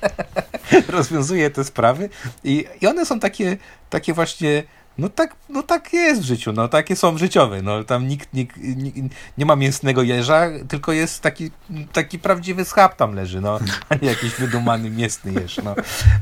rozwiązuje 0.88 1.50
te 1.50 1.64
sprawy. 1.64 2.08
I, 2.44 2.64
i 2.80 2.86
one 2.86 3.06
są 3.06 3.20
takie, 3.20 3.56
takie 3.90 4.12
właśnie 4.12 4.62
no 4.98 5.08
tak, 5.08 5.36
no 5.48 5.62
tak 5.62 5.92
jest 5.92 6.22
w 6.22 6.24
życiu, 6.24 6.52
no 6.52 6.68
takie 6.68 6.96
są 6.96 7.18
życiowe, 7.18 7.62
no 7.62 7.84
tam 7.84 8.08
nikt, 8.08 8.34
nikt, 8.34 8.56
nikt, 8.56 9.14
nie 9.38 9.46
ma 9.46 9.56
mięsnego 9.56 10.02
jeża, 10.02 10.46
tylko 10.68 10.92
jest 10.92 11.22
taki, 11.22 11.50
taki 11.92 12.18
prawdziwy 12.18 12.64
schab 12.64 12.96
tam 12.96 13.14
leży, 13.14 13.40
no, 13.40 13.58
a 13.88 13.94
nie 13.94 14.08
jakiś 14.08 14.34
wydumany 14.34 14.90
mięsny 14.90 15.32
jeż, 15.32 15.56
no. 15.64 15.74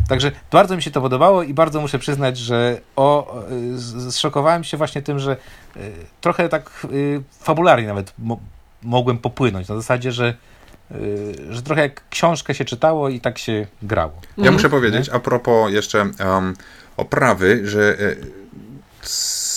Także 0.09 0.33
bardzo 0.53 0.77
mi 0.77 0.83
się 0.83 0.91
to 0.91 1.01
podobało 1.01 1.43
i 1.43 1.55
bardzo 1.55 1.81
muszę 1.81 1.99
przyznać, 1.99 2.39
że 2.39 2.81
o, 2.97 3.43
zszokowałem 4.11 4.65
się 4.65 4.77
właśnie 4.77 5.03
tym, 5.03 5.19
że 5.19 5.37
y, 5.77 5.93
trochę 6.21 6.49
tak 6.49 6.87
y, 6.93 7.23
fabularnie 7.41 7.87
nawet 7.87 8.13
mo 8.19 8.41
mogłem 8.83 9.19
popłynąć, 9.19 9.69
na 9.69 9.77
zasadzie, 9.77 10.13
że 10.13 10.35
że 11.51 11.63
trochę 11.63 11.83
jak 11.83 12.09
książkę 12.11 12.55
się 12.55 12.65
czytało 12.65 13.09
i 13.09 13.21
tak 13.21 13.39
się 13.39 13.67
grało. 13.83 14.13
Ja 14.23 14.31
mhm. 14.37 14.55
muszę 14.55 14.71
powiedzieć, 14.71 15.09
a 15.09 15.21
propos 15.21 15.73
jeszcze 15.73 16.11
um, 16.21 16.55
oprawy, 16.97 17.61
że 17.65 17.99
e, 17.99 18.17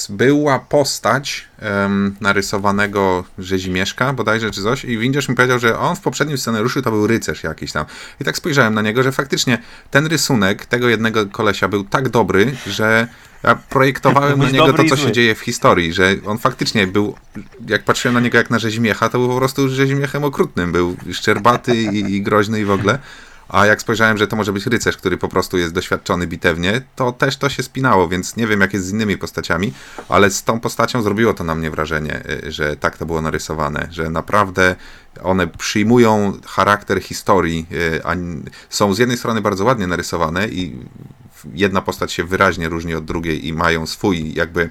była 0.10 0.60
postać 0.60 1.48
um, 1.62 2.16
narysowanego 2.22 3.24
Rzezimieszka 3.40 4.14
bodajże 4.14 4.52
czy 4.52 4.64
coś 4.64 4.86
i 4.86 4.98
Windziarz 4.98 5.30
mi 5.30 5.36
powiedział, 5.36 5.60
że 5.60 5.80
on 5.80 5.96
w 5.96 6.02
poprzednim 6.02 6.38
scenariuszu 6.38 6.82
to 6.82 6.92
był 6.92 7.08
rycerz 7.08 7.44
jakiś 7.44 7.72
tam. 7.72 7.86
I 8.22 8.24
tak 8.24 8.38
spojrzałem 8.38 8.74
na 8.74 8.82
niego, 8.82 9.04
że 9.04 9.12
faktycznie 9.12 9.58
ten 9.92 10.06
rysunek 10.06 10.66
tego 10.66 10.90
jednego 10.90 11.26
kolesia 11.26 11.68
był 11.68 11.84
tak 11.84 12.10
dobry, 12.10 12.56
że 12.68 13.08
ja 13.44 13.56
projektowałem 13.56 14.40
na 14.40 14.50
niego 14.50 14.74
to, 14.74 14.84
co 14.84 14.98
się 14.98 15.12
dzieje 15.12 15.36
w 15.36 15.40
historii, 15.40 15.94
że 15.94 16.16
on 16.26 16.38
faktycznie 16.38 16.88
był, 16.88 17.16
jak 17.68 17.84
patrzyłem 17.84 18.14
na 18.14 18.20
niego 18.20 18.38
jak 18.38 18.50
na 18.50 18.60
rzezimiecha, 18.60 19.10
to 19.10 19.18
był 19.18 19.28
po 19.28 19.38
prostu 19.38 19.70
rzezimiechem 19.70 20.24
okrutnym, 20.24 20.72
był 20.72 20.98
szczerbaty 21.12 21.76
i, 21.76 22.16
i 22.16 22.22
groźny 22.22 22.60
i 22.60 22.66
w 22.66 22.72
ogóle. 22.72 23.00
A 23.50 23.66
jak 23.66 23.82
spojrzałem, 23.82 24.18
że 24.18 24.28
to 24.28 24.36
może 24.36 24.54
być 24.54 24.66
rycerz, 24.66 24.98
który 24.98 25.18
po 25.18 25.28
prostu 25.28 25.58
jest 25.58 25.74
doświadczony 25.74 26.28
bitewnie, 26.28 26.82
to 26.96 27.12
też 27.12 27.38
to 27.38 27.50
się 27.50 27.64
spinało, 27.64 28.08
więc 28.08 28.36
nie 28.36 28.48
wiem 28.48 28.62
jak 28.62 28.74
jest 28.74 28.86
z 28.86 28.92
innymi 28.92 29.18
postaciami, 29.18 29.74
ale 30.10 30.32
z 30.32 30.44
tą 30.44 30.60
postacią 30.60 31.02
zrobiło 31.02 31.34
to 31.34 31.44
na 31.44 31.56
mnie 31.56 31.72
wrażenie, 31.72 32.24
y, 32.46 32.52
że 32.52 32.76
tak 32.76 32.98
to 32.98 33.06
było 33.06 33.22
narysowane, 33.22 33.88
że 33.92 34.10
naprawdę 34.10 34.76
one 35.24 35.48
przyjmują 35.48 36.34
charakter 36.46 37.02
historii, 37.02 37.66
y, 37.72 38.02
a 38.06 38.16
są 38.70 38.94
z 38.94 39.00
jednej 39.00 39.18
strony 39.18 39.42
bardzo 39.42 39.66
ładnie 39.66 39.88
narysowane 39.88 40.48
i 40.48 40.76
jedna 41.54 41.82
postać 41.82 42.14
się 42.14 42.24
wyraźnie 42.24 42.70
różni 42.70 42.96
od 42.96 43.06
drugiej 43.06 43.48
i 43.48 43.54
mają 43.54 43.88
swój 43.88 44.34
jakby 44.34 44.70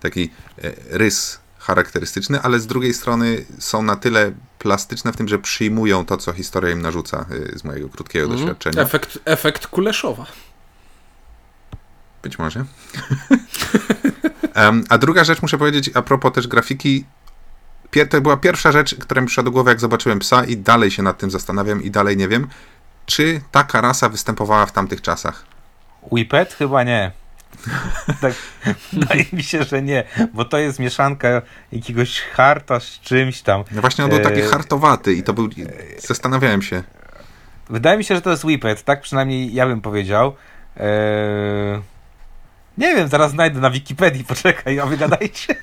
taki 0.00 0.30
y, 0.64 0.74
rys 0.90 1.40
charakterystyczny, 1.58 2.40
ale 2.40 2.60
z 2.60 2.66
drugiej 2.66 2.94
strony 2.94 3.44
są 3.58 3.82
na 3.82 3.96
tyle 3.96 4.32
plastyczne 4.58 5.12
w 5.12 5.16
tym, 5.16 5.28
że 5.28 5.38
przyjmują 5.38 6.06
to, 6.06 6.16
co 6.16 6.32
historia 6.32 6.70
im 6.70 6.82
narzuca 6.82 7.26
y, 7.30 7.58
z 7.58 7.64
mojego 7.64 7.88
krótkiego 7.88 8.26
mm. 8.26 8.38
doświadczenia. 8.38 8.82
Efekt, 8.82 9.18
efekt 9.24 9.66
Kuleszowa. 9.66 10.26
Być 12.22 12.38
może. 12.38 12.64
um, 14.56 14.84
a 14.88 14.98
druga 14.98 15.24
rzecz, 15.24 15.42
muszę 15.42 15.58
powiedzieć, 15.58 15.90
a 15.94 16.02
propos 16.02 16.32
też 16.32 16.48
grafiki, 16.48 17.04
pier 17.90 18.08
to 18.08 18.20
była 18.20 18.36
pierwsza 18.36 18.72
rzecz, 18.72 18.94
która 18.94 19.20
mi 19.20 19.26
przyszła 19.26 19.44
do 19.44 19.50
głowy, 19.50 19.70
jak 19.70 19.80
zobaczyłem 19.80 20.18
psa 20.18 20.44
i 20.44 20.56
dalej 20.56 20.90
się 20.90 21.02
nad 21.02 21.18
tym 21.18 21.30
zastanawiam 21.30 21.82
i 21.82 21.90
dalej 21.90 22.16
nie 22.16 22.28
wiem, 22.28 22.48
czy 23.06 23.40
taka 23.50 23.80
rasa 23.80 24.08
występowała 24.08 24.66
w 24.66 24.72
tamtych 24.72 25.02
czasach. 25.02 25.44
Whippet? 26.02 26.54
Chyba 26.54 26.82
nie. 26.82 27.10
tak, 28.20 28.32
wydaje 28.92 29.24
mi 29.32 29.42
się, 29.42 29.64
że 29.64 29.82
nie, 29.82 30.04
bo 30.34 30.44
to 30.44 30.58
jest 30.58 30.78
mieszanka 30.78 31.42
jakiegoś 31.72 32.20
harta 32.20 32.80
z 32.80 33.00
czymś 33.00 33.42
tam. 33.42 33.64
No 33.70 33.80
właśnie 33.80 34.04
on 34.04 34.10
był 34.10 34.20
taki 34.20 34.40
e, 34.40 34.46
hartowaty 34.46 35.12
i 35.12 35.22
to 35.22 35.32
był, 35.32 35.48
zastanawiałem 35.98 36.62
się. 36.62 36.82
Wydaje 37.70 37.98
mi 37.98 38.04
się, 38.04 38.14
że 38.14 38.22
to 38.22 38.30
jest 38.30 38.44
Whippet, 38.44 38.82
tak 38.82 39.00
przynajmniej 39.00 39.54
ja 39.54 39.66
bym 39.66 39.80
powiedział. 39.80 40.34
Eee... 40.76 41.80
Nie 42.78 42.94
wiem, 42.94 43.08
zaraz 43.08 43.30
znajdę 43.30 43.60
na 43.60 43.70
Wikipedii, 43.70 44.24
poczekaj, 44.24 44.80
a 44.80 44.86
wygadajcie. 44.86 45.54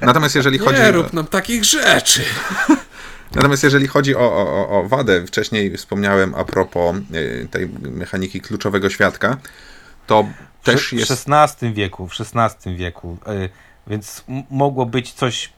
Natomiast 0.00 0.34
jeżeli 0.34 0.58
chodzi... 0.58 0.80
Nie 0.80 0.92
rób 0.92 1.12
nam 1.12 1.26
takich 1.26 1.64
rzeczy. 1.64 2.24
Natomiast 3.34 3.62
jeżeli 3.62 3.86
chodzi 3.86 4.16
o, 4.16 4.20
o, 4.20 4.68
o 4.68 4.88
wadę, 4.88 5.26
wcześniej 5.26 5.76
wspomniałem 5.76 6.34
a 6.34 6.44
propos 6.44 6.96
e, 6.96 7.48
tej 7.48 7.68
mechaniki 7.80 8.40
kluczowego 8.40 8.90
świadka, 8.90 9.36
to 10.06 10.26
też 10.62 10.92
jest... 10.92 11.12
W 11.12 11.26
XVI 11.28 11.72
wieku, 11.72 12.08
w 12.08 12.12
XVI 12.20 12.76
wieku, 12.76 13.18
yy, 13.26 13.48
więc 13.86 14.24
mogło 14.50 14.86
być 14.86 15.12
coś... 15.12 15.52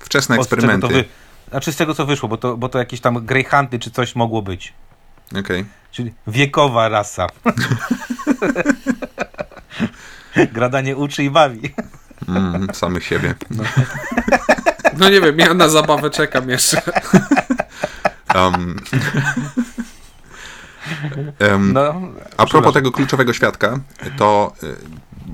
Wczesne 0.00 0.36
eksperymenty. 0.36 0.88
Wy... 0.88 1.04
Znaczy 1.50 1.72
z 1.72 1.76
tego, 1.76 1.94
co 1.94 2.06
wyszło, 2.06 2.28
bo 2.28 2.36
to, 2.36 2.56
bo 2.56 2.68
to 2.68 2.78
jakieś 2.78 3.00
tam 3.00 3.26
greyhanty 3.26 3.78
czy 3.78 3.90
coś 3.90 4.16
mogło 4.16 4.42
być. 4.42 4.72
Okej. 5.30 5.40
Okay. 5.40 5.64
Czyli 5.90 6.12
wiekowa 6.26 6.88
rasa. 6.88 7.26
Grada 10.52 10.80
nie 10.80 10.96
uczy 10.96 11.24
i 11.24 11.30
bawi. 11.30 11.74
Mm, 12.28 12.68
samych 12.72 13.04
siebie. 13.04 13.34
No. 13.50 13.64
no 15.00 15.10
nie 15.10 15.20
wiem, 15.20 15.38
ja 15.38 15.54
na 15.54 15.68
zabawę 15.68 16.10
czekam 16.10 16.48
jeszcze. 16.50 16.82
Um, 18.34 18.80
Um, 21.52 21.72
no, 21.72 21.94
a 22.36 22.46
propos 22.46 22.74
tego 22.74 22.92
kluczowego 22.92 23.32
świadka, 23.32 23.80
to 24.16 24.52
y, 24.62 24.76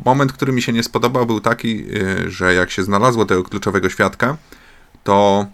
moment, 0.05 0.33
który 0.33 0.53
mi 0.53 0.63
się 0.63 0.73
nie 0.73 0.83
spodobał, 0.83 1.27
był 1.27 1.41
taki, 1.41 1.97
y, 1.97 2.31
że 2.31 2.55
jak 2.55 2.71
się 2.71 2.83
znalazło 2.83 3.25
tego 3.25 3.45
kluczowego 3.45 3.91
świadka, 3.91 4.37
to 5.05 5.47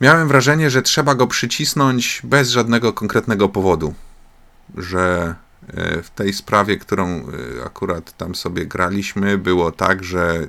miałem 0.00 0.28
wrażenie, 0.28 0.70
że 0.70 0.82
trzeba 0.82 1.14
go 1.14 1.26
przycisnąć 1.26 2.20
bez 2.24 2.50
żadnego 2.50 2.92
konkretnego 2.92 3.48
powodu. 3.48 3.94
Że 4.76 5.34
y, 5.98 6.02
w 6.02 6.10
tej 6.10 6.32
sprawie, 6.32 6.76
którą 6.76 7.26
akurat 7.66 8.16
tam 8.16 8.34
sobie 8.34 8.66
graliśmy, 8.66 9.38
było 9.38 9.72
tak, 9.72 10.04
że 10.04 10.46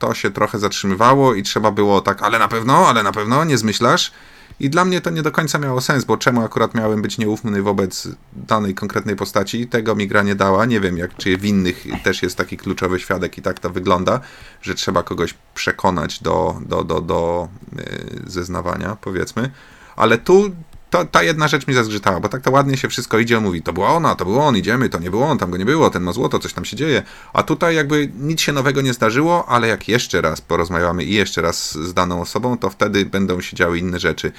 to 0.00 0.14
się 0.14 0.30
trochę 0.30 0.58
zatrzymywało 0.58 1.34
i 1.34 1.42
trzeba 1.42 1.70
było 1.70 2.00
tak, 2.00 2.22
ale 2.22 2.38
na 2.38 2.48
pewno, 2.48 2.88
ale 2.88 3.02
na 3.02 3.12
pewno, 3.12 3.44
nie 3.44 3.58
zmyślasz. 3.58 4.12
I 4.60 4.70
dla 4.70 4.84
mnie 4.84 5.00
to 5.00 5.10
nie 5.10 5.22
do 5.22 5.32
końca 5.32 5.58
miało 5.58 5.80
sens, 5.80 6.04
bo 6.04 6.16
czemu 6.16 6.44
akurat 6.44 6.74
miałem 6.74 7.02
być 7.02 7.18
nieufny 7.18 7.62
wobec 7.62 8.08
danej 8.32 8.74
konkretnej 8.74 9.16
postaci? 9.16 9.66
Tego 9.66 9.94
mi 9.94 10.08
gra 10.08 10.22
nie 10.22 10.34
dała. 10.34 10.64
Nie 10.66 10.80
wiem, 10.80 10.98
jak, 10.98 11.16
czy 11.16 11.36
w 11.36 11.44
innych 11.44 11.84
też 12.04 12.22
jest 12.22 12.36
taki 12.36 12.56
kluczowy 12.56 13.00
świadek 13.00 13.38
i 13.38 13.42
tak 13.42 13.58
to 13.58 13.70
wygląda, 13.70 14.20
że 14.62 14.74
trzeba 14.74 15.02
kogoś 15.02 15.34
przekonać 15.54 16.22
do, 16.22 16.60
do, 16.66 16.84
do, 16.84 17.00
do 17.00 17.48
yy, 17.76 17.84
zeznawania, 18.26 18.96
powiedzmy. 19.00 19.50
Ale 19.96 20.18
tu 20.18 20.50
to, 20.90 21.04
ta 21.04 21.22
jedna 21.22 21.48
rzecz 21.48 21.66
mi 21.66 21.74
zazgrzytała, 21.74 22.20
bo 22.20 22.28
tak 22.28 22.42
to 22.42 22.50
ładnie 22.50 22.76
się 22.76 22.88
wszystko 22.88 23.18
idzie, 23.18 23.40
mówi, 23.40 23.62
to 23.62 23.72
była 23.72 23.88
ona, 23.88 24.14
to 24.14 24.24
był 24.24 24.40
on, 24.40 24.56
idziemy, 24.56 24.88
to 24.88 24.98
nie 24.98 25.10
było 25.10 25.26
on, 25.26 25.38
tam 25.38 25.50
go 25.50 25.56
nie 25.56 25.64
było, 25.64 25.90
ten 25.90 26.02
ma 26.02 26.12
złoto, 26.12 26.38
coś 26.38 26.52
tam 26.52 26.64
się 26.64 26.76
dzieje, 26.76 27.02
a 27.32 27.42
tutaj 27.42 27.74
jakby 27.74 28.10
nic 28.18 28.40
się 28.40 28.52
nowego 28.52 28.80
nie 28.80 28.92
zdarzyło, 28.92 29.48
ale 29.48 29.68
jak 29.68 29.88
jeszcze 29.88 30.20
raz 30.20 30.40
porozmawiamy 30.40 31.04
i 31.04 31.14
jeszcze 31.14 31.42
raz 31.42 31.74
z 31.74 31.94
daną 31.94 32.20
osobą, 32.20 32.58
to 32.58 32.70
wtedy 32.70 33.06
będą 33.06 33.40
się 33.40 33.56
działy 33.56 33.78
inne 33.78 33.98
rzeczy. 33.98 34.32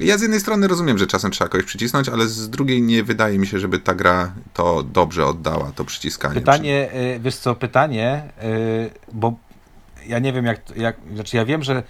Ja 0.00 0.18
z 0.18 0.22
jednej 0.22 0.40
strony 0.40 0.68
rozumiem, 0.68 0.98
że 0.98 1.06
czasem 1.06 1.30
trzeba 1.30 1.48
kogoś 1.48 1.66
przycisnąć, 1.66 2.08
ale 2.08 2.28
z 2.28 2.50
drugiej 2.50 2.82
nie 2.82 3.02
wydaje 3.02 3.38
mi 3.38 3.46
się, 3.46 3.58
żeby 3.58 3.78
ta 3.78 3.94
gra 3.94 4.32
to 4.54 4.82
dobrze 4.82 5.26
oddała, 5.26 5.72
to 5.72 5.84
przyciskanie. 5.84 6.34
Pytanie, 6.34 6.90
y, 7.16 7.20
wiesz 7.20 7.36
co, 7.36 7.54
pytanie, 7.54 8.22
y, 8.42 8.90
bo 9.12 9.34
ja 10.06 10.18
nie 10.18 10.32
wiem 10.32 10.44
jak, 10.44 10.60
jak 10.76 10.96
znaczy 11.14 11.36
ja 11.36 11.44
wiem, 11.44 11.62
że 11.62 11.82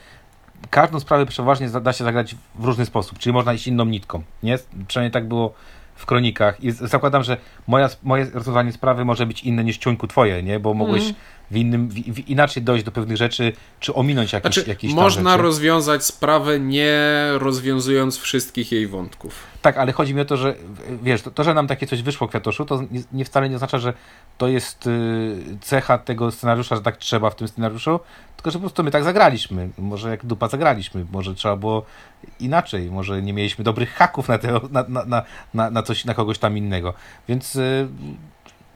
każdą 0.70 1.00
sprawę 1.00 1.26
przeważnie 1.26 1.68
da 1.68 1.92
się 1.92 2.04
zagrać 2.04 2.36
w 2.54 2.64
różny 2.64 2.86
sposób, 2.86 3.18
czyli 3.18 3.32
można 3.32 3.52
iść 3.52 3.66
inną 3.66 3.84
nitką, 3.84 4.22
nie? 4.42 4.58
Przynajmniej 4.88 5.12
tak 5.12 5.28
było 5.28 5.54
w 5.94 6.06
kronikach 6.06 6.64
i 6.64 6.70
zakładam, 6.70 7.22
że 7.22 7.36
moja, 7.66 7.88
moje 8.02 8.26
rozwiązanie 8.34 8.72
sprawy 8.72 9.04
może 9.04 9.26
być 9.26 9.42
inne 9.42 9.64
niż 9.64 9.78
ciuńku 9.78 10.06
twoje, 10.06 10.42
nie? 10.42 10.60
Bo 10.60 10.74
mogłeś 10.74 11.02
mm. 11.02 11.14
W 11.50 11.56
innym, 11.56 11.88
w, 11.88 11.94
w 11.94 12.28
inaczej 12.28 12.62
dojść 12.62 12.84
do 12.84 12.92
pewnych 12.92 13.16
rzeczy, 13.16 13.52
czy 13.80 13.94
ominąć 13.94 14.32
jakieś, 14.32 14.54
Znaczy, 14.54 14.70
jakieś 14.70 14.92
można 14.92 15.30
rzeczy. 15.30 15.42
rozwiązać 15.42 16.04
sprawę 16.04 16.60
nie 16.60 16.98
rozwiązując 17.32 18.18
wszystkich 18.18 18.72
jej 18.72 18.86
wątków. 18.86 19.34
Tak, 19.62 19.76
ale 19.78 19.92
chodzi 19.92 20.14
mi 20.14 20.20
o 20.20 20.24
to, 20.24 20.36
że 20.36 20.54
wiesz, 21.02 21.22
to, 21.22 21.30
to 21.30 21.44
że 21.44 21.54
nam 21.54 21.66
takie 21.66 21.86
coś 21.86 22.02
wyszło 22.02 22.28
kwiatoszu, 22.28 22.64
to 22.64 22.82
nie, 22.90 23.02
nie 23.12 23.24
wcale 23.24 23.48
nie 23.48 23.56
oznacza, 23.56 23.78
że 23.78 23.92
to 24.38 24.48
jest 24.48 24.86
y, 24.86 25.36
cecha 25.60 25.98
tego 25.98 26.30
scenariusza, 26.30 26.76
że 26.76 26.82
tak 26.82 26.96
trzeba 26.96 27.30
w 27.30 27.36
tym 27.36 27.48
scenariuszu, 27.48 28.00
tylko 28.36 28.50
że 28.50 28.58
po 28.58 28.60
prostu 28.60 28.84
my 28.84 28.90
tak 28.90 29.04
zagraliśmy. 29.04 29.68
Może 29.78 30.10
jak 30.10 30.26
dupa 30.26 30.48
zagraliśmy, 30.48 31.06
może 31.12 31.34
trzeba 31.34 31.56
było 31.56 31.84
inaczej, 32.40 32.90
może 32.90 33.22
nie 33.22 33.32
mieliśmy 33.32 33.64
dobrych 33.64 33.94
haków 33.94 34.28
na, 34.28 34.38
te, 34.38 34.52
na, 34.70 34.84
na, 34.88 35.04
na, 35.04 35.22
na, 35.54 35.70
na 35.70 35.82
coś, 35.82 36.04
na 36.04 36.14
kogoś 36.14 36.38
tam 36.38 36.58
innego. 36.58 36.94
Więc 37.28 37.56
y, 37.56 37.88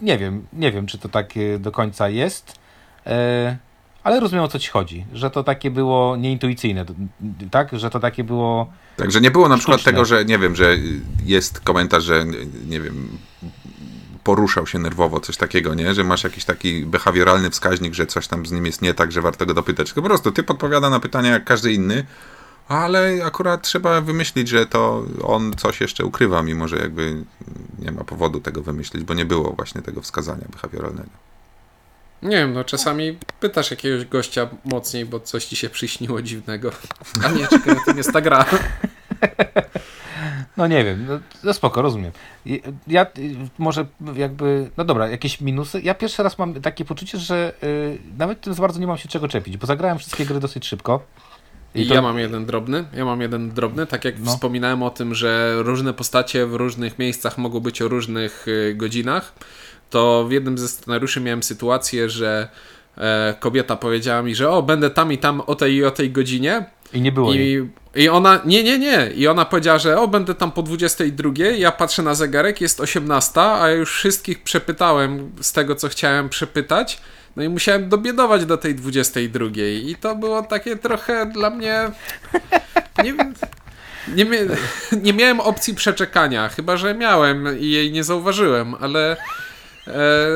nie 0.00 0.18
wiem, 0.18 0.46
nie 0.52 0.72
wiem, 0.72 0.86
czy 0.86 0.98
to 0.98 1.08
tak 1.08 1.34
do 1.58 1.72
końca 1.72 2.08
jest. 2.08 2.52
E, 3.06 3.56
ale 4.04 4.20
rozumiem 4.20 4.44
o 4.44 4.48
co 4.48 4.58
ci 4.58 4.70
chodzi, 4.70 5.06
że 5.12 5.30
to 5.30 5.44
takie 5.44 5.70
było 5.70 6.16
nieintuicyjne, 6.16 6.84
tak? 7.50 7.78
Że 7.78 7.90
to 7.90 8.00
takie 8.00 8.24
było. 8.24 8.72
Także 8.96 9.20
nie 9.20 9.30
było 9.30 9.48
na 9.48 9.56
przykład 9.56 9.80
Sztuczne. 9.80 9.92
tego, 9.92 10.04
że 10.04 10.24
nie 10.24 10.38
wiem, 10.38 10.56
że 10.56 10.76
jest 11.24 11.60
komentarz, 11.60 12.04
że 12.04 12.24
nie 12.68 12.80
wiem, 12.80 13.18
poruszał 14.24 14.66
się 14.66 14.78
nerwowo, 14.78 15.20
coś 15.20 15.36
takiego, 15.36 15.74
nie? 15.74 15.94
Że 15.94 16.04
masz 16.04 16.24
jakiś 16.24 16.44
taki 16.44 16.86
behawioralny 16.86 17.50
wskaźnik, 17.50 17.94
że 17.94 18.06
coś 18.06 18.28
tam 18.28 18.46
z 18.46 18.52
nim 18.52 18.66
jest 18.66 18.82
nie 18.82 18.94
tak, 18.94 19.12
że 19.12 19.20
warto 19.20 19.46
go 19.46 19.54
dopytać. 19.54 19.86
Tylko 19.86 20.02
po 20.02 20.08
prostu 20.08 20.32
typ 20.32 20.50
odpowiada 20.50 20.90
na 20.90 21.00
pytania 21.00 21.30
jak 21.30 21.44
każdy 21.44 21.72
inny, 21.72 22.04
ale 22.68 23.18
akurat 23.24 23.62
trzeba 23.62 24.00
wymyślić, 24.00 24.48
że 24.48 24.66
to 24.66 25.04
on 25.22 25.52
coś 25.56 25.80
jeszcze 25.80 26.04
ukrywa, 26.04 26.42
mimo 26.42 26.68
że 26.68 26.76
jakby 26.76 27.24
nie 27.78 27.92
ma 27.92 28.04
powodu 28.04 28.40
tego 28.40 28.62
wymyślić, 28.62 29.04
bo 29.04 29.14
nie 29.14 29.24
było 29.24 29.52
właśnie 29.52 29.82
tego 29.82 30.02
wskazania 30.02 30.44
behawioralnego. 30.52 31.10
Nie 32.22 32.36
wiem, 32.36 32.52
no 32.52 32.64
czasami 32.64 33.18
pytasz 33.40 33.70
jakiegoś 33.70 34.04
gościa 34.04 34.48
mocniej, 34.64 35.04
bo 35.06 35.20
coś 35.20 35.44
ci 35.44 35.56
się 35.56 35.70
przyśniło 35.70 36.22
dziwnego. 36.22 36.70
A 37.24 37.28
nie, 37.28 37.46
czekaj, 37.46 37.76
to 37.86 37.92
nie 37.92 37.98
jest 37.98 38.12
ta 38.12 38.20
gra. 38.20 38.44
No 40.56 40.66
nie 40.66 40.84
wiem, 40.84 41.06
no, 41.08 41.18
no 41.44 41.54
spoko, 41.54 41.82
rozumiem. 41.82 42.12
Ja 42.86 43.06
może 43.58 43.86
jakby, 44.14 44.70
no 44.76 44.84
dobra, 44.84 45.08
jakieś 45.08 45.40
minusy. 45.40 45.80
Ja 45.80 45.94
pierwszy 45.94 46.22
raz 46.22 46.38
mam 46.38 46.54
takie 46.54 46.84
poczucie, 46.84 47.18
że 47.18 47.52
y, 47.62 47.98
nawet 48.18 48.40
tym 48.40 48.54
za 48.54 48.62
bardzo 48.62 48.80
nie 48.80 48.86
mam 48.86 48.98
się 48.98 49.08
czego 49.08 49.28
czepić, 49.28 49.56
bo 49.56 49.66
zagrałem 49.66 49.98
wszystkie 49.98 50.26
gry 50.26 50.40
dosyć 50.40 50.66
szybko. 50.66 51.02
I 51.74 51.86
to- 51.88 51.94
ja 51.94 52.02
mam 52.02 52.18
jeden 52.18 52.46
drobny, 52.46 52.84
ja 52.94 53.04
mam 53.04 53.20
jeden 53.20 53.50
drobny, 53.50 53.86
tak 53.86 54.04
jak 54.04 54.14
No. 54.18 54.30
wspominałem 54.30 54.82
o 54.82 54.90
tym, 54.90 55.14
że 55.14 55.54
różne 55.62 55.94
postacie 55.94 56.46
w 56.46 56.54
różnych 56.54 56.98
miejscach 56.98 57.38
mogą 57.38 57.60
być 57.60 57.82
o 57.82 57.88
różnych 57.88 58.48
y, 58.48 58.74
godzinach, 58.76 59.32
to 59.90 60.24
w 60.28 60.32
jednym 60.32 60.58
ze 60.58 60.68
scenariuszy 60.68 61.20
miałem 61.20 61.42
sytuację, 61.42 62.08
że 62.10 62.48
e, 62.98 63.34
kobieta 63.40 63.76
powiedziała 63.76 64.22
mi, 64.22 64.34
że 64.34 64.50
o, 64.50 64.62
będę 64.62 64.90
tam 64.90 65.12
i 65.12 65.18
tam 65.18 65.40
o 65.40 65.54
tej 65.54 65.74
i 65.74 65.84
o 65.84 65.90
tej 65.90 66.10
godzinie. 66.10 66.64
I 66.92 67.00
nie 67.00 67.12
było 67.12 67.34
jej. 67.34 67.62
i, 67.94 68.02
i 68.02 68.08
ona, 68.08 68.40
nie, 68.44 68.64
nie, 68.64 68.78
nie, 68.78 69.10
i 69.14 69.26
ona 69.28 69.44
powiedziała, 69.44 69.78
że 69.78 70.00
o, 70.00 70.08
będę 70.08 70.34
tam 70.34 70.52
po 70.52 70.62
22, 70.62 71.30
ja 71.58 71.72
patrzę 71.72 72.02
na 72.02 72.14
zegarek, 72.14 72.60
jest 72.60 72.80
18, 72.80 73.40
a 73.40 73.68
już 73.70 73.92
wszystkich 73.92 74.42
przepytałem 74.42 75.32
z 75.40 75.52
tego, 75.52 75.74
co 75.74 75.88
chciałem 75.88 76.28
przepytać, 76.28 77.00
no 77.38 77.44
i 77.44 77.48
musiałem 77.48 77.88
dobiedować 77.88 78.44
do 78.44 78.56
tej 78.56 78.74
22 78.74 79.46
i 79.56 79.96
to 80.00 80.16
było 80.16 80.42
takie 80.42 80.76
trochę 80.76 81.26
dla 81.26 81.50
mnie, 81.50 81.90
nie 83.04 83.14
wiem, 83.14 83.34
nie, 84.14 84.26
nie 85.02 85.12
miałem 85.12 85.40
opcji 85.40 85.74
przeczekania, 85.74 86.48
chyba, 86.48 86.76
że 86.76 86.94
miałem 86.94 87.60
i 87.60 87.70
jej 87.70 87.92
nie 87.92 88.04
zauważyłem, 88.04 88.74
ale... 88.74 89.16
E, 89.86 90.26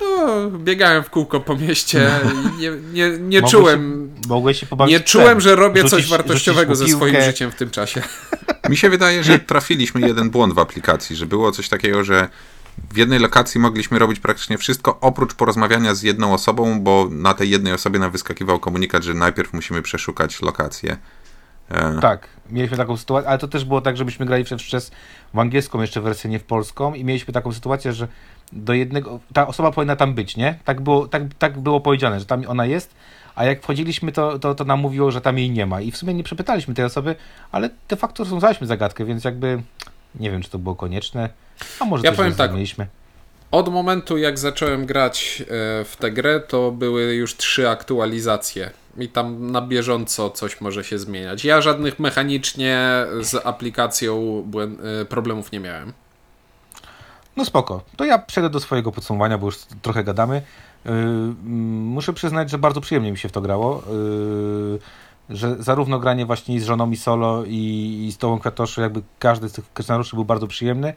no, 0.00 0.50
biegałem 0.50 1.02
w 1.02 1.10
kółko 1.10 1.40
po 1.40 1.56
mieście 1.56 2.10
i 2.34 2.60
nie, 2.60 2.70
nie, 2.92 3.18
nie 3.18 3.40
Mogłeś 3.40 3.52
czułem, 3.52 4.10
Się, 4.22 4.28
mogłeś 4.28 4.60
się 4.60 4.66
pobawić 4.66 4.92
nie 4.92 5.00
czułem, 5.00 5.40
że 5.40 5.56
robię 5.56 5.82
Rzucić- 5.82 5.90
coś 5.90 6.08
wartościowego 6.08 6.74
ze 6.74 6.88
swoim 6.88 7.22
życiem 7.22 7.50
w 7.50 7.54
tym 7.54 7.70
czasie. 7.70 8.02
Mi 8.68 8.76
się 8.76 8.90
wydaje, 8.90 9.24
że 9.24 9.38
trafiliśmy 9.38 10.00
jeden 10.00 10.30
błąd 10.30 10.54
w 10.54 10.58
aplikacji, 10.58 11.16
że 11.16 11.26
było 11.26 11.52
coś 11.52 11.68
takiego, 11.68 12.04
że 12.04 12.28
w 12.92 12.96
jednej 12.96 13.18
lokacji 13.18 13.60
mogliśmy 13.60 13.98
robić 13.98 14.20
praktycznie 14.20 14.58
wszystko, 14.58 15.00
oprócz 15.00 15.34
porozmawiania 15.34 15.94
z 15.94 16.02
jedną 16.02 16.34
osobą, 16.34 16.80
bo 16.80 17.08
na 17.10 17.34
tej 17.34 17.50
jednej 17.50 17.72
osobie 17.72 17.98
nam 17.98 18.10
wyskakiwał 18.10 18.58
komunikat, 18.58 19.02
że 19.02 19.14
najpierw 19.14 19.52
musimy 19.52 19.82
przeszukać 19.82 20.42
lokację. 20.42 20.96
E, 21.70 22.00
Tak, 22.00 22.28
mieliśmy 22.50 22.76
taką 22.76 22.96
sytuację, 22.96 23.28
ale 23.28 23.38
to 23.38 23.48
też 23.48 23.64
było 23.64 23.80
tak, 23.80 23.96
żebyśmy 23.96 24.26
grali 24.26 24.44
przez, 24.44 24.90
w 25.34 25.38
angielską 25.38 25.80
jeszcze 25.80 26.00
wersję, 26.00 26.30
nie 26.30 26.38
w 26.38 26.44
polską 26.44 26.94
i 26.94 27.04
mieliśmy 27.04 27.34
taką 27.34 27.52
sytuację, 27.52 27.92
że 27.92 28.08
do 28.52 28.72
jednego, 28.72 29.20
ta 29.32 29.46
osoba 29.46 29.72
powinna 29.72 29.96
tam 29.96 30.14
być, 30.14 30.36
nie? 30.36 30.58
Tak 30.64 30.80
było, 30.80 31.08
tak, 31.08 31.22
tak 31.38 31.58
było 31.58 31.80
powiedziane, 31.80 32.20
że 32.20 32.26
tam 32.26 32.44
ona 32.48 32.66
jest, 32.66 32.94
a 33.34 33.44
jak 33.44 33.62
wchodziliśmy, 33.62 34.12
to, 34.12 34.38
to, 34.38 34.54
to 34.54 34.64
nam 34.64 34.80
mówiło, 34.80 35.10
że 35.10 35.20
tam 35.20 35.38
jej 35.38 35.50
nie 35.50 35.66
ma 35.66 35.80
i 35.80 35.90
w 35.90 35.96
sumie 35.96 36.14
nie 36.14 36.24
przepytaliśmy 36.24 36.74
tej 36.74 36.84
osoby, 36.84 37.16
ale 37.52 37.70
de 37.88 37.96
facto 37.96 38.24
rozwiązaliśmy 38.24 38.66
zagadkę, 38.66 39.04
więc 39.04 39.24
jakby 39.24 39.62
nie 40.14 40.30
wiem, 40.30 40.42
czy 40.42 40.50
to 40.50 40.58
było 40.58 40.74
konieczne, 40.74 41.28
a 41.80 41.84
może 41.84 42.04
Ja 42.04 42.12
powiem 42.12 42.34
tak. 42.34 42.50
Od 43.50 43.68
momentu, 43.68 44.18
jak 44.18 44.38
zacząłem 44.38 44.86
grać 44.86 45.42
e, 45.42 45.44
w 45.84 45.96
tę 45.98 46.10
grę, 46.10 46.40
to 46.40 46.70
były 46.70 47.14
już 47.14 47.36
trzy 47.36 47.68
aktualizacje. 47.68 48.70
I 48.98 49.08
tam 49.08 49.50
na 49.50 49.60
bieżąco 49.60 50.30
coś 50.30 50.60
może 50.60 50.84
się 50.84 50.98
zmieniać. 50.98 51.44
Ja 51.44 51.60
żadnych 51.60 51.98
mechanicznie 51.98 53.06
z 53.20 53.46
aplikacją 53.46 54.44
e, 55.00 55.04
problemów 55.04 55.52
nie 55.52 55.60
miałem. 55.60 55.92
No 57.36 57.44
spoko. 57.44 57.82
To 57.96 58.04
ja 58.04 58.18
przejdę 58.18 58.50
do 58.50 58.60
swojego 58.60 58.92
podsumowania, 58.92 59.38
bo 59.38 59.46
już 59.46 59.58
trochę 59.82 60.04
gadamy. 60.04 60.42
Yy, 60.84 60.92
mm, 60.92 61.34
muszę 61.70 62.12
przyznać, 62.12 62.50
że 62.50 62.58
bardzo 62.58 62.80
przyjemnie 62.80 63.12
mi 63.12 63.18
się 63.18 63.28
w 63.28 63.32
to 63.32 63.40
grało. 63.40 63.82
Yy, 63.90 64.78
że 65.30 65.56
zarówno 65.58 65.98
granie 65.98 66.26
właśnie 66.26 66.60
z 66.60 66.64
żoną 66.64 66.90
i 66.90 66.96
solo 66.96 67.44
i, 67.44 68.04
i 68.08 68.12
z 68.12 68.18
Tobą 68.18 68.38
Kwiatoszu, 68.38 68.80
jakby 68.80 69.02
każdy 69.18 69.48
z 69.48 69.52
tych 69.52 69.64
scenariuszy 69.80 70.16
był 70.16 70.24
bardzo 70.24 70.46
przyjemny. 70.46 70.94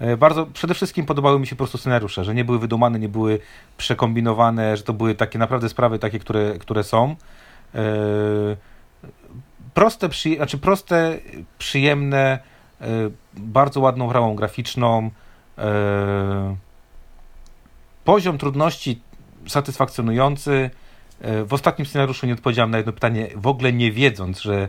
Yy, 0.00 0.16
Bardzo, 0.16 0.46
przede 0.46 0.74
wszystkim 0.74 1.06
podobały 1.06 1.40
mi 1.40 1.46
się 1.46 1.56
po 1.56 1.58
prostu 1.58 1.78
scenariusze, 1.78 2.24
że 2.24 2.34
nie 2.34 2.44
były 2.44 2.58
wydumane, 2.58 2.98
nie 2.98 3.08
były 3.08 3.38
przekombinowane, 3.76 4.76
że 4.76 4.82
to 4.82 4.92
były 4.92 5.14
takie 5.14 5.38
naprawdę 5.38 5.68
sprawy 5.68 5.98
takie, 5.98 6.18
które, 6.18 6.58
które 6.58 6.84
są. 6.84 7.16
Yy, 7.74 7.80
proste, 9.74 10.08
przy, 10.08 10.36
znaczy 10.36 10.58
proste, 10.58 11.18
przyjemne, 11.58 12.38
yy, 12.80 12.86
bardzo 13.34 13.80
ładną 13.80 14.06
grałą 14.06 14.34
graficzną, 14.34 15.10
E, 15.58 16.56
Poziom 18.04 18.38
trudności 18.38 19.00
satysfakcjonujący. 19.48 20.70
E, 21.20 21.44
W 21.44 21.54
ostatnim 21.54 21.86
scenariuszu 21.86 22.26
nie 22.26 22.32
odpowiedziałem 22.32 22.70
na 22.70 22.76
jedno 22.76 22.92
pytanie, 22.92 23.28
w 23.36 23.46
ogóle 23.46 23.72
nie 23.72 23.92
wiedząc, 23.92 24.40
że 24.40 24.54
e, 24.54 24.68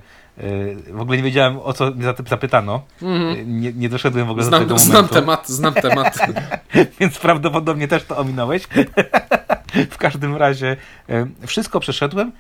w 0.92 1.00
ogóle 1.02 1.18
nie 1.18 1.24
wiedziałem 1.24 1.60
o 1.60 1.74
co 1.74 1.92
mnie 1.92 2.04
zapy- 2.06 2.30
zapytano. 2.30 2.82
E, 3.02 3.06
Nie, 3.46 3.74
nie 3.74 3.90
doszedłem 3.90 4.28
w 4.28 4.30
ogóle 4.30 4.46
do 4.46 4.52
tego 4.60 4.64
Mhm. 4.64 4.80
Znam, 4.80 4.90
znam 4.90 4.96
momentu, 5.04 5.14
temat, 5.16 5.50
znam 5.50 5.74
temat. 5.74 6.18
więc 7.00 7.20
prawdopodobnie 7.20 7.88
też 7.88 8.04
to 8.04 8.18
ominąłeś. 8.18 8.68
w 9.92 9.98
każdym 9.98 10.36
razie 10.36 10.78
e, 11.10 11.28
wszystko 11.48 11.80
przeszedłem. 11.80 12.32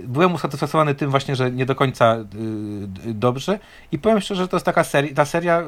Byłem 0.00 0.34
usatysfakcjonowany 0.34 0.94
tym 0.94 1.10
właśnie, 1.10 1.36
że 1.36 1.50
nie 1.50 1.66
do 1.66 1.74
końca 1.74 2.16
dobrze 3.06 3.58
i 3.92 3.98
powiem 3.98 4.20
szczerze, 4.20 4.42
że 4.42 4.48
to 4.48 4.56
jest 4.56 4.66
taka 4.66 4.84
seria, 4.84 5.14
ta 5.14 5.24
seria 5.24 5.62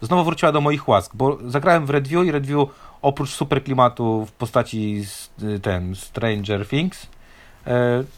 znowu 0.00 0.24
wróciła 0.24 0.52
do 0.52 0.60
moich 0.60 0.88
łask, 0.88 1.12
bo 1.14 1.38
zagrałem 1.46 1.86
w 1.86 1.90
Redview 1.90 2.26
i 2.26 2.30
Redview 2.32 2.68
oprócz 3.02 3.30
super 3.30 3.64
klimatu 3.64 4.26
w 4.26 4.32
postaci 4.32 5.02
ten 5.62 5.94
Stranger 5.94 6.68
Things 6.68 7.06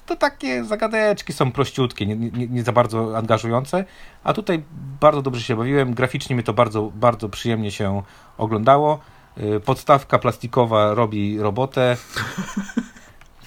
to 0.07 0.17
takie 0.17 0.65
zagadeczki 0.65 1.33
są 1.33 1.53
prościutkie, 1.53 2.07
nie, 2.07 2.17
nie, 2.17 2.47
nie 2.47 2.63
za 2.63 2.73
bardzo 2.73 3.17
angażujące, 3.17 3.85
a 4.25 4.33
tutaj 4.33 4.63
bardzo 5.01 5.23
dobrze 5.23 5.41
się 5.43 5.57
bawiłem, 5.57 5.95
graficznie 5.95 6.37
mi 6.37 6.43
to 6.43 6.53
bardzo, 6.53 6.93
bardzo 6.95 7.29
przyjemnie 7.29 7.71
się 7.71 8.03
oglądało. 8.39 9.01
E, 9.37 9.61
Podstawka 9.61 10.19
plastikowa 10.19 10.95
robi 10.95 11.39
robotę. 11.39 11.97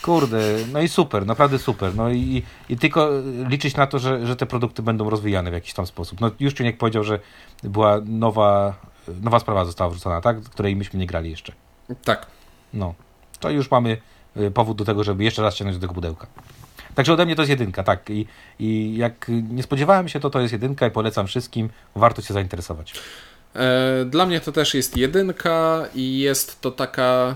Kurde, 0.01 0.41
no 0.73 0.81
i 0.81 0.87
super, 0.87 1.25
naprawdę 1.25 1.59
super. 1.59 1.95
No 1.95 2.09
i, 2.09 2.43
i 2.69 2.77
tylko 2.77 3.09
liczyć 3.47 3.75
na 3.75 3.87
to, 3.87 3.99
że, 3.99 4.27
że 4.27 4.35
te 4.35 4.45
produkty 4.45 4.81
będą 4.81 5.09
rozwijane 5.09 5.51
w 5.51 5.53
jakiś 5.53 5.73
tam 5.73 5.87
sposób. 5.87 6.21
No 6.21 6.31
już 6.39 6.53
Czuniek 6.53 6.77
powiedział, 6.77 7.03
że 7.03 7.19
była 7.63 7.99
nowa, 8.05 8.73
nowa 9.21 9.39
sprawa 9.39 9.65
została 9.65 9.89
wrzucona, 9.89 10.21
tak? 10.21 10.41
Której 10.41 10.75
myśmy 10.75 10.99
nie 10.99 11.07
grali 11.07 11.29
jeszcze. 11.29 11.53
tak. 12.03 12.27
No, 12.73 12.93
to 13.39 13.49
już 13.49 13.71
mamy 13.71 13.97
powód 14.53 14.77
do 14.77 14.85
tego, 14.85 15.03
żeby 15.03 15.23
jeszcze 15.23 15.41
raz 15.41 15.55
sięgnąć 15.55 15.77
do 15.77 15.81
tego 15.81 15.93
pudełka. 15.93 16.27
Także 16.95 17.13
ode 17.13 17.25
mnie 17.25 17.35
to 17.35 17.41
jest 17.41 17.49
jedynka, 17.49 17.83
tak. 17.83 18.09
I, 18.09 18.27
I 18.59 18.95
jak 18.97 19.31
nie 19.49 19.63
spodziewałem 19.63 20.09
się, 20.09 20.19
to 20.19 20.29
to 20.29 20.39
jest 20.41 20.53
jedynka 20.53 20.87
i 20.87 20.91
polecam 20.91 21.27
wszystkim. 21.27 21.69
Warto 21.95 22.21
się 22.21 22.33
zainteresować. 22.33 22.93
E, 23.55 24.05
Dla 24.05 24.25
mnie 24.25 24.39
to 24.39 24.51
też 24.51 24.73
jest 24.73 24.97
jedynka 24.97 25.85
i 25.95 26.19
jest 26.19 26.61
to 26.61 26.71
taka 26.71 27.35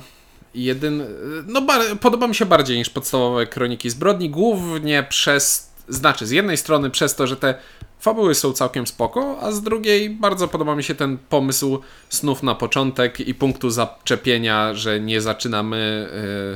jedyn... 0.55 1.03
No 1.47 1.61
bar- 1.61 1.99
podoba 2.01 2.27
mi 2.27 2.35
się 2.35 2.45
bardziej 2.45 2.77
niż 2.77 2.89
podstawowe 2.89 3.47
Kroniki 3.47 3.89
Zbrodni, 3.89 4.29
głównie 4.29 5.03
przez... 5.03 5.71
Znaczy, 5.89 6.25
z 6.25 6.31
jednej 6.31 6.57
strony 6.57 6.89
przez 6.89 7.15
to, 7.15 7.27
że 7.27 7.37
te 7.37 7.55
fabuły 7.99 8.35
są 8.35 8.53
całkiem 8.53 8.87
spoko, 8.87 9.37
a 9.41 9.51
z 9.51 9.61
drugiej 9.61 10.09
bardzo 10.09 10.47
podoba 10.47 10.75
mi 10.75 10.83
się 10.83 10.95
ten 10.95 11.17
pomysł 11.29 11.81
snów 12.09 12.43
na 12.43 12.55
początek 12.55 13.19
i 13.19 13.35
punktu 13.35 13.69
zaczepienia, 13.69 14.73
że 14.73 14.99
nie 14.99 15.21
zaczynamy... 15.21 16.09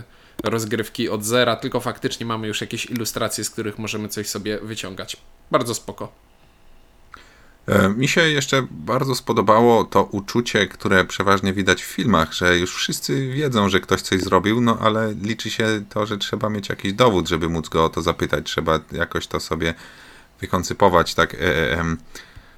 e, 0.08 0.20
rozgrywki 0.44 1.10
od 1.10 1.26
zera, 1.26 1.56
tylko 1.56 1.80
faktycznie 1.80 2.26
mamy 2.26 2.48
już 2.48 2.62
jakieś 2.62 2.86
ilustracje, 2.86 3.44
z 3.44 3.50
których 3.50 3.80
możemy 3.80 4.08
coś 4.08 4.30
sobie 4.30 4.60
wyciągać. 4.60 5.18
Bardzo 5.52 5.76
spoko. 5.76 6.12
E, 7.68 7.89
mi 7.89 8.08
się 8.08 8.22
jeszcze 8.22 8.68
bardzo 8.72 9.16
spodobało 9.16 9.84
to 9.84 10.04
uczucie, 10.04 10.68
które 10.68 11.06
przeważnie 11.06 11.54
widać 11.54 11.84
w 11.84 11.86
filmach, 11.86 12.34
że 12.34 12.58
już 12.58 12.76
wszyscy 12.76 13.30
wiedzą, 13.30 13.70
że 13.70 13.80
ktoś 13.80 14.02
coś 14.02 14.22
zrobił, 14.22 14.62
no 14.62 14.78
ale 14.82 15.14
liczy 15.22 15.50
się 15.50 15.84
to, 15.89 16.06
że 16.06 16.18
trzeba 16.18 16.50
mieć 16.50 16.70
jakiś 16.70 16.94
dowód, 16.94 17.30
żeby 17.30 17.50
móc 17.50 17.70
go 17.70 17.86
o 17.86 17.89
to 17.89 18.02
zapytać. 18.02 18.46
Trzeba 18.46 18.80
jakoś 18.92 19.28
to 19.28 19.39
sobie 19.39 19.74
wykoncypować, 20.42 21.16
tak. 21.16 21.34
E, 21.34 21.38
e, 21.80 21.96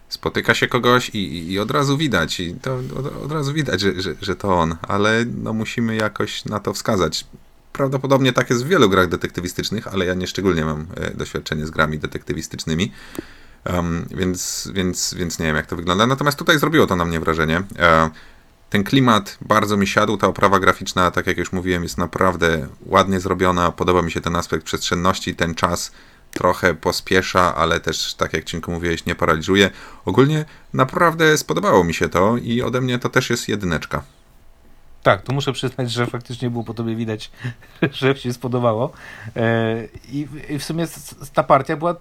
spotyka 0.10 0.54
się 0.54 0.68
kogoś 0.68 1.10
i, 1.10 1.52
i, 1.52 1.60
od 1.60 1.72
razu 1.72 1.98
widać, 1.98 2.40
i 2.40 2.56
to 2.56 2.76
od, 2.76 3.24
od 3.24 3.32
razu 3.32 3.54
widać, 3.54 3.82
że, 3.82 4.02
że, 4.02 4.16
że, 4.22 4.36
to 4.36 4.60
on, 4.60 4.76
ale 4.82 5.26
no 5.44 5.54
musimy 5.54 5.96
jakoś 5.96 6.46
na 6.46 6.60
to 6.60 6.74
wskazać. 6.74 7.26
Prawdopodobnie 7.74 8.34
tak 8.34 8.50
jest 8.50 8.66
w 8.66 8.68
wielu 8.68 8.90
grach 8.90 9.08
detektywistycznych, 9.08 9.88
ale 9.88 10.06
ja 10.06 10.14
nie 10.14 10.28
szczególnie 10.28 10.66
mam 10.66 10.88
doświadczenie 11.16 11.66
z 11.66 11.70
grami 11.70 12.00
detektywistycznymi. 12.00 12.92
Um, 13.66 14.06
więc, 14.12 14.70
więc, 14.74 15.14
więc 15.14 15.40
nie 15.40 15.46
wiem, 15.46 15.56
jak 15.56 15.66
to 15.66 15.76
wygląda. 15.76 16.08
Natomiast 16.08 16.38
tutaj 16.38 16.60
zrobiło 16.60 16.88
to 16.88 16.96
na 16.96 17.06
mnie 17.06 17.20
wrażenie. 17.20 17.64
E, 17.80 18.10
ten 18.70 18.84
klimat 18.84 19.38
bardzo 19.42 19.78
mi 19.78 19.88
siadł, 19.88 20.18
ta 20.18 20.28
oprawa 20.28 20.60
graficzna, 20.60 21.12
tak 21.12 21.28
jak 21.28 21.38
już 21.38 21.52
mówiłem, 21.52 21.84
jest 21.84 21.98
naprawdę 21.98 22.68
ładnie 22.86 23.20
zrobiona. 23.20 23.72
Podoba 23.72 24.02
mi 24.02 24.12
się 24.12 24.22
ten 24.22 24.36
aspekt 24.36 24.64
przestrzenności, 24.64 25.36
ten 25.36 25.56
czas 25.56 25.92
trochę 26.32 26.74
pospiesza, 26.74 27.56
ale 27.56 27.80
też, 27.80 28.14
tak 28.14 28.34
jak 28.34 28.44
Cinko 28.44 28.72
mówiłeś, 28.72 29.06
nie 29.06 29.16
paraliżuje. 29.16 29.70
Ogólnie 30.06 30.46
naprawdę 30.74 31.38
spodobało 31.38 31.84
mi 31.84 31.94
się 31.94 32.10
to 32.10 32.38
i 32.38 32.62
ode 32.62 32.82
mnie 32.82 33.00
to 33.00 33.10
też 33.10 33.30
jest 33.30 33.48
jedyneczka. 33.48 34.04
Tak, 35.04 35.22
to 35.22 35.34
muszę 35.34 35.54
przyznać, 35.54 35.92
że 35.92 36.06
faktycznie 36.06 36.50
było 36.50 36.64
po 36.64 36.74
tobie 36.74 36.96
widać, 36.96 37.32
że 37.92 38.16
się 38.16 38.34
spodobało. 38.34 38.92
E, 39.36 39.88
I 40.10 40.28
w 40.60 40.64
sumie 40.64 40.88
ta 41.34 41.44
partia 41.44 41.78
była 41.78 41.96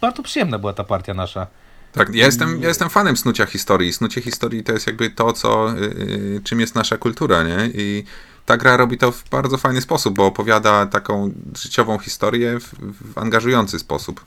bardzo 0.00 0.22
przyjemna 0.22 0.58
była 0.58 0.72
ta 0.72 0.84
partia 0.84 1.14
nasza. 1.14 1.46
Tak, 1.92 2.14
ja 2.14 2.26
jestem, 2.26 2.62
ja 2.62 2.68
jestem 2.68 2.90
fanem 2.90 3.16
snucia 3.16 3.46
historii. 3.46 3.92
Snucie 3.92 4.20
historii 4.20 4.64
to 4.64 4.72
jest 4.72 4.86
jakby 4.86 5.10
to, 5.10 5.32
co, 5.32 5.74
yy, 5.74 6.40
czym 6.44 6.60
jest 6.60 6.74
nasza 6.74 6.96
kultura, 6.96 7.42
nie? 7.42 7.70
I 7.74 8.04
ta 8.46 8.56
gra 8.56 8.76
robi 8.76 8.98
to 8.98 9.12
w 9.12 9.28
bardzo 9.28 9.58
fajny 9.58 9.80
sposób, 9.80 10.14
bo 10.14 10.26
opowiada 10.26 10.86
taką 10.86 11.32
życiową 11.56 11.98
historię 11.98 12.60
w, 12.60 12.74
w 13.14 13.18
angażujący 13.18 13.78
sposób. 13.78 14.24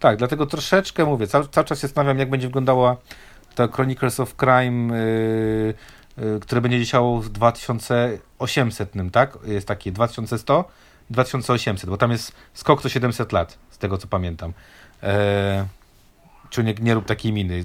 Tak, 0.00 0.16
dlatego 0.16 0.46
troszeczkę 0.46 1.04
mówię, 1.04 1.26
cały, 1.26 1.48
cały 1.48 1.66
czas 1.66 1.78
się 1.78 1.86
zastanawiam, 1.86 2.18
jak 2.18 2.30
będzie 2.30 2.46
wyglądała 2.46 2.96
ta 3.54 3.68
Chronicles 3.68 4.20
of 4.20 4.34
Crime, 4.36 4.98
yy, 4.98 5.74
które 6.40 6.60
będzie 6.60 6.84
działało 6.84 7.20
w 7.20 7.28
2800, 7.28 8.92
tak? 9.12 9.38
Jest 9.44 9.66
takie 9.66 9.92
2100, 9.92 10.64
2800, 11.10 11.90
bo 11.90 11.96
tam 11.96 12.10
jest 12.10 12.32
skok 12.54 12.82
co 12.82 12.88
700 12.88 13.32
lat 13.32 13.58
tego 13.82 13.98
co 13.98 14.06
pamiętam. 14.06 14.52
Eee, 15.02 15.64
Czuniek, 16.50 16.80
nie 16.80 16.94
rób 16.94 17.06
takiej 17.06 17.32
miny. 17.32 17.64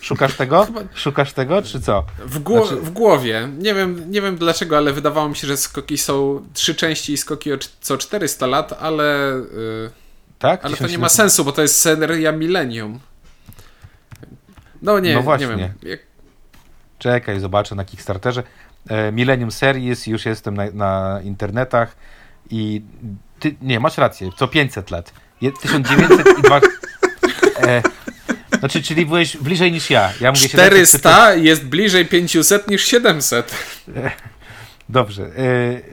Szukasz 0.00 0.34
tego? 0.34 0.66
Szukasz 0.94 1.32
tego, 1.32 1.62
czy 1.62 1.80
co? 1.80 2.04
W, 2.24 2.42
znaczy... 2.42 2.76
w, 2.76 2.90
głowie. 2.90 3.48
Nie 3.58 3.74
wiem, 3.74 4.10
nie 4.10 4.20
wiem 4.20 4.36
dlaczego, 4.36 4.76
ale 4.76 4.92
wydawało 4.92 5.28
mi 5.28 5.36
się, 5.36 5.46
że 5.46 5.56
skoki 5.56 5.98
są 5.98 6.44
trzy 6.54 6.74
części 6.74 7.12
i 7.12 7.16
skoki 7.16 7.50
co 7.80 7.98
400 7.98 8.46
lat, 8.46 8.72
ale. 8.80 9.32
Yy, 9.54 9.90
tak? 10.38 10.64
Ale 10.64 10.76
to 10.76 10.86
nie 10.86 10.98
ma 10.98 11.08
sensu, 11.08 11.44
bo 11.44 11.52
to 11.52 11.62
jest 11.62 11.80
seria 11.80 12.32
Millennium. 12.32 13.00
No 14.82 14.98
nie, 14.98 15.14
no 15.14 15.22
właśnie. 15.22 15.46
nie 15.46 15.56
wiem. 15.56 15.72
Jak... 15.82 16.00
Czekaj, 16.98 17.40
zobaczę 17.40 17.74
na 17.74 17.84
Kickstarterze. 17.84 18.42
E, 18.88 19.12
Millennium 19.12 19.50
Series, 19.50 20.06
już 20.06 20.26
jestem 20.26 20.56
na, 20.56 20.64
na 20.72 21.20
internetach 21.24 21.96
i 22.50 22.82
ty, 23.40 23.54
nie, 23.62 23.80
masz 23.80 23.98
rację, 23.98 24.30
co 24.36 24.48
500 24.48 24.90
lat. 24.90 25.12
1902. 25.60 26.60
E, 27.58 27.82
znaczy, 28.58 28.82
czyli 28.82 29.06
byłeś 29.06 29.36
bliżej 29.36 29.72
niż 29.72 29.90
ja. 29.90 30.12
ja 30.20 30.32
mówię 30.32 30.48
400 30.48 31.34
jest 31.34 31.66
bliżej 31.66 32.06
500 32.06 32.70
niż 32.70 32.84
700. 32.84 33.54
E, 33.96 34.10
dobrze. 34.88 35.22
E, 35.22 35.28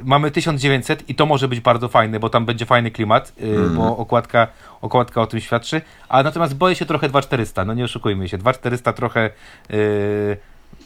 mamy 0.03 0.31
1900 0.31 1.09
i 1.09 1.15
to 1.15 1.25
może 1.25 1.47
być 1.47 1.59
bardzo 1.59 1.87
fajne, 1.87 2.19
bo 2.19 2.29
tam 2.29 2.45
będzie 2.45 2.65
fajny 2.65 2.91
klimat, 2.91 3.33
e, 3.41 3.43
mm. 3.43 3.75
bo 3.75 3.97
okładka, 3.97 4.47
okładka 4.81 5.21
o 5.21 5.27
tym 5.27 5.39
świadczy. 5.39 5.81
A 6.09 6.23
natomiast 6.23 6.55
boję 6.55 6.75
się 6.75 6.85
trochę 6.85 7.09
2400. 7.09 7.65
No 7.65 7.73
nie 7.73 7.83
oszukujmy 7.83 8.29
się. 8.29 8.37
2400 8.37 8.93
trochę. 8.93 9.29
E, 9.69 9.75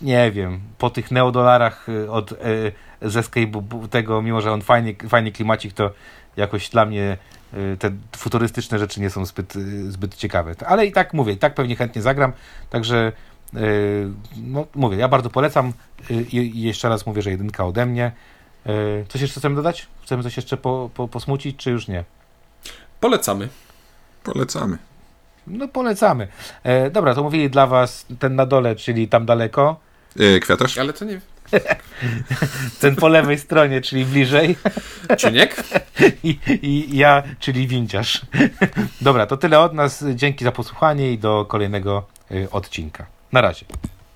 nie 0.01 0.31
wiem, 0.31 0.59
po 0.77 0.89
tych 0.89 1.11
neodolarach 1.11 1.87
e, 1.89 2.11
od 2.11 2.31
e, 2.31 2.35
z 3.01 3.17
Escape 3.17 3.63
tego, 3.89 4.21
mimo 4.21 4.41
że 4.41 4.51
on 4.51 4.61
fajnie, 4.61 4.95
fajny 5.09 5.31
klimacik, 5.31 5.73
to 5.73 5.91
jakoś 6.37 6.69
dla 6.69 6.85
mnie 6.85 7.17
y, 7.53 7.77
te 7.77 7.91
futurystyczne 8.17 8.79
rzeczy 8.79 9.01
nie 9.01 9.09
są 9.09 9.25
zbyt, 9.25 9.55
y, 9.55 9.91
zbyt 9.91 10.15
ciekawe. 10.15 10.55
Ale 10.65 10.85
i 10.85 10.91
tak 10.91 11.13
mówię, 11.13 11.33
i 11.33 11.37
tak 11.37 11.53
pewnie 11.53 11.75
chętnie 11.75 12.01
zagram, 12.01 12.33
także 12.69 13.11
y, 13.55 14.09
no, 14.37 14.65
mówię, 14.75 14.97
ja 14.97 15.07
bardzo 15.07 15.29
polecam 15.29 15.73
i 16.09 16.61
jeszcze 16.61 16.89
raz 16.89 17.05
mówię, 17.05 17.21
że 17.21 17.31
jedynka 17.31 17.65
ode 17.65 17.85
mnie. 17.85 18.11
Coś 19.07 19.21
jeszcze 19.21 19.39
chcemy 19.39 19.55
dodać? 19.55 19.87
Chcemy 20.03 20.23
coś 20.23 20.37
jeszcze 20.37 20.57
po, 20.57 20.89
po, 20.93 21.07
posmucić, 21.07 21.57
czy 21.57 21.71
już 21.71 21.87
nie? 21.87 22.03
Polecamy. 22.99 23.49
Polecamy. 24.23 24.77
No 25.49 25.67
polecamy. 25.67 26.27
E, 26.63 26.89
dobra, 26.89 27.15
to 27.15 27.23
mówili 27.23 27.49
dla 27.49 27.67
was 27.67 28.05
ten 28.19 28.35
na 28.35 28.45
dole, 28.45 28.75
czyli 28.75 29.07
tam 29.07 29.25
daleko. 29.25 29.79
E, 30.19 30.39
kwiatarz? 30.39 30.77
Ale 30.77 30.93
to 30.93 31.05
nie... 31.05 31.21
Ten 32.81 32.95
po 32.95 33.07
lewej 33.07 33.37
stronie, 33.39 33.81
czyli 33.81 34.05
bliżej. 34.05 34.55
Czuniek? 35.17 35.63
I, 36.23 36.39
I 36.61 36.97
ja, 36.97 37.23
czyli 37.39 37.67
winciarz. 37.67 38.21
Dobra, 39.01 39.25
to 39.25 39.37
tyle 39.37 39.59
od 39.59 39.73
nas. 39.73 40.05
Dzięki 40.15 40.43
za 40.43 40.51
posłuchanie 40.51 41.11
i 41.13 41.17
do 41.17 41.45
kolejnego 41.45 42.05
y, 42.31 42.47
odcinka. 42.51 43.05
Na 43.31 43.41
razie. 43.41 43.65